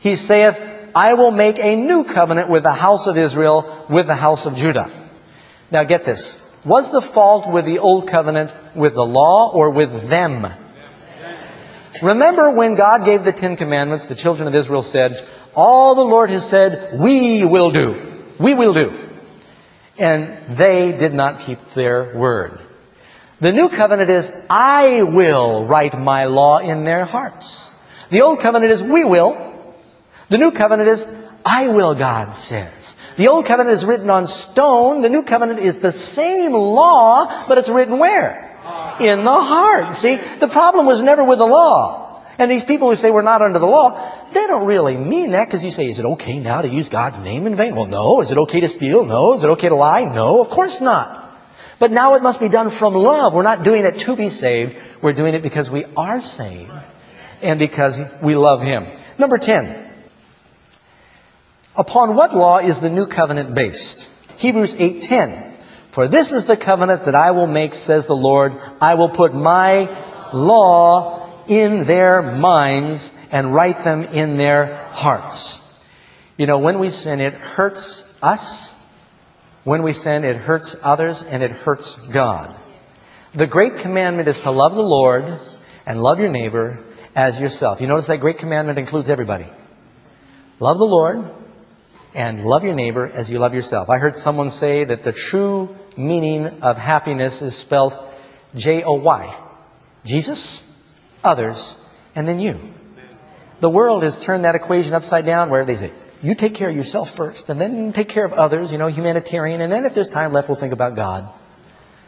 he 0.00 0.16
saith, 0.16 0.60
I 0.94 1.14
will 1.14 1.30
make 1.30 1.58
a 1.58 1.76
new 1.76 2.04
covenant 2.04 2.50
with 2.50 2.64
the 2.64 2.72
house 2.72 3.06
of 3.06 3.16
Israel, 3.16 3.86
with 3.88 4.06
the 4.06 4.14
house 4.14 4.44
of 4.44 4.56
Judah. 4.56 4.90
Now 5.70 5.84
get 5.84 6.04
this. 6.04 6.36
Was 6.64 6.90
the 6.90 7.00
fault 7.00 7.48
with 7.48 7.64
the 7.64 7.78
old 7.78 8.08
covenant 8.08 8.52
with 8.74 8.94
the 8.94 9.06
law 9.06 9.50
or 9.50 9.70
with 9.70 10.08
them? 10.08 10.52
Remember 12.02 12.50
when 12.50 12.74
God 12.74 13.04
gave 13.04 13.24
the 13.24 13.32
Ten 13.32 13.56
Commandments, 13.56 14.08
the 14.08 14.14
children 14.14 14.48
of 14.48 14.54
Israel 14.54 14.82
said, 14.82 15.28
all 15.54 15.94
the 15.94 16.04
Lord 16.04 16.30
has 16.30 16.48
said, 16.48 16.98
we 16.98 17.44
will 17.44 17.70
do. 17.70 17.96
We 18.38 18.54
will 18.54 18.74
do. 18.74 18.98
And 19.98 20.56
they 20.56 20.92
did 20.92 21.12
not 21.12 21.40
keep 21.40 21.58
their 21.70 22.14
word. 22.14 22.60
The 23.40 23.52
new 23.52 23.68
covenant 23.68 24.08
is, 24.08 24.32
I 24.48 25.02
will 25.02 25.64
write 25.64 25.98
my 25.98 26.24
law 26.24 26.58
in 26.58 26.84
their 26.84 27.04
hearts. 27.04 27.70
The 28.08 28.22
old 28.22 28.40
covenant 28.40 28.70
is, 28.72 28.82
we 28.82 29.04
will. 29.04 29.36
The 30.28 30.38
new 30.38 30.52
covenant 30.52 30.88
is, 30.88 31.06
I 31.44 31.68
will, 31.68 31.94
God 31.94 32.34
says. 32.34 32.96
The 33.16 33.28
old 33.28 33.44
covenant 33.44 33.74
is 33.74 33.84
written 33.84 34.10
on 34.10 34.26
stone. 34.26 35.02
The 35.02 35.10
new 35.10 35.22
covenant 35.22 35.58
is 35.58 35.78
the 35.78 35.92
same 35.92 36.52
law, 36.52 37.46
but 37.46 37.58
it's 37.58 37.68
written 37.68 37.98
where? 37.98 38.48
In 39.00 39.24
the 39.24 39.42
heart. 39.42 39.92
See, 39.94 40.16
the 40.16 40.48
problem 40.48 40.86
was 40.86 41.02
never 41.02 41.24
with 41.24 41.38
the 41.38 41.46
law. 41.46 42.01
And 42.38 42.50
these 42.50 42.64
people 42.64 42.88
who 42.88 42.96
say 42.96 43.10
we're 43.10 43.22
not 43.22 43.42
under 43.42 43.58
the 43.58 43.66
law, 43.66 44.10
they 44.30 44.46
don't 44.46 44.66
really 44.66 44.96
mean 44.96 45.32
that 45.32 45.46
because 45.46 45.62
you 45.62 45.70
say, 45.70 45.88
is 45.88 45.98
it 45.98 46.04
okay 46.04 46.38
now 46.38 46.62
to 46.62 46.68
use 46.68 46.88
God's 46.88 47.20
name 47.20 47.46
in 47.46 47.54
vain? 47.54 47.76
Well, 47.76 47.86
no. 47.86 48.20
Is 48.20 48.30
it 48.30 48.38
okay 48.38 48.60
to 48.60 48.68
steal? 48.68 49.04
No. 49.04 49.34
Is 49.34 49.44
it 49.44 49.48
okay 49.50 49.68
to 49.68 49.74
lie? 49.74 50.04
No. 50.04 50.40
Of 50.40 50.48
course 50.48 50.80
not. 50.80 51.18
But 51.78 51.90
now 51.90 52.14
it 52.14 52.22
must 52.22 52.40
be 52.40 52.48
done 52.48 52.70
from 52.70 52.94
love. 52.94 53.34
We're 53.34 53.42
not 53.42 53.64
doing 53.64 53.84
it 53.84 53.98
to 53.98 54.16
be 54.16 54.28
saved. 54.28 54.76
We're 55.00 55.12
doing 55.12 55.34
it 55.34 55.42
because 55.42 55.68
we 55.68 55.84
are 55.96 56.20
saved 56.20 56.70
and 57.42 57.58
because 57.58 58.00
we 58.22 58.34
love 58.34 58.62
Him. 58.62 58.86
Number 59.18 59.36
10. 59.36 59.90
Upon 61.74 62.14
what 62.14 62.36
law 62.36 62.58
is 62.58 62.80
the 62.80 62.90
new 62.90 63.06
covenant 63.06 63.54
based? 63.54 64.08
Hebrews 64.36 64.74
8:10. 64.74 65.50
For 65.90 66.08
this 66.08 66.32
is 66.32 66.46
the 66.46 66.56
covenant 66.56 67.04
that 67.04 67.14
I 67.14 67.32
will 67.32 67.46
make, 67.46 67.74
says 67.74 68.06
the 68.06 68.16
Lord. 68.16 68.56
I 68.80 68.94
will 68.94 69.08
put 69.08 69.34
my 69.34 69.88
law 70.32 71.21
in 71.48 71.84
their 71.84 72.22
minds 72.22 73.12
and 73.30 73.54
write 73.54 73.84
them 73.84 74.04
in 74.04 74.36
their 74.36 74.88
hearts. 74.92 75.60
You 76.36 76.46
know, 76.46 76.58
when 76.58 76.78
we 76.78 76.90
sin, 76.90 77.20
it 77.20 77.34
hurts 77.34 78.02
us. 78.22 78.74
When 79.64 79.82
we 79.82 79.92
sin, 79.92 80.24
it 80.24 80.36
hurts 80.36 80.74
others 80.82 81.22
and 81.22 81.42
it 81.42 81.50
hurts 81.50 81.94
God. 81.94 82.54
The 83.34 83.46
great 83.46 83.76
commandment 83.76 84.28
is 84.28 84.40
to 84.40 84.50
love 84.50 84.74
the 84.74 84.82
Lord 84.82 85.24
and 85.86 86.02
love 86.02 86.20
your 86.20 86.28
neighbor 86.28 86.78
as 87.14 87.40
yourself. 87.40 87.80
You 87.80 87.86
notice 87.86 88.06
that 88.06 88.20
great 88.20 88.38
commandment 88.38 88.78
includes 88.78 89.08
everybody. 89.08 89.46
Love 90.60 90.78
the 90.78 90.86
Lord 90.86 91.30
and 92.14 92.44
love 92.44 92.64
your 92.64 92.74
neighbor 92.74 93.06
as 93.06 93.30
you 93.30 93.38
love 93.38 93.54
yourself. 93.54 93.88
I 93.88 93.98
heard 93.98 94.16
someone 94.16 94.50
say 94.50 94.84
that 94.84 95.02
the 95.02 95.12
true 95.12 95.74
meaning 95.96 96.46
of 96.62 96.76
happiness 96.76 97.42
is 97.42 97.56
spelled 97.56 97.94
J-O-Y. 98.54 99.34
Jesus, 100.04 100.62
others, 101.24 101.74
and 102.14 102.26
then 102.26 102.40
you. 102.40 102.60
The 103.60 103.70
world 103.70 104.02
has 104.02 104.22
turned 104.22 104.44
that 104.44 104.54
equation 104.54 104.92
upside 104.92 105.24
down 105.24 105.50
where 105.50 105.64
they 105.64 105.76
say, 105.76 105.92
you 106.22 106.34
take 106.34 106.54
care 106.54 106.70
of 106.70 106.76
yourself 106.76 107.10
first, 107.14 107.48
and 107.48 107.60
then 107.60 107.92
take 107.92 108.08
care 108.08 108.24
of 108.24 108.32
others, 108.32 108.70
you 108.70 108.78
know, 108.78 108.86
humanitarian, 108.86 109.60
and 109.60 109.70
then 109.70 109.84
if 109.84 109.94
there's 109.94 110.08
time 110.08 110.32
left, 110.32 110.48
we'll 110.48 110.56
think 110.56 110.72
about 110.72 110.94
God. 110.94 111.28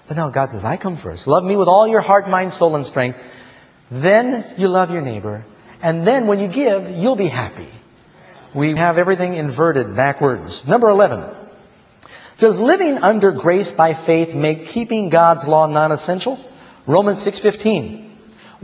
But 0.07 0.17
no, 0.17 0.31
God 0.31 0.51
says, 0.51 0.65
I 0.65 0.77
come 0.77 0.97
first. 0.97 1.27
Love 1.27 1.45
me 1.45 1.57
with 1.57 1.69
all 1.69 1.89
your 1.89 2.01
heart, 2.01 2.29
mind, 2.29 2.53
soul, 2.53 2.75
and 2.77 2.85
strength. 2.85 3.19
Then 3.91 4.55
you 4.57 4.69
love 4.69 4.91
your 4.91 5.03
neighbor. 5.03 5.45
And 5.83 6.07
then 6.07 6.27
when 6.27 6.39
you 6.39 6.49
give, 6.49 6.91
you'll 6.91 7.17
be 7.17 7.29
happy. 7.29 7.69
We 8.53 8.75
have 8.77 8.99
everything 8.99 9.35
inverted 9.35 9.97
backwards. 9.97 10.67
Number 10.67 10.89
11. 10.89 11.25
Does 12.39 12.59
living 12.59 12.99
under 12.99 13.33
grace 13.33 13.73
by 13.73 13.95
faith 13.95 14.35
make 14.35 14.67
keeping 14.67 15.09
God's 15.09 15.47
law 15.47 15.67
non-essential? 15.67 16.39
Romans 16.87 17.19
6:15. 17.19 18.11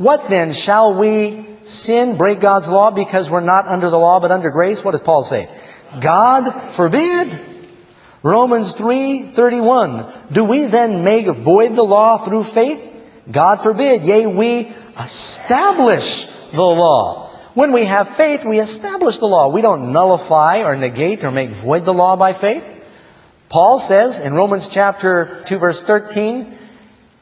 What 0.00 0.28
then 0.28 0.50
shall 0.50 0.94
we 0.94 1.44
sin, 1.64 2.16
break 2.16 2.40
God's 2.40 2.70
law 2.70 2.90
because 2.90 3.28
we're 3.28 3.40
not 3.40 3.68
under 3.68 3.90
the 3.90 3.98
law 3.98 4.18
but 4.18 4.30
under 4.30 4.48
grace? 4.48 4.82
What 4.82 4.92
does 4.92 5.02
Paul 5.02 5.20
say? 5.20 5.46
God 6.00 6.72
forbid. 6.72 7.38
Romans 8.22 8.72
3:31. 8.72 10.06
Do 10.32 10.44
we 10.44 10.64
then 10.64 11.04
make 11.04 11.26
void 11.26 11.74
the 11.74 11.84
law 11.84 12.16
through 12.16 12.44
faith? 12.44 12.80
God 13.30 13.62
forbid. 13.62 14.04
Yea, 14.04 14.24
we 14.24 14.72
establish 14.98 16.24
the 16.50 16.62
law. 16.62 17.32
When 17.52 17.72
we 17.72 17.84
have 17.84 18.08
faith, 18.08 18.42
we 18.42 18.58
establish 18.58 19.18
the 19.18 19.28
law. 19.28 19.48
We 19.48 19.60
don't 19.60 19.92
nullify 19.92 20.62
or 20.62 20.76
negate 20.76 21.24
or 21.24 21.30
make 21.30 21.50
void 21.50 21.84
the 21.84 21.92
law 21.92 22.16
by 22.16 22.32
faith. 22.32 22.64
Paul 23.50 23.78
says 23.78 24.18
in 24.18 24.32
Romans 24.32 24.66
chapter 24.66 25.42
2 25.44 25.58
verse 25.58 25.82
13, 25.82 26.56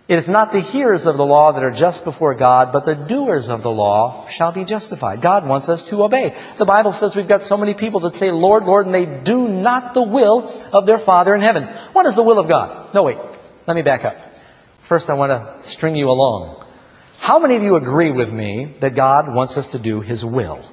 it 0.08 0.16
is 0.16 0.26
not 0.26 0.52
the 0.52 0.60
hearers 0.60 1.04
of 1.04 1.18
the 1.18 1.24
law 1.26 1.52
that 1.52 1.62
are 1.62 1.70
just 1.70 2.02
before 2.02 2.32
God, 2.32 2.72
but 2.72 2.86
the 2.86 2.94
doers 2.94 3.50
of 3.50 3.62
the 3.62 3.70
law 3.70 4.26
shall 4.26 4.52
be 4.52 4.64
justified. 4.64 5.20
God 5.20 5.46
wants 5.46 5.68
us 5.68 5.84
to 5.84 6.02
obey. 6.02 6.34
The 6.56 6.64
Bible 6.64 6.92
says 6.92 7.14
we've 7.14 7.28
got 7.28 7.42
so 7.42 7.58
many 7.58 7.74
people 7.74 8.00
that 8.00 8.14
say, 8.14 8.30
Lord, 8.30 8.64
Lord, 8.64 8.86
and 8.86 8.94
they 8.94 9.04
do 9.04 9.46
not 9.46 9.92
the 9.92 10.02
will 10.02 10.50
of 10.72 10.86
their 10.86 10.98
Father 10.98 11.34
in 11.34 11.42
heaven. 11.42 11.64
What 11.92 12.06
is 12.06 12.14
the 12.14 12.22
will 12.22 12.38
of 12.38 12.48
God? 12.48 12.94
No, 12.94 13.02
wait. 13.02 13.18
Let 13.66 13.74
me 13.74 13.82
back 13.82 14.06
up. 14.06 14.16
First, 14.80 15.10
I 15.10 15.14
want 15.14 15.30
to 15.30 15.68
string 15.70 15.94
you 15.94 16.10
along. 16.10 16.64
How 17.18 17.38
many 17.38 17.56
of 17.56 17.62
you 17.62 17.76
agree 17.76 18.10
with 18.10 18.32
me 18.32 18.76
that 18.80 18.94
God 18.94 19.34
wants 19.34 19.58
us 19.58 19.72
to 19.72 19.78
do 19.78 20.00
His 20.00 20.24
will? 20.24 20.64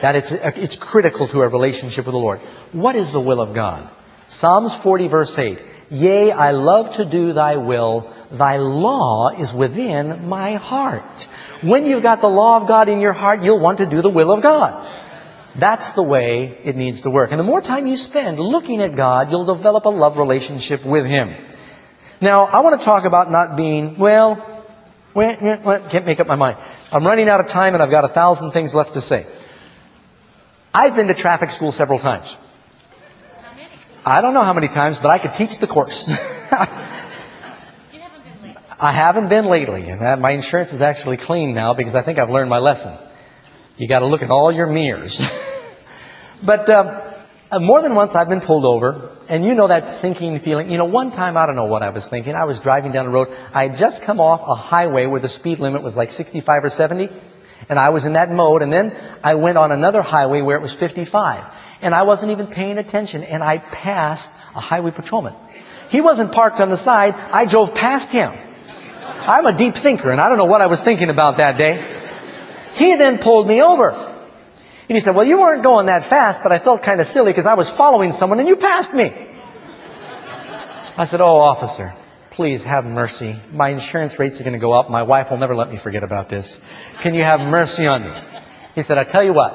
That 0.00 0.14
it's, 0.14 0.30
it's 0.30 0.76
critical 0.76 1.26
to 1.26 1.40
our 1.40 1.48
relationship 1.48 2.06
with 2.06 2.12
the 2.12 2.20
Lord. 2.20 2.38
What 2.70 2.94
is 2.94 3.10
the 3.10 3.20
will 3.20 3.40
of 3.40 3.52
God? 3.52 3.90
Psalms 4.28 4.72
40 4.76 5.08
verse 5.08 5.36
8. 5.36 5.58
Yea, 5.90 6.32
I 6.32 6.50
love 6.50 6.96
to 6.96 7.04
do 7.04 7.32
thy 7.32 7.56
will. 7.56 8.12
Thy 8.30 8.56
law 8.56 9.28
is 9.28 9.52
within 9.52 10.28
my 10.28 10.54
heart. 10.54 11.28
When 11.62 11.84
you've 11.84 12.02
got 12.02 12.20
the 12.20 12.28
law 12.28 12.60
of 12.60 12.66
God 12.66 12.88
in 12.88 13.00
your 13.00 13.12
heart, 13.12 13.42
you'll 13.42 13.60
want 13.60 13.78
to 13.78 13.86
do 13.86 14.02
the 14.02 14.10
will 14.10 14.32
of 14.32 14.42
God. 14.42 14.92
That's 15.54 15.92
the 15.92 16.02
way 16.02 16.58
it 16.64 16.76
needs 16.76 17.02
to 17.02 17.10
work. 17.10 17.30
And 17.30 17.40
the 17.40 17.44
more 17.44 17.60
time 17.60 17.86
you 17.86 17.96
spend 17.96 18.38
looking 18.38 18.82
at 18.82 18.94
God, 18.94 19.30
you'll 19.30 19.44
develop 19.44 19.86
a 19.86 19.90
love 19.90 20.18
relationship 20.18 20.84
with 20.84 21.06
Him. 21.06 21.34
Now, 22.20 22.44
I 22.44 22.60
want 22.60 22.78
to 22.78 22.84
talk 22.84 23.04
about 23.04 23.30
not 23.30 23.56
being, 23.56 23.96
well, 23.96 24.36
can't 25.14 26.04
make 26.04 26.20
up 26.20 26.26
my 26.26 26.36
mind. 26.36 26.58
I'm 26.92 27.06
running 27.06 27.28
out 27.28 27.40
of 27.40 27.46
time 27.46 27.74
and 27.74 27.82
I've 27.82 27.90
got 27.90 28.04
a 28.04 28.08
thousand 28.08 28.50
things 28.50 28.74
left 28.74 28.94
to 28.94 29.00
say. 29.00 29.24
I've 30.74 30.94
been 30.94 31.06
to 31.06 31.14
traffic 31.14 31.50
school 31.50 31.72
several 31.72 31.98
times. 31.98 32.36
I 34.06 34.20
don't 34.20 34.34
know 34.34 34.44
how 34.44 34.52
many 34.52 34.68
times, 34.68 35.00
but 35.00 35.10
I 35.10 35.18
could 35.18 35.32
teach 35.32 35.58
the 35.58 35.66
course. 35.66 36.10
You 37.92 38.00
haven't 38.00 38.24
been 38.24 38.42
lately. 38.42 38.62
I 38.80 38.92
haven't 38.92 39.28
been 39.28 39.44
lately, 39.46 39.88
and 39.88 40.00
that, 40.00 40.20
my 40.20 40.30
insurance 40.30 40.72
is 40.72 40.80
actually 40.80 41.16
clean 41.16 41.54
now 41.54 41.74
because 41.74 41.96
I 41.96 42.02
think 42.02 42.18
I've 42.18 42.30
learned 42.30 42.48
my 42.48 42.58
lesson. 42.58 42.96
You 43.76 43.88
got 43.88 43.98
to 43.98 44.06
look 44.06 44.22
at 44.22 44.30
all 44.30 44.52
your 44.52 44.68
mirrors. 44.68 45.20
but 46.42 46.68
uh, 46.70 47.02
more 47.60 47.82
than 47.82 47.96
once, 47.96 48.14
I've 48.14 48.28
been 48.28 48.40
pulled 48.40 48.64
over 48.64 49.10
and 49.28 49.44
you 49.44 49.54
know 49.54 49.66
that 49.66 49.88
sinking 49.88 50.38
feeling. 50.38 50.70
You 50.70 50.78
know, 50.78 50.84
one 50.84 51.10
time, 51.10 51.36
I 51.36 51.46
don't 51.46 51.56
know 51.56 51.64
what 51.64 51.82
I 51.82 51.90
was 51.90 52.08
thinking. 52.08 52.34
I 52.34 52.44
was 52.44 52.60
driving 52.60 52.92
down 52.92 53.06
the 53.06 53.12
road. 53.12 53.36
I 53.52 53.64
had 53.68 53.76
just 53.76 54.02
come 54.02 54.20
off 54.20 54.42
a 54.46 54.54
highway 54.54 55.06
where 55.06 55.20
the 55.20 55.28
speed 55.28 55.58
limit 55.58 55.82
was 55.82 55.96
like 55.96 56.10
65 56.10 56.64
or 56.64 56.70
70. 56.70 57.08
And 57.68 57.78
I 57.78 57.90
was 57.90 58.04
in 58.04 58.14
that 58.14 58.30
mode. 58.30 58.62
And 58.62 58.72
then 58.72 58.94
I 59.22 59.34
went 59.34 59.58
on 59.58 59.72
another 59.72 60.02
highway 60.02 60.42
where 60.42 60.56
it 60.56 60.62
was 60.62 60.74
55. 60.74 61.44
And 61.82 61.94
I 61.94 62.02
wasn't 62.02 62.32
even 62.32 62.46
paying 62.46 62.78
attention. 62.78 63.22
And 63.22 63.42
I 63.42 63.58
passed 63.58 64.32
a 64.54 64.60
highway 64.60 64.90
patrolman. 64.90 65.34
He 65.88 66.00
wasn't 66.00 66.32
parked 66.32 66.60
on 66.60 66.68
the 66.68 66.76
side. 66.76 67.14
I 67.14 67.46
drove 67.46 67.74
past 67.74 68.10
him. 68.10 68.32
I'm 69.26 69.46
a 69.46 69.52
deep 69.52 69.74
thinker 69.74 70.10
and 70.10 70.20
I 70.20 70.28
don't 70.28 70.38
know 70.38 70.44
what 70.44 70.60
I 70.60 70.66
was 70.66 70.82
thinking 70.82 71.10
about 71.10 71.38
that 71.38 71.58
day. 71.58 71.84
He 72.74 72.94
then 72.96 73.18
pulled 73.18 73.48
me 73.48 73.62
over. 73.62 73.90
And 73.90 74.96
he 74.96 75.00
said, 75.00 75.16
well, 75.16 75.24
you 75.24 75.40
weren't 75.40 75.64
going 75.64 75.86
that 75.86 76.04
fast, 76.04 76.42
but 76.42 76.52
I 76.52 76.60
felt 76.60 76.82
kind 76.82 77.00
of 77.00 77.08
silly 77.08 77.32
because 77.32 77.46
I 77.46 77.54
was 77.54 77.68
following 77.68 78.12
someone 78.12 78.38
and 78.38 78.46
you 78.46 78.56
passed 78.56 78.94
me. 78.94 79.12
I 80.96 81.04
said, 81.04 81.20
oh, 81.20 81.36
officer, 81.36 81.92
please 82.36 82.62
have 82.62 82.84
mercy. 82.84 83.34
My 83.50 83.70
insurance 83.70 84.18
rates 84.18 84.38
are 84.38 84.44
going 84.44 84.52
to 84.52 84.58
go 84.58 84.72
up. 84.72 84.90
My 84.90 85.04
wife 85.04 85.30
will 85.30 85.38
never 85.38 85.56
let 85.56 85.70
me 85.70 85.78
forget 85.78 86.04
about 86.04 86.28
this. 86.28 86.60
Can 87.00 87.14
you 87.14 87.22
have 87.22 87.40
mercy 87.40 87.86
on 87.86 88.02
me? 88.02 88.12
He 88.74 88.82
said, 88.82 88.98
I 88.98 89.04
tell 89.04 89.24
you 89.24 89.32
what, 89.32 89.54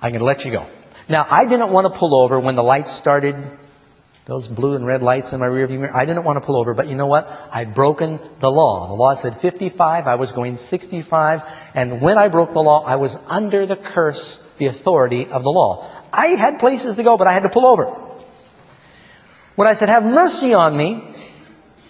I'm 0.00 0.12
going 0.12 0.20
to 0.20 0.24
let 0.24 0.46
you 0.46 0.50
go. 0.50 0.66
Now, 1.10 1.26
I 1.30 1.44
didn't 1.44 1.72
want 1.72 1.92
to 1.92 1.98
pull 1.98 2.14
over 2.14 2.40
when 2.40 2.56
the 2.56 2.62
lights 2.62 2.90
started 2.90 3.36
those 4.24 4.46
blue 4.46 4.76
and 4.76 4.86
red 4.86 5.02
lights 5.02 5.34
in 5.34 5.40
my 5.40 5.48
rearview 5.48 5.80
mirror. 5.80 5.94
I 5.94 6.06
didn't 6.06 6.24
want 6.24 6.38
to 6.38 6.40
pull 6.40 6.56
over, 6.56 6.72
but 6.72 6.88
you 6.88 6.94
know 6.94 7.06
what? 7.06 7.50
I'd 7.52 7.74
broken 7.74 8.18
the 8.38 8.50
law. 8.50 8.88
The 8.88 8.94
law 8.94 9.12
said 9.12 9.36
55. 9.36 10.06
I 10.06 10.14
was 10.14 10.32
going 10.32 10.56
65. 10.56 11.42
And 11.74 12.00
when 12.00 12.16
I 12.16 12.28
broke 12.28 12.54
the 12.54 12.62
law, 12.62 12.82
I 12.82 12.96
was 12.96 13.14
under 13.26 13.66
the 13.66 13.76
curse, 13.76 14.42
the 14.56 14.66
authority 14.66 15.26
of 15.26 15.42
the 15.42 15.52
law. 15.52 15.86
I 16.14 16.28
had 16.28 16.60
places 16.60 16.94
to 16.94 17.02
go, 17.02 17.18
but 17.18 17.26
I 17.26 17.34
had 17.34 17.42
to 17.42 17.50
pull 17.50 17.66
over. 17.66 18.09
When 19.60 19.68
I 19.68 19.74
said, 19.74 19.90
have 19.90 20.06
mercy 20.06 20.54
on 20.54 20.74
me, 20.74 21.04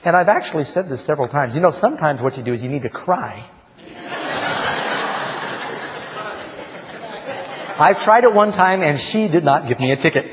and 0.02 0.16
I've 0.16 0.26
actually 0.26 0.64
said 0.64 0.88
this 0.88 1.00
several 1.00 1.28
times. 1.28 1.54
You 1.54 1.60
know, 1.60 1.70
sometimes 1.70 2.20
what 2.20 2.36
you 2.36 2.42
do 2.42 2.52
is 2.52 2.64
you 2.64 2.68
need 2.68 2.82
to 2.82 2.88
cry. 2.88 3.44
I've 7.78 8.02
tried 8.02 8.24
it 8.24 8.34
one 8.34 8.50
time 8.50 8.82
and 8.82 8.98
she 8.98 9.28
did 9.28 9.44
not 9.44 9.68
give 9.68 9.78
me 9.78 9.92
a 9.92 9.96
ticket. 9.96 10.28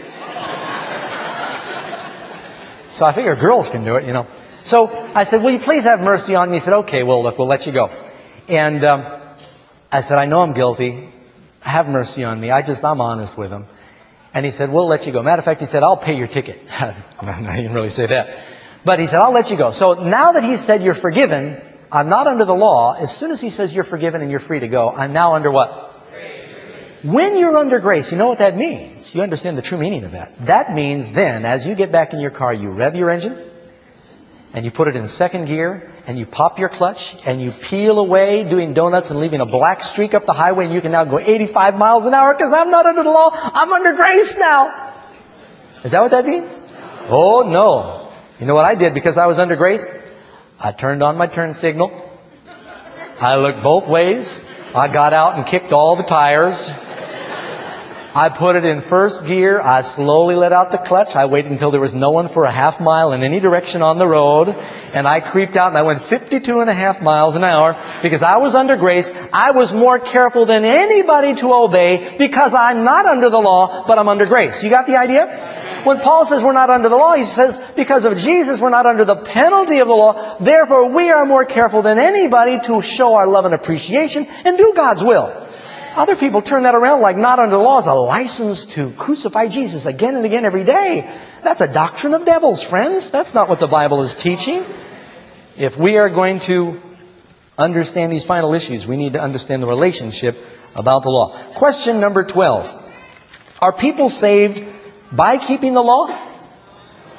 So 2.89 3.05
I 3.05 3.11
figure 3.11 3.35
girls 3.35 3.69
can 3.69 3.83
do 3.83 3.97
it, 3.97 4.07
you 4.07 4.13
know. 4.13 4.25
So 4.63 5.07
I 5.13 5.23
said, 5.23 5.43
will 5.43 5.51
you 5.51 5.59
please 5.59 5.83
have 5.83 6.01
mercy 6.01 6.33
on 6.33 6.49
me? 6.49 6.55
He 6.55 6.61
said, 6.61 6.73
okay, 6.73 7.03
well, 7.03 7.21
look, 7.21 7.37
we'll 7.37 7.45
let 7.45 7.67
you 7.67 7.71
go. 7.71 7.91
And 8.49 8.83
um, 8.83 9.05
I 9.91 10.01
said, 10.01 10.17
I 10.17 10.25
know 10.25 10.41
I'm 10.41 10.53
guilty. 10.53 11.07
Have 11.59 11.87
mercy 11.87 12.23
on 12.23 12.39
me. 12.39 12.49
I 12.49 12.63
just, 12.63 12.83
I'm 12.83 12.99
honest 12.99 13.37
with 13.37 13.51
him. 13.51 13.67
And 14.37 14.45
he 14.45 14.51
said, 14.51 14.71
we'll 14.71 14.85
let 14.85 15.07
you 15.07 15.11
go. 15.11 15.23
Matter 15.23 15.39
of 15.39 15.45
fact, 15.45 15.61
he 15.61 15.65
said, 15.65 15.81
I'll 15.81 15.97
pay 15.97 16.15
your 16.15 16.27
ticket. 16.27 16.61
I 16.79 16.93
didn't 17.55 17.73
really 17.73 17.89
say 17.89 18.05
that. 18.05 18.37
But 18.85 18.99
he 18.99 19.07
said, 19.07 19.19
I'll 19.19 19.31
let 19.31 19.49
you 19.49 19.57
go. 19.57 19.71
So 19.71 19.95
now 19.95 20.33
that 20.33 20.43
he 20.43 20.57
said 20.57 20.83
you're 20.83 20.93
forgiven, 20.93 21.59
I'm 21.91 22.07
not 22.07 22.27
under 22.27 22.45
the 22.45 22.53
law. 22.53 22.93
As 22.93 23.17
soon 23.17 23.31
as 23.31 23.41
he 23.41 23.49
says 23.49 23.73
you're 23.73 23.83
forgiven 23.83 24.21
and 24.21 24.29
you're 24.29 24.39
free 24.39 24.59
to 24.59 24.67
go, 24.67 24.91
I'm 24.91 25.11
now 25.11 25.33
under 25.33 25.49
what? 25.49 25.91
When 27.03 27.35
you're 27.39 27.57
under 27.57 27.79
grace, 27.79 28.11
you 28.11 28.19
know 28.19 28.27
what 28.27 28.37
that 28.37 28.55
means. 28.55 29.15
You 29.15 29.23
understand 29.23 29.57
the 29.57 29.63
true 29.63 29.79
meaning 29.79 30.03
of 30.03 30.11
that. 30.11 30.45
That 30.45 30.71
means 30.71 31.11
then, 31.13 31.43
as 31.43 31.65
you 31.65 31.73
get 31.73 31.91
back 31.91 32.13
in 32.13 32.19
your 32.19 32.29
car, 32.29 32.53
you 32.53 32.69
rev 32.69 32.95
your 32.95 33.09
engine, 33.09 33.43
and 34.53 34.63
you 34.63 34.69
put 34.69 34.87
it 34.87 34.95
in 34.95 35.07
second 35.07 35.45
gear, 35.45 35.91
and 36.07 36.17
you 36.17 36.25
pop 36.25 36.57
your 36.57 36.69
clutch, 36.69 37.17
and 37.25 37.41
you 37.41 37.51
peel 37.51 37.99
away 37.99 38.45
doing 38.45 38.73
donuts 38.73 39.11
and 39.11 39.19
leaving 39.19 39.41
a 39.41 39.45
black 39.45 39.81
streak 39.81 40.13
up 40.13 40.25
the 40.25 40.33
highway, 40.33 40.63
and 40.63 40.73
you 40.73 40.79
can 40.79 40.93
now 40.93 41.03
go 41.03 41.19
85 41.19 41.77
miles 41.77 42.05
an 42.05 42.13
hour 42.13 42.33
because 42.33 42.53
I'm 42.53 42.71
not 42.71 42.85
under 42.85 43.03
the 43.03 43.11
law. 43.11 43.29
I'm 43.33 43.71
under 43.73 43.93
grace 43.93 44.37
now. 44.37 44.93
Is 45.83 45.91
that 45.91 46.01
what 46.01 46.11
that 46.11 46.25
means? 46.25 46.49
Oh, 47.09 47.47
no. 47.47 48.11
You 48.39 48.45
know 48.45 48.55
what 48.55 48.65
I 48.65 48.75
did 48.75 48.93
because 48.93 49.17
I 49.17 49.27
was 49.27 49.37
under 49.37 49.57
grace? 49.57 49.85
I 50.59 50.71
turned 50.71 51.03
on 51.03 51.17
my 51.17 51.27
turn 51.27 51.53
signal. 51.53 51.91
I 53.19 53.35
looked 53.35 53.61
both 53.61 53.87
ways. 53.87 54.43
I 54.73 54.87
got 54.87 55.11
out 55.11 55.35
and 55.35 55.45
kicked 55.45 55.73
all 55.73 55.95
the 55.95 56.03
tires. 56.03 56.71
I 58.17 58.29
put 58.29 58.55
it 58.55 58.65
in 58.65 58.81
first 58.81 59.27
gear. 59.27 59.61
I 59.61 59.81
slowly 59.81 60.33
let 60.33 60.51
out 60.51 60.71
the 60.71 60.79
clutch. 60.79 61.15
I 61.15 61.27
waited 61.27 61.51
until 61.51 61.69
there 61.69 61.79
was 61.79 61.93
no 61.93 62.09
one 62.09 62.27
for 62.27 62.45
a 62.45 62.49
half 62.49 62.79
mile 62.81 63.13
in 63.13 63.21
any 63.21 63.39
direction 63.39 63.83
on 63.83 63.99
the 63.99 64.07
road. 64.07 64.49
And 64.91 65.07
I 65.07 65.19
creeped 65.19 65.55
out 65.55 65.67
and 65.67 65.77
I 65.77 65.83
went 65.83 66.01
52 66.01 66.59
and 66.59 66.67
a 66.67 66.73
half 66.73 66.99
miles 66.99 67.35
an 67.35 67.43
hour 67.43 67.79
because 68.01 68.23
I 68.23 68.37
was 68.37 68.55
under 68.55 68.75
grace. 68.75 69.11
I 69.31 69.51
was 69.51 69.71
more 69.71 69.99
careful 69.99 70.47
than 70.47 70.65
anybody 70.65 71.35
to 71.41 71.53
obey 71.53 72.17
because 72.17 72.55
I'm 72.55 72.83
not 72.83 73.05
under 73.05 73.29
the 73.29 73.37
law, 73.37 73.85
but 73.85 73.99
I'm 73.99 74.09
under 74.09 74.25
grace. 74.25 74.63
You 74.63 74.71
got 74.71 74.87
the 74.87 74.97
idea? 74.97 75.83
When 75.83 75.99
Paul 75.99 76.25
says 76.25 76.41
we're 76.41 76.53
not 76.53 76.71
under 76.71 76.89
the 76.89 76.97
law, 76.97 77.13
he 77.13 77.21
says 77.21 77.55
because 77.75 78.05
of 78.05 78.17
Jesus 78.17 78.59
we're 78.59 78.71
not 78.71 78.87
under 78.87 79.05
the 79.05 79.15
penalty 79.15 79.77
of 79.77 79.87
the 79.87 79.93
law. 79.93 80.39
Therefore 80.39 80.89
we 80.89 81.11
are 81.11 81.27
more 81.27 81.45
careful 81.45 81.83
than 81.83 81.99
anybody 81.99 82.59
to 82.61 82.81
show 82.81 83.13
our 83.13 83.27
love 83.27 83.45
and 83.45 83.53
appreciation 83.53 84.25
and 84.43 84.57
do 84.57 84.73
God's 84.75 85.03
will. 85.03 85.46
Other 85.95 86.15
people 86.15 86.41
turn 86.41 86.63
that 86.63 86.75
around 86.75 87.01
like 87.01 87.17
not 87.17 87.39
under 87.39 87.55
the 87.55 87.61
law 87.61 87.79
is 87.79 87.87
a 87.87 87.93
license 87.93 88.65
to 88.65 88.91
crucify 88.91 89.47
Jesus 89.47 89.85
again 89.85 90.15
and 90.15 90.25
again 90.25 90.45
every 90.45 90.63
day. 90.63 91.09
That's 91.41 91.61
a 91.61 91.67
doctrine 91.67 92.13
of 92.13 92.25
devils, 92.25 92.63
friends. 92.63 93.09
That's 93.09 93.33
not 93.33 93.49
what 93.49 93.59
the 93.59 93.67
Bible 93.67 94.01
is 94.01 94.15
teaching. 94.15 94.65
If 95.57 95.77
we 95.77 95.97
are 95.97 96.09
going 96.09 96.39
to 96.41 96.81
understand 97.57 98.11
these 98.11 98.25
final 98.25 98.53
issues, 98.53 98.85
we 98.85 98.95
need 98.95 99.13
to 99.13 99.21
understand 99.21 99.63
the 99.63 99.67
relationship 99.67 100.37
about 100.75 101.03
the 101.03 101.09
law. 101.09 101.37
Question 101.53 101.99
number 101.99 102.23
12. 102.23 102.83
Are 103.61 103.73
people 103.73 104.09
saved 104.09 104.63
by 105.11 105.37
keeping 105.37 105.73
the 105.73 105.81
law? 105.81 106.15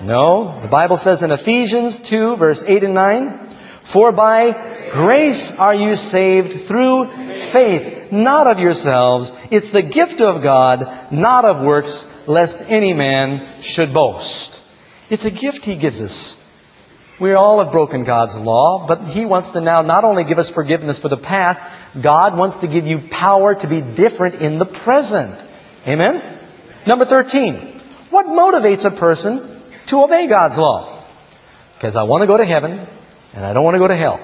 No. 0.00 0.60
The 0.60 0.68
Bible 0.68 0.96
says 0.96 1.22
in 1.22 1.32
Ephesians 1.32 1.98
2 1.98 2.36
verse 2.36 2.62
8 2.64 2.84
and 2.84 2.94
9, 2.94 3.38
For 3.82 4.12
by 4.12 4.88
grace 4.92 5.58
are 5.58 5.74
you 5.74 5.96
saved 5.96 6.60
through 6.62 7.06
faith, 7.32 7.97
not 8.12 8.46
of 8.46 8.60
yourselves. 8.60 9.32
It's 9.50 9.70
the 9.70 9.82
gift 9.82 10.20
of 10.20 10.42
God, 10.42 11.12
not 11.12 11.44
of 11.44 11.60
works, 11.60 12.06
lest 12.26 12.70
any 12.70 12.92
man 12.92 13.46
should 13.60 13.92
boast. 13.92 14.60
It's 15.10 15.24
a 15.24 15.30
gift 15.30 15.64
He 15.64 15.76
gives 15.76 16.00
us. 16.00 16.34
We 17.18 17.32
all 17.32 17.62
have 17.62 17.72
broken 17.72 18.04
God's 18.04 18.36
law, 18.36 18.86
but 18.86 19.04
He 19.04 19.24
wants 19.24 19.52
to 19.52 19.60
now 19.60 19.82
not 19.82 20.04
only 20.04 20.24
give 20.24 20.38
us 20.38 20.50
forgiveness 20.50 20.98
for 20.98 21.08
the 21.08 21.16
past, 21.16 21.62
God 22.00 22.36
wants 22.36 22.58
to 22.58 22.68
give 22.68 22.86
you 22.86 22.98
power 22.98 23.54
to 23.54 23.66
be 23.66 23.80
different 23.80 24.36
in 24.36 24.58
the 24.58 24.66
present. 24.66 25.34
Amen? 25.86 26.22
Number 26.86 27.04
13. 27.04 27.54
What 28.10 28.26
motivates 28.26 28.84
a 28.84 28.90
person 28.90 29.62
to 29.86 30.04
obey 30.04 30.28
God's 30.28 30.58
law? 30.58 31.02
Because 31.74 31.96
I 31.96 32.04
want 32.04 32.22
to 32.22 32.26
go 32.26 32.36
to 32.36 32.44
heaven 32.44 32.86
and 33.34 33.44
I 33.44 33.52
don't 33.52 33.64
want 33.64 33.74
to 33.74 33.78
go 33.78 33.88
to 33.88 33.96
hell. 33.96 34.20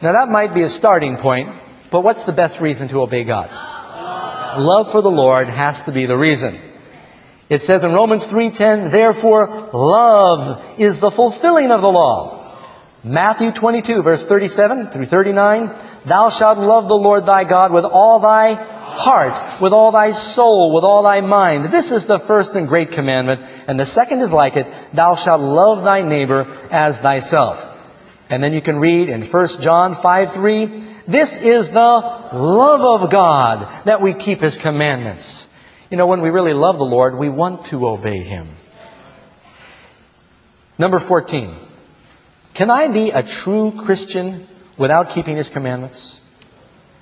Now 0.00 0.12
that 0.12 0.28
might 0.28 0.54
be 0.54 0.62
a 0.62 0.68
starting 0.68 1.16
point, 1.16 1.54
but 1.92 2.00
what's 2.00 2.24
the 2.24 2.32
best 2.32 2.58
reason 2.58 2.88
to 2.88 3.02
obey 3.02 3.22
God? 3.22 3.50
Love 4.58 4.90
for 4.90 5.02
the 5.02 5.10
Lord 5.10 5.48
has 5.48 5.84
to 5.84 5.92
be 5.92 6.06
the 6.06 6.16
reason. 6.16 6.58
It 7.48 7.60
says 7.60 7.84
in 7.84 7.92
Romans 7.92 8.24
3:10, 8.24 8.90
therefore 8.90 9.68
love 9.72 10.64
is 10.78 11.00
the 11.00 11.10
fulfilling 11.10 11.70
of 11.70 11.82
the 11.82 11.92
law. 11.92 12.56
Matthew 13.04 13.50
22 13.50 14.02
verse 14.02 14.24
37 14.24 14.86
through 14.86 15.06
39, 15.06 15.70
thou 16.06 16.30
shalt 16.30 16.58
love 16.58 16.88
the 16.88 16.96
Lord 16.96 17.26
thy 17.26 17.44
God 17.44 17.72
with 17.72 17.84
all 17.84 18.20
thy 18.20 18.54
heart, 18.54 19.60
with 19.60 19.72
all 19.72 19.92
thy 19.92 20.12
soul, 20.12 20.72
with 20.72 20.84
all 20.84 21.02
thy 21.02 21.20
mind. 21.20 21.66
This 21.66 21.90
is 21.90 22.06
the 22.06 22.18
first 22.18 22.54
and 22.54 22.68
great 22.68 22.92
commandment, 22.92 23.42
and 23.66 23.78
the 23.78 23.86
second 23.86 24.20
is 24.20 24.32
like 24.32 24.56
it, 24.56 24.66
thou 24.94 25.14
shalt 25.14 25.42
love 25.42 25.84
thy 25.84 26.00
neighbor 26.00 26.46
as 26.70 26.98
thyself. 26.98 27.62
And 28.30 28.42
then 28.42 28.54
you 28.54 28.62
can 28.62 28.78
read 28.78 29.10
in 29.10 29.22
1 29.22 29.60
John 29.60 29.94
5 29.94 30.32
3, 30.32 30.91
this 31.06 31.40
is 31.40 31.70
the 31.70 31.78
love 31.80 33.02
of 33.02 33.10
God 33.10 33.86
that 33.86 34.00
we 34.00 34.14
keep 34.14 34.40
his 34.40 34.58
commandments. 34.58 35.48
You 35.92 35.98
know, 35.98 36.06
when 36.06 36.22
we 36.22 36.30
really 36.30 36.54
love 36.54 36.78
the 36.78 36.86
Lord, 36.86 37.18
we 37.18 37.28
want 37.28 37.66
to 37.66 37.86
obey 37.86 38.20
Him. 38.20 38.48
Number 40.78 40.98
14. 40.98 41.54
Can 42.54 42.70
I 42.70 42.88
be 42.88 43.10
a 43.10 43.22
true 43.22 43.74
Christian 43.76 44.48
without 44.78 45.10
keeping 45.10 45.36
His 45.36 45.50
commandments? 45.50 46.18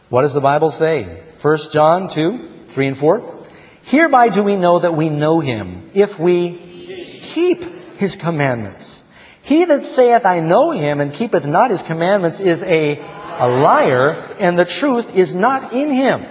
What 0.08 0.22
does 0.22 0.34
the 0.34 0.40
Bible 0.40 0.72
say? 0.72 1.22
1 1.40 1.58
John 1.72 2.08
2, 2.08 2.64
3 2.66 2.86
and 2.88 2.98
4. 2.98 3.44
Hereby 3.84 4.28
do 4.28 4.42
we 4.42 4.56
know 4.56 4.80
that 4.80 4.94
we 4.94 5.08
know 5.08 5.38
Him, 5.38 5.86
if 5.94 6.18
we 6.18 7.18
keep 7.22 7.62
His 7.96 8.16
commandments. 8.16 9.04
He 9.42 9.66
that 9.66 9.84
saith, 9.84 10.26
I 10.26 10.40
know 10.40 10.72
Him, 10.72 11.00
and 11.00 11.14
keepeth 11.14 11.46
not 11.46 11.70
His 11.70 11.82
commandments, 11.82 12.40
is 12.40 12.64
a, 12.64 13.00
a 13.40 13.48
liar, 13.48 14.36
and 14.38 14.58
the 14.58 14.64
truth 14.64 15.16
is 15.16 15.34
not 15.34 15.72
in 15.72 15.90
Him. 15.90 16.24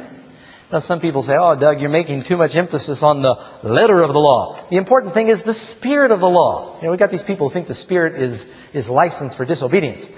Now 0.71 0.77
some 0.77 0.99
people 0.99 1.23
say, 1.23 1.35
oh 1.35 1.55
Doug, 1.55 1.81
you're 1.81 1.89
making 1.89 2.21
too 2.23 2.37
much 2.37 2.55
emphasis 2.55 3.01
on 3.01 3.23
the 3.23 3.43
letter 3.63 4.03
of 4.03 4.13
the 4.13 4.19
law. 4.19 4.59
The 4.69 4.77
important 4.77 5.15
thing 5.15 5.27
is 5.27 5.41
the 5.41 5.53
spirit 5.53 6.11
of 6.11 6.19
the 6.19 6.29
law. 6.29 6.77
You 6.77 6.83
know, 6.83 6.91
we've 6.91 6.99
got 6.99 7.09
these 7.09 7.23
people 7.23 7.47
who 7.47 7.53
think 7.53 7.65
the 7.65 7.73
spirit 7.73 8.21
is, 8.21 8.47
is 8.71 8.87
license 8.87 9.33
for 9.33 9.45
disobedience. 9.45 10.11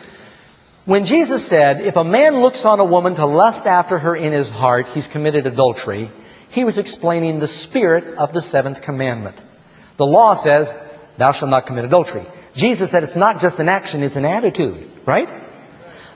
When 0.84 1.06
Jesus 1.06 1.48
said, 1.48 1.80
if 1.80 1.96
a 1.96 2.04
man 2.04 2.42
looks 2.42 2.66
on 2.66 2.82
a 2.82 2.86
woman 2.86 3.16
to 3.16 3.26
lust 3.26 3.66
after 3.66 3.98
her 3.98 4.14
in 4.14 4.34
his 4.34 4.50
heart, 4.50 4.88
he's 4.88 5.08
committed 5.08 5.48
adultery, 5.48 6.12
he 6.50 6.66
was 6.66 6.78
explaining 6.78 7.40
the 7.40 7.48
spirit 7.48 8.18
of 8.18 8.34
the 8.34 8.42
seventh 8.42 8.82
commandment. 8.82 9.42
The 9.96 10.06
law 10.06 10.34
says, 10.34 10.74
thou 11.16 11.32
shalt 11.32 11.52
not 11.52 11.66
commit 11.66 11.86
adultery. 11.86 12.26
Jesus 12.54 12.92
said 12.92 13.04
it's 13.04 13.16
not 13.16 13.40
just 13.40 13.60
an 13.60 13.70
action, 13.70 14.04
it's 14.04 14.18
an 14.18 14.26
attitude, 14.26 14.92
right? 15.06 15.30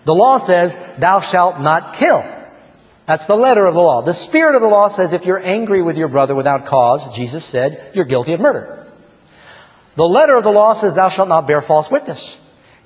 The 0.06 0.16
law 0.16 0.38
says, 0.38 0.78
thou 0.98 1.20
shalt 1.20 1.60
not 1.60 1.96
kill. 1.96 2.24
That's 3.06 3.26
the 3.26 3.36
letter 3.36 3.66
of 3.66 3.74
the 3.74 3.82
law. 3.82 4.02
The 4.02 4.14
spirit 4.14 4.56
of 4.56 4.62
the 4.62 4.68
law 4.68 4.88
says 4.88 5.14
if 5.14 5.26
you're 5.26 5.40
angry 5.40 5.82
with 5.82 5.98
your 5.98 6.08
brother 6.08 6.34
without 6.34 6.66
cause, 6.66 7.14
Jesus 7.16 7.44
said, 7.44 7.92
you're 7.94 8.06
guilty 8.06 8.34
of 8.34 8.40
murder. 8.40 8.88
The 9.96 10.08
letter 10.08 10.36
of 10.36 10.44
the 10.44 10.52
law 10.52 10.74
says 10.74 10.96
thou 10.96 11.10
shalt 11.10 11.30
not 11.30 11.48
bear 11.48 11.62
false 11.62 11.90
witness. 11.90 12.38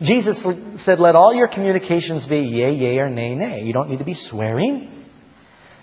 Jesus 0.01 0.45
said, 0.75 0.99
let 0.99 1.15
all 1.15 1.33
your 1.33 1.47
communications 1.47 2.25
be 2.25 2.39
yea, 2.39 2.73
yea, 2.73 2.99
or 2.99 3.09
nay, 3.09 3.35
nay. 3.35 3.63
You 3.63 3.73
don't 3.73 3.89
need 3.89 3.99
to 3.99 4.05
be 4.05 4.13
swearing. 4.13 5.05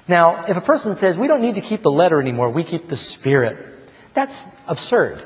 Now, 0.09 0.45
if 0.45 0.57
a 0.57 0.61
person 0.61 0.95
says, 0.95 1.18
we 1.18 1.26
don't 1.26 1.43
need 1.43 1.57
to 1.57 1.61
keep 1.61 1.82
the 1.82 1.91
letter 1.91 2.20
anymore, 2.20 2.51
we 2.51 2.62
keep 2.62 2.89
the 2.89 2.97
spirit, 2.97 3.59
that's 4.14 4.43
absurd. 4.68 5.22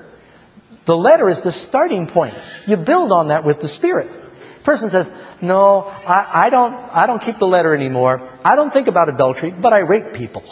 The 0.87 0.97
letter 0.97 1.29
is 1.29 1.43
the 1.43 1.53
starting 1.53 2.07
point. 2.07 2.35
You 2.67 2.77
build 2.77 3.13
on 3.13 3.29
that 3.29 3.45
with 3.45 3.61
the 3.61 3.69
spirit. 3.69 4.11
Person 4.63 4.91
says, 4.91 5.11
no, 5.41 5.85
I, 6.07 6.47
I, 6.47 6.51
don't, 6.51 6.75
I 6.75 7.07
don't 7.07 7.23
keep 7.23 7.39
the 7.39 7.47
letter 7.47 7.75
anymore. 7.75 8.23
I 8.45 8.57
don't 8.57 8.73
think 8.73 8.89
about 8.89 9.09
adultery, 9.09 9.51
but 9.51 9.73
I 9.73 9.81
rape 9.81 10.13
people. 10.13 10.45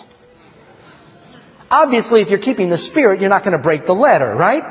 Obviously, 1.71 2.23
if 2.23 2.31
you're 2.31 2.39
keeping 2.39 2.71
the 2.71 2.79
spirit, 2.79 3.21
you're 3.21 3.29
not 3.29 3.43
going 3.43 3.57
to 3.57 3.63
break 3.63 3.85
the 3.85 3.95
letter, 3.95 4.35
right? 4.35 4.65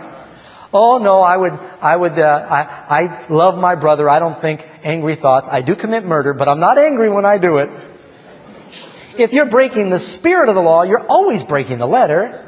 Oh 0.73 0.97
no, 0.97 1.21
I 1.21 1.37
would, 1.37 1.53
I 1.81 1.95
would, 1.95 2.19
uh, 2.19 2.47
I, 2.49 3.03
I 3.03 3.25
love 3.29 3.59
my 3.59 3.75
brother. 3.75 4.09
I 4.09 4.19
don't 4.19 4.37
think 4.37 4.67
angry 4.83 5.15
thoughts. 5.15 5.47
I 5.49 5.61
do 5.61 5.75
commit 5.75 6.03
murder, 6.03 6.33
but 6.33 6.49
I'm 6.49 6.59
not 6.59 6.77
angry 6.77 7.09
when 7.09 7.25
I 7.25 7.37
do 7.37 7.57
it. 7.59 7.69
If 9.17 9.33
you're 9.33 9.45
breaking 9.45 9.89
the 9.89 9.99
spirit 9.99 10.49
of 10.49 10.55
the 10.55 10.61
law, 10.61 10.83
you're 10.83 11.05
always 11.05 11.43
breaking 11.43 11.77
the 11.77 11.87
letter. 11.87 12.43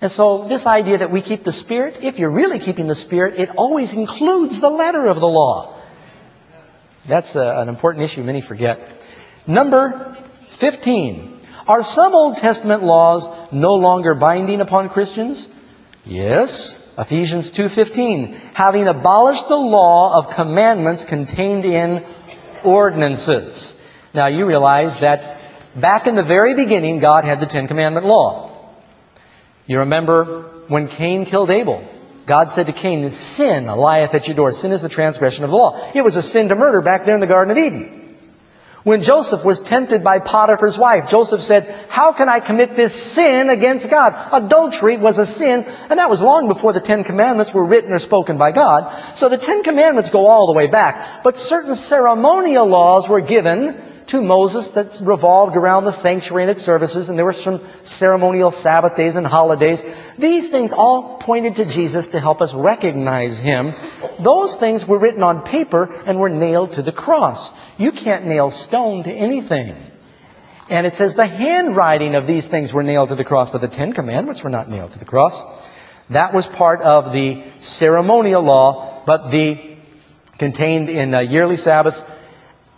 And 0.00 0.10
so 0.10 0.44
this 0.46 0.66
idea 0.66 0.98
that 0.98 1.10
we 1.10 1.20
keep 1.20 1.42
the 1.42 1.52
spirit, 1.52 2.02
if 2.02 2.18
you're 2.18 2.30
really 2.30 2.58
keeping 2.58 2.86
the 2.86 2.94
spirit, 2.94 3.38
it 3.38 3.50
always 3.56 3.92
includes 3.92 4.60
the 4.60 4.70
letter 4.70 5.06
of 5.06 5.18
the 5.18 5.28
law. 5.28 5.77
That's 7.08 7.34
a, 7.34 7.60
an 7.60 7.68
important 7.68 8.04
issue 8.04 8.22
many 8.22 8.40
forget. 8.40 8.78
Number 9.46 10.16
15. 10.50 11.40
Are 11.66 11.82
some 11.82 12.14
Old 12.14 12.36
Testament 12.36 12.82
laws 12.82 13.28
no 13.50 13.74
longer 13.74 14.14
binding 14.14 14.60
upon 14.60 14.88
Christians? 14.90 15.48
Yes. 16.04 16.76
Ephesians 16.98 17.50
2.15. 17.50 18.54
Having 18.54 18.88
abolished 18.88 19.48
the 19.48 19.56
law 19.56 20.18
of 20.18 20.30
commandments 20.30 21.04
contained 21.04 21.64
in 21.64 22.04
ordinances. 22.62 23.74
Now 24.12 24.26
you 24.26 24.46
realize 24.46 24.98
that 24.98 25.40
back 25.74 26.06
in 26.06 26.14
the 26.14 26.22
very 26.22 26.54
beginning, 26.54 26.98
God 26.98 27.24
had 27.24 27.40
the 27.40 27.46
Ten 27.46 27.68
Commandment 27.68 28.04
law. 28.06 28.50
You 29.66 29.80
remember 29.80 30.42
when 30.68 30.88
Cain 30.88 31.24
killed 31.24 31.50
Abel. 31.50 31.86
God 32.28 32.50
said 32.50 32.66
to 32.66 32.72
Cain, 32.72 33.10
sin 33.10 33.66
lieth 33.66 34.14
at 34.14 34.28
your 34.28 34.36
door. 34.36 34.52
Sin 34.52 34.70
is 34.70 34.82
the 34.82 34.88
transgression 34.88 35.44
of 35.44 35.50
the 35.50 35.56
law. 35.56 35.90
It 35.94 36.04
was 36.04 36.14
a 36.14 36.22
sin 36.22 36.48
to 36.48 36.54
murder 36.54 36.82
back 36.82 37.04
there 37.04 37.14
in 37.14 37.20
the 37.20 37.26
Garden 37.26 37.50
of 37.50 37.58
Eden. 37.58 38.16
When 38.84 39.02
Joseph 39.02 39.44
was 39.44 39.60
tempted 39.60 40.04
by 40.04 40.18
Potiphar's 40.18 40.78
wife, 40.78 41.10
Joseph 41.10 41.40
said, 41.40 41.86
how 41.88 42.12
can 42.12 42.28
I 42.28 42.40
commit 42.40 42.76
this 42.76 42.94
sin 42.94 43.50
against 43.50 43.90
God? 43.90 44.14
Adultery 44.32 44.96
was 44.96 45.18
a 45.18 45.26
sin, 45.26 45.64
and 45.90 45.98
that 45.98 46.08
was 46.08 46.20
long 46.20 46.48
before 46.48 46.72
the 46.72 46.80
Ten 46.80 47.02
Commandments 47.02 47.52
were 47.52 47.64
written 47.64 47.92
or 47.92 47.98
spoken 47.98 48.38
by 48.38 48.52
God. 48.52 49.14
So 49.14 49.28
the 49.28 49.36
Ten 49.36 49.62
Commandments 49.62 50.10
go 50.10 50.26
all 50.26 50.46
the 50.46 50.52
way 50.52 50.68
back. 50.68 51.22
But 51.24 51.36
certain 51.36 51.74
ceremonial 51.74 52.66
laws 52.66 53.08
were 53.08 53.20
given 53.20 53.82
to 54.08 54.22
Moses 54.22 54.68
that 54.68 55.00
revolved 55.02 55.56
around 55.56 55.84
the 55.84 55.92
sanctuary 55.92 56.44
and 56.44 56.50
its 56.50 56.62
services, 56.62 57.08
and 57.10 57.18
there 57.18 57.26
were 57.26 57.32
some 57.34 57.60
ceremonial 57.82 58.50
Sabbath 58.50 58.96
days 58.96 59.16
and 59.16 59.26
holidays. 59.26 59.82
These 60.16 60.48
things 60.48 60.72
all 60.72 61.18
pointed 61.18 61.56
to 61.56 61.66
Jesus 61.66 62.08
to 62.08 62.20
help 62.20 62.40
us 62.40 62.54
recognize 62.54 63.38
Him. 63.38 63.74
Those 64.18 64.56
things 64.56 64.86
were 64.86 64.98
written 64.98 65.22
on 65.22 65.42
paper 65.42 65.92
and 66.06 66.18
were 66.18 66.30
nailed 66.30 66.72
to 66.72 66.82
the 66.82 66.92
cross. 66.92 67.52
You 67.76 67.92
can't 67.92 68.26
nail 68.26 68.48
stone 68.50 69.04
to 69.04 69.12
anything. 69.12 69.76
And 70.70 70.86
it 70.86 70.94
says 70.94 71.14
the 71.14 71.26
handwriting 71.26 72.14
of 72.14 72.26
these 72.26 72.46
things 72.46 72.72
were 72.72 72.82
nailed 72.82 73.10
to 73.10 73.14
the 73.14 73.24
cross, 73.24 73.50
but 73.50 73.60
the 73.60 73.68
Ten 73.68 73.92
Commandments 73.92 74.42
were 74.42 74.50
not 74.50 74.70
nailed 74.70 74.92
to 74.94 74.98
the 74.98 75.04
cross. 75.04 75.42
That 76.10 76.32
was 76.32 76.46
part 76.46 76.80
of 76.80 77.12
the 77.12 77.42
ceremonial 77.58 78.42
law, 78.42 79.02
but 79.04 79.30
the 79.30 79.76
contained 80.38 80.88
in 80.88 81.12
uh, 81.14 81.18
yearly 81.20 81.56
Sabbaths 81.56 82.02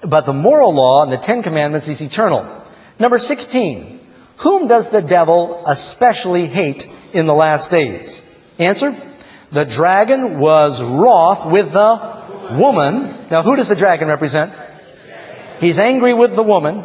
but 0.02 0.26
the 0.26 0.32
moral 0.32 0.74
law 0.74 1.02
and 1.02 1.12
the 1.12 1.18
Ten 1.18 1.42
Commandments 1.42 1.88
is 1.88 2.00
eternal. 2.00 2.46
Number 2.98 3.18
16. 3.18 4.00
Whom 4.38 4.68
does 4.68 4.88
the 4.90 5.02
devil 5.02 5.62
especially 5.66 6.46
hate 6.46 6.88
in 7.12 7.26
the 7.26 7.34
last 7.34 7.70
days? 7.70 8.22
Answer. 8.58 8.94
The 9.52 9.64
dragon 9.64 10.38
was 10.38 10.80
wroth 10.82 11.44
with 11.44 11.72
the 11.72 12.20
woman. 12.52 13.26
Now 13.30 13.42
who 13.42 13.56
does 13.56 13.68
the 13.68 13.76
dragon 13.76 14.08
represent? 14.08 14.52
He's 15.60 15.78
angry 15.78 16.14
with 16.14 16.34
the 16.34 16.42
woman. 16.42 16.84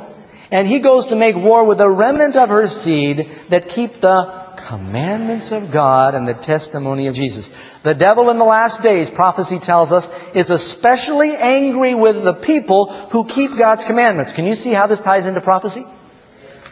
And 0.51 0.67
he 0.67 0.79
goes 0.79 1.07
to 1.07 1.15
make 1.15 1.35
war 1.35 1.63
with 1.65 1.79
the 1.79 1.89
remnant 1.89 2.35
of 2.35 2.49
her 2.49 2.67
seed 2.67 3.29
that 3.49 3.67
keep 3.67 3.99
the 3.99 4.45
commandments 4.55 5.51
of 5.51 5.71
God 5.71 6.15
and 6.15 6.27
the 6.27 6.33
testimony 6.33 7.07
of 7.07 7.15
Jesus. 7.15 7.51
The 7.83 7.93
devil 7.93 8.29
in 8.29 8.37
the 8.37 8.45
last 8.45 8.81
days, 8.81 9.11
prophecy 9.11 9.59
tells 9.59 9.91
us, 9.91 10.09
is 10.33 10.49
especially 10.49 11.35
angry 11.35 11.93
with 11.93 12.23
the 12.23 12.33
people 12.33 12.91
who 13.09 13.25
keep 13.25 13.55
God's 13.55 13.83
commandments. 13.83 14.31
Can 14.31 14.45
you 14.45 14.55
see 14.55 14.71
how 14.71 14.87
this 14.87 15.01
ties 15.01 15.25
into 15.25 15.41
prophecy? 15.41 15.85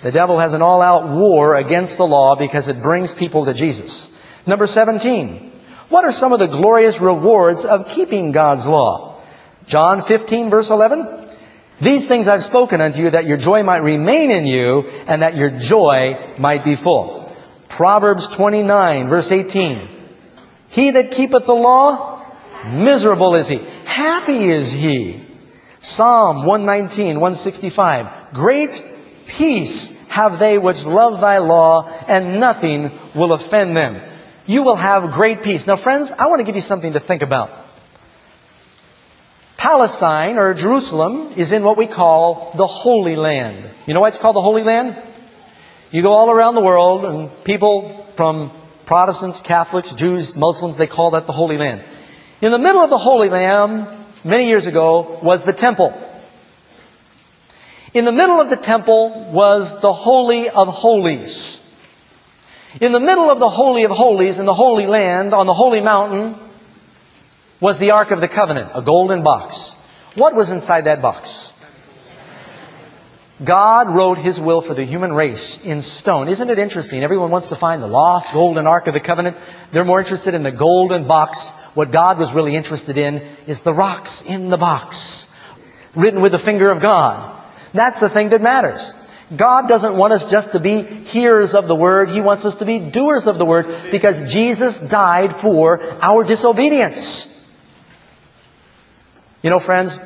The 0.01 0.11
devil 0.11 0.39
has 0.39 0.53
an 0.53 0.61
all-out 0.61 1.07
war 1.09 1.55
against 1.55 1.97
the 1.97 2.05
law 2.05 2.35
because 2.35 2.67
it 2.67 2.81
brings 2.81 3.13
people 3.13 3.45
to 3.45 3.53
Jesus. 3.53 4.11
Number 4.45 4.67
17. 4.67 5.51
What 5.89 6.03
are 6.03 6.11
some 6.11 6.33
of 6.33 6.39
the 6.39 6.47
glorious 6.47 6.99
rewards 6.99 7.63
of 7.63 7.87
keeping 7.87 8.31
God's 8.31 8.65
law? 8.65 9.21
John 9.65 10.01
15 10.01 10.49
verse 10.49 10.69
11. 10.69 11.22
These 11.83 12.05
things 12.05 12.29
I've 12.29 12.41
spoken 12.41 12.79
unto 12.79 13.01
you 13.01 13.09
that 13.09 13.25
your 13.25 13.35
joy 13.35 13.61
might 13.63 13.79
remain 13.79 14.31
in 14.31 14.45
you 14.45 14.89
and 15.05 15.21
that 15.21 15.35
your 15.35 15.49
joy 15.49 16.17
might 16.39 16.63
be 16.63 16.75
full. 16.75 17.35
Proverbs 17.67 18.27
29 18.27 19.09
verse 19.09 19.31
18. 19.31 19.89
He 20.69 20.91
that 20.91 21.11
keepeth 21.11 21.45
the 21.45 21.53
law, 21.53 22.25
miserable 22.65 23.35
is 23.35 23.49
he. 23.49 23.59
Happy 23.83 24.45
is 24.45 24.71
he. 24.71 25.25
Psalm 25.77 26.45
119, 26.45 27.19
165. 27.19 28.33
Great 28.33 28.81
peace 29.27 30.07
have 30.07 30.39
they 30.39 30.57
which 30.57 30.85
love 30.85 31.19
thy 31.19 31.39
law, 31.39 31.89
and 32.07 32.39
nothing 32.39 32.91
will 33.13 33.33
offend 33.33 33.75
them. 33.75 33.99
You 34.45 34.63
will 34.63 34.77
have 34.77 35.11
great 35.11 35.43
peace. 35.43 35.67
Now 35.67 35.75
friends, 35.75 36.11
I 36.11 36.27
want 36.27 36.39
to 36.39 36.45
give 36.45 36.55
you 36.55 36.61
something 36.61 36.93
to 36.93 36.99
think 36.99 37.23
about. 37.23 37.62
Palestine, 39.63 40.37
or 40.37 40.53
Jerusalem, 40.53 41.35
is 41.37 41.53
in 41.53 41.63
what 41.63 41.77
we 41.77 41.87
call 41.87 42.51
the 42.53 42.67
Holy 42.67 43.15
Land. 43.15 43.57
You 43.85 43.93
know 43.93 44.01
why 44.01 44.09
it's 44.09 44.17
called 44.17 44.35
the 44.35 44.41
Holy 44.41 44.61
Land? 44.61 45.01
You 45.89 46.01
go 46.01 46.11
all 46.11 46.29
around 46.29 46.55
the 46.55 46.61
world 46.61 47.05
and 47.05 47.43
people 47.45 48.05
from 48.17 48.51
Protestants, 48.85 49.39
Catholics, 49.39 49.93
Jews, 49.93 50.35
Muslims, 50.35 50.75
they 50.75 50.85
call 50.85 51.11
that 51.11 51.27
the 51.27 51.31
Holy 51.31 51.57
Land. 51.57 51.81
In 52.41 52.51
the 52.51 52.59
middle 52.59 52.81
of 52.81 52.89
the 52.89 52.97
Holy 52.97 53.29
Land, 53.29 53.87
many 54.25 54.47
years 54.47 54.65
ago, 54.65 55.17
was 55.23 55.45
the 55.45 55.53
temple. 55.53 55.97
In 57.93 58.03
the 58.03 58.11
middle 58.11 58.41
of 58.41 58.49
the 58.49 58.57
temple 58.57 59.29
was 59.31 59.79
the 59.79 59.93
Holy 59.93 60.49
of 60.49 60.67
Holies. 60.67 61.57
In 62.81 62.91
the 62.91 62.99
middle 62.99 63.31
of 63.31 63.39
the 63.39 63.49
Holy 63.49 63.85
of 63.85 63.91
Holies 63.91 64.39
in 64.39 64.45
the 64.45 64.53
Holy 64.53 64.87
Land, 64.87 65.33
on 65.33 65.45
the 65.45 65.53
Holy 65.53 65.79
Mountain, 65.79 66.35
was 67.63 67.79
the 67.79 67.91
Ark 67.91 68.11
of 68.11 68.19
the 68.19 68.27
Covenant, 68.27 68.71
a 68.75 68.81
golden 68.81 69.23
box. 69.23 69.73
What 70.15 70.35
was 70.35 70.51
inside 70.51 70.81
that 70.81 71.01
box? 71.01 71.53
God 73.41 73.87
wrote 73.87 74.17
His 74.17 74.41
will 74.41 74.59
for 74.59 74.73
the 74.73 74.83
human 74.83 75.13
race 75.13 75.61
in 75.63 75.79
stone. 75.79 76.27
Isn't 76.27 76.49
it 76.49 76.59
interesting? 76.59 77.03
Everyone 77.03 77.31
wants 77.31 77.47
to 77.49 77.55
find 77.55 77.81
the 77.81 77.87
lost 77.87 78.33
golden 78.33 78.67
ark 78.67 78.87
of 78.87 78.93
the 78.93 78.99
covenant. 78.99 79.37
They're 79.71 79.85
more 79.85 80.01
interested 80.01 80.33
in 80.33 80.43
the 80.43 80.51
golden 80.51 81.07
box. 81.07 81.51
What 81.73 81.89
God 81.89 82.19
was 82.19 82.33
really 82.33 82.53
interested 82.53 82.97
in 82.97 83.25
is 83.47 83.61
the 83.61 83.73
rocks 83.73 84.21
in 84.23 84.49
the 84.49 84.57
box. 84.57 85.33
Written 85.95 86.19
with 86.19 86.33
the 86.33 86.39
finger 86.39 86.69
of 86.69 86.81
God. 86.81 87.33
That's 87.73 88.01
the 88.01 88.09
thing 88.09 88.29
that 88.29 88.41
matters. 88.41 88.93
God 89.33 89.69
doesn't 89.69 89.95
want 89.95 90.11
us 90.11 90.29
just 90.29 90.51
to 90.51 90.59
be 90.59 90.81
hearers 90.81 91.55
of 91.55 91.69
the 91.69 91.75
Word. 91.75 92.09
He 92.09 92.19
wants 92.19 92.43
us 92.43 92.55
to 92.55 92.65
be 92.65 92.79
doers 92.79 93.25
of 93.25 93.37
the 93.37 93.45
Word 93.45 93.89
because 93.89 94.33
Jesus 94.33 94.77
died 94.79 95.33
for 95.33 95.81
our 96.01 96.25
disobedience. 96.25 97.29
You 99.43 99.51
know, 99.51 99.59
friends, 99.59 99.99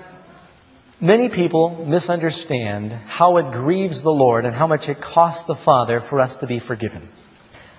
Many 0.99 1.29
people 1.29 1.85
misunderstand 1.85 2.91
how 2.91 3.37
it 3.37 3.51
grieves 3.51 4.01
the 4.01 4.11
Lord 4.11 4.45
and 4.45 4.55
how 4.55 4.65
much 4.65 4.89
it 4.89 4.99
costs 4.99 5.43
the 5.43 5.53
Father 5.53 5.99
for 5.99 6.19
us 6.19 6.37
to 6.37 6.47
be 6.47 6.57
forgiven. 6.57 7.07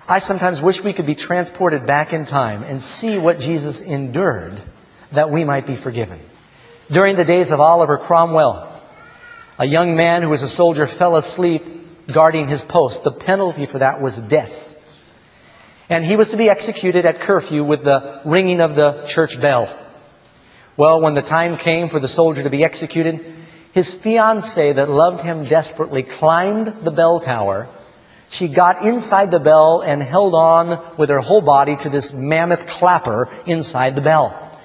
I 0.07 0.19
sometimes 0.19 0.61
wish 0.61 0.81
we 0.81 0.93
could 0.93 1.05
be 1.05 1.15
transported 1.15 1.85
back 1.85 2.13
in 2.13 2.23
time 2.23 2.63
and 2.63 2.81
see 2.81 3.19
what 3.19 3.41
Jesus 3.41 3.81
endured 3.81 4.61
that 5.11 5.29
we 5.29 5.43
might 5.43 5.65
be 5.65 5.75
forgiven. 5.75 6.21
During 6.89 7.17
the 7.17 7.25
days 7.25 7.51
of 7.51 7.59
Oliver 7.59 7.97
Cromwell, 7.97 8.71
a 9.57 9.65
young 9.65 9.97
man 9.97 10.21
who 10.21 10.29
was 10.29 10.41
a 10.41 10.47
soldier 10.47 10.87
fell 10.87 11.17
asleep 11.17 12.07
guarding 12.07 12.47
his 12.47 12.63
post. 12.63 13.03
The 13.03 13.11
penalty 13.11 13.65
for 13.65 13.79
that 13.79 13.99
was 13.99 14.15
death. 14.15 14.77
And 15.89 16.05
he 16.05 16.15
was 16.15 16.31
to 16.31 16.37
be 16.37 16.49
executed 16.49 17.05
at 17.05 17.19
curfew 17.19 17.65
with 17.65 17.83
the 17.83 18.21
ringing 18.23 18.61
of 18.61 18.75
the 18.75 19.03
church 19.03 19.41
bell. 19.41 19.77
Well, 20.79 21.01
when 21.01 21.13
the 21.13 21.21
time 21.21 21.57
came 21.57 21.89
for 21.89 21.99
the 21.99 22.07
soldier 22.07 22.41
to 22.41 22.49
be 22.49 22.63
executed, 22.63 23.35
his 23.73 23.93
fiancée 23.93 24.75
that 24.75 24.89
loved 24.89 25.19
him 25.19 25.43
desperately 25.43 26.03
climbed 26.03 26.67
the 26.85 26.91
bell 26.91 27.19
tower. 27.19 27.67
She 28.29 28.47
got 28.47 28.85
inside 28.85 29.29
the 29.29 29.41
bell 29.41 29.81
and 29.81 30.01
held 30.01 30.33
on 30.35 30.95
with 30.95 31.09
her 31.09 31.19
whole 31.19 31.41
body 31.41 31.75
to 31.75 31.89
this 31.89 32.13
mammoth 32.13 32.65
clapper 32.65 33.27
inside 33.45 33.93
the 33.95 34.01
bell. 34.01 34.57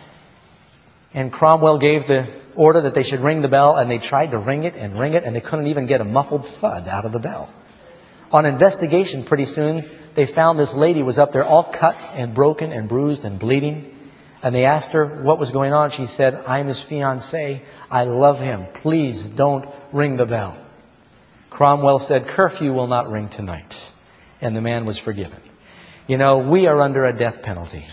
And 1.12 1.32
Cromwell 1.32 1.78
gave 1.78 2.06
the 2.06 2.28
order 2.54 2.82
that 2.82 2.94
they 2.94 3.02
should 3.02 3.18
ring 3.18 3.42
the 3.42 3.48
bell, 3.48 3.74
and 3.74 3.90
they 3.90 3.98
tried 3.98 4.30
to 4.30 4.38
ring 4.38 4.62
it 4.62 4.76
and 4.76 4.96
ring 4.96 5.14
it, 5.14 5.24
and 5.24 5.34
they 5.34 5.40
couldn't 5.40 5.66
even 5.66 5.86
get 5.86 6.00
a 6.00 6.04
muffled 6.04 6.46
thud 6.46 6.86
out 6.86 7.04
of 7.04 7.10
the 7.10 7.18
bell. 7.18 7.50
On 8.30 8.46
investigation, 8.46 9.24
pretty 9.24 9.46
soon, 9.46 9.84
they 10.14 10.26
found 10.26 10.60
this 10.60 10.74
lady 10.74 11.02
was 11.02 11.18
up 11.18 11.32
there 11.32 11.44
all 11.44 11.64
cut 11.64 11.98
and 12.12 12.34
broken 12.34 12.70
and 12.70 12.88
bruised 12.88 13.24
and 13.24 13.36
bleeding. 13.36 13.90
And 14.42 14.54
they 14.54 14.66
asked 14.66 14.92
her 14.92 15.06
what 15.06 15.38
was 15.38 15.50
going 15.50 15.72
on. 15.72 15.90
She 15.90 16.06
said, 16.06 16.34
I'm 16.46 16.66
his 16.66 16.80
fiancée. 16.80 17.60
I 17.90 18.04
love 18.04 18.40
him. 18.40 18.66
Please 18.74 19.26
don't 19.26 19.66
ring 19.92 20.16
the 20.16 20.26
bell. 20.26 20.56
Cromwell 21.50 21.98
said, 21.98 22.26
curfew 22.26 22.72
will 22.72 22.88
not 22.88 23.10
ring 23.10 23.28
tonight. 23.28 23.90
And 24.40 24.54
the 24.54 24.60
man 24.60 24.84
was 24.84 24.98
forgiven. 24.98 25.40
You 26.06 26.18
know, 26.18 26.38
we 26.38 26.66
are 26.66 26.80
under 26.80 27.04
a 27.04 27.12
death 27.12 27.42
penalty. 27.42 27.86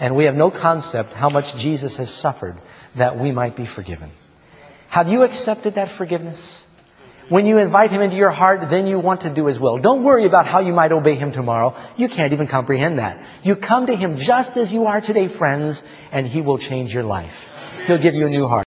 And 0.00 0.16
we 0.16 0.24
have 0.24 0.34
no 0.34 0.50
concept 0.50 1.12
how 1.12 1.30
much 1.30 1.54
Jesus 1.56 1.98
has 1.98 2.12
suffered 2.12 2.56
that 2.96 3.18
we 3.18 3.30
might 3.30 3.54
be 3.54 3.64
forgiven. 3.64 4.10
Have 4.88 5.08
you 5.08 5.22
accepted 5.22 5.74
that 5.74 5.88
forgiveness? 5.88 6.64
When 7.32 7.46
you 7.46 7.56
invite 7.56 7.90
Him 7.90 8.02
into 8.02 8.16
your 8.16 8.28
heart, 8.28 8.68
then 8.68 8.86
you 8.86 8.98
want 8.98 9.22
to 9.22 9.30
do 9.30 9.46
His 9.46 9.58
will. 9.58 9.78
Don't 9.78 10.02
worry 10.02 10.26
about 10.26 10.44
how 10.44 10.58
you 10.58 10.74
might 10.74 10.92
obey 10.92 11.14
Him 11.14 11.30
tomorrow. 11.30 11.74
You 11.96 12.06
can't 12.06 12.34
even 12.34 12.46
comprehend 12.46 12.98
that. 12.98 13.24
You 13.42 13.56
come 13.56 13.86
to 13.86 13.96
Him 13.96 14.18
just 14.18 14.58
as 14.58 14.70
you 14.70 14.84
are 14.84 15.00
today, 15.00 15.28
friends, 15.28 15.82
and 16.10 16.26
He 16.26 16.42
will 16.42 16.58
change 16.58 16.92
your 16.92 17.04
life. 17.04 17.50
He'll 17.86 17.96
give 17.96 18.14
you 18.14 18.26
a 18.26 18.28
new 18.28 18.48
heart. 18.48 18.60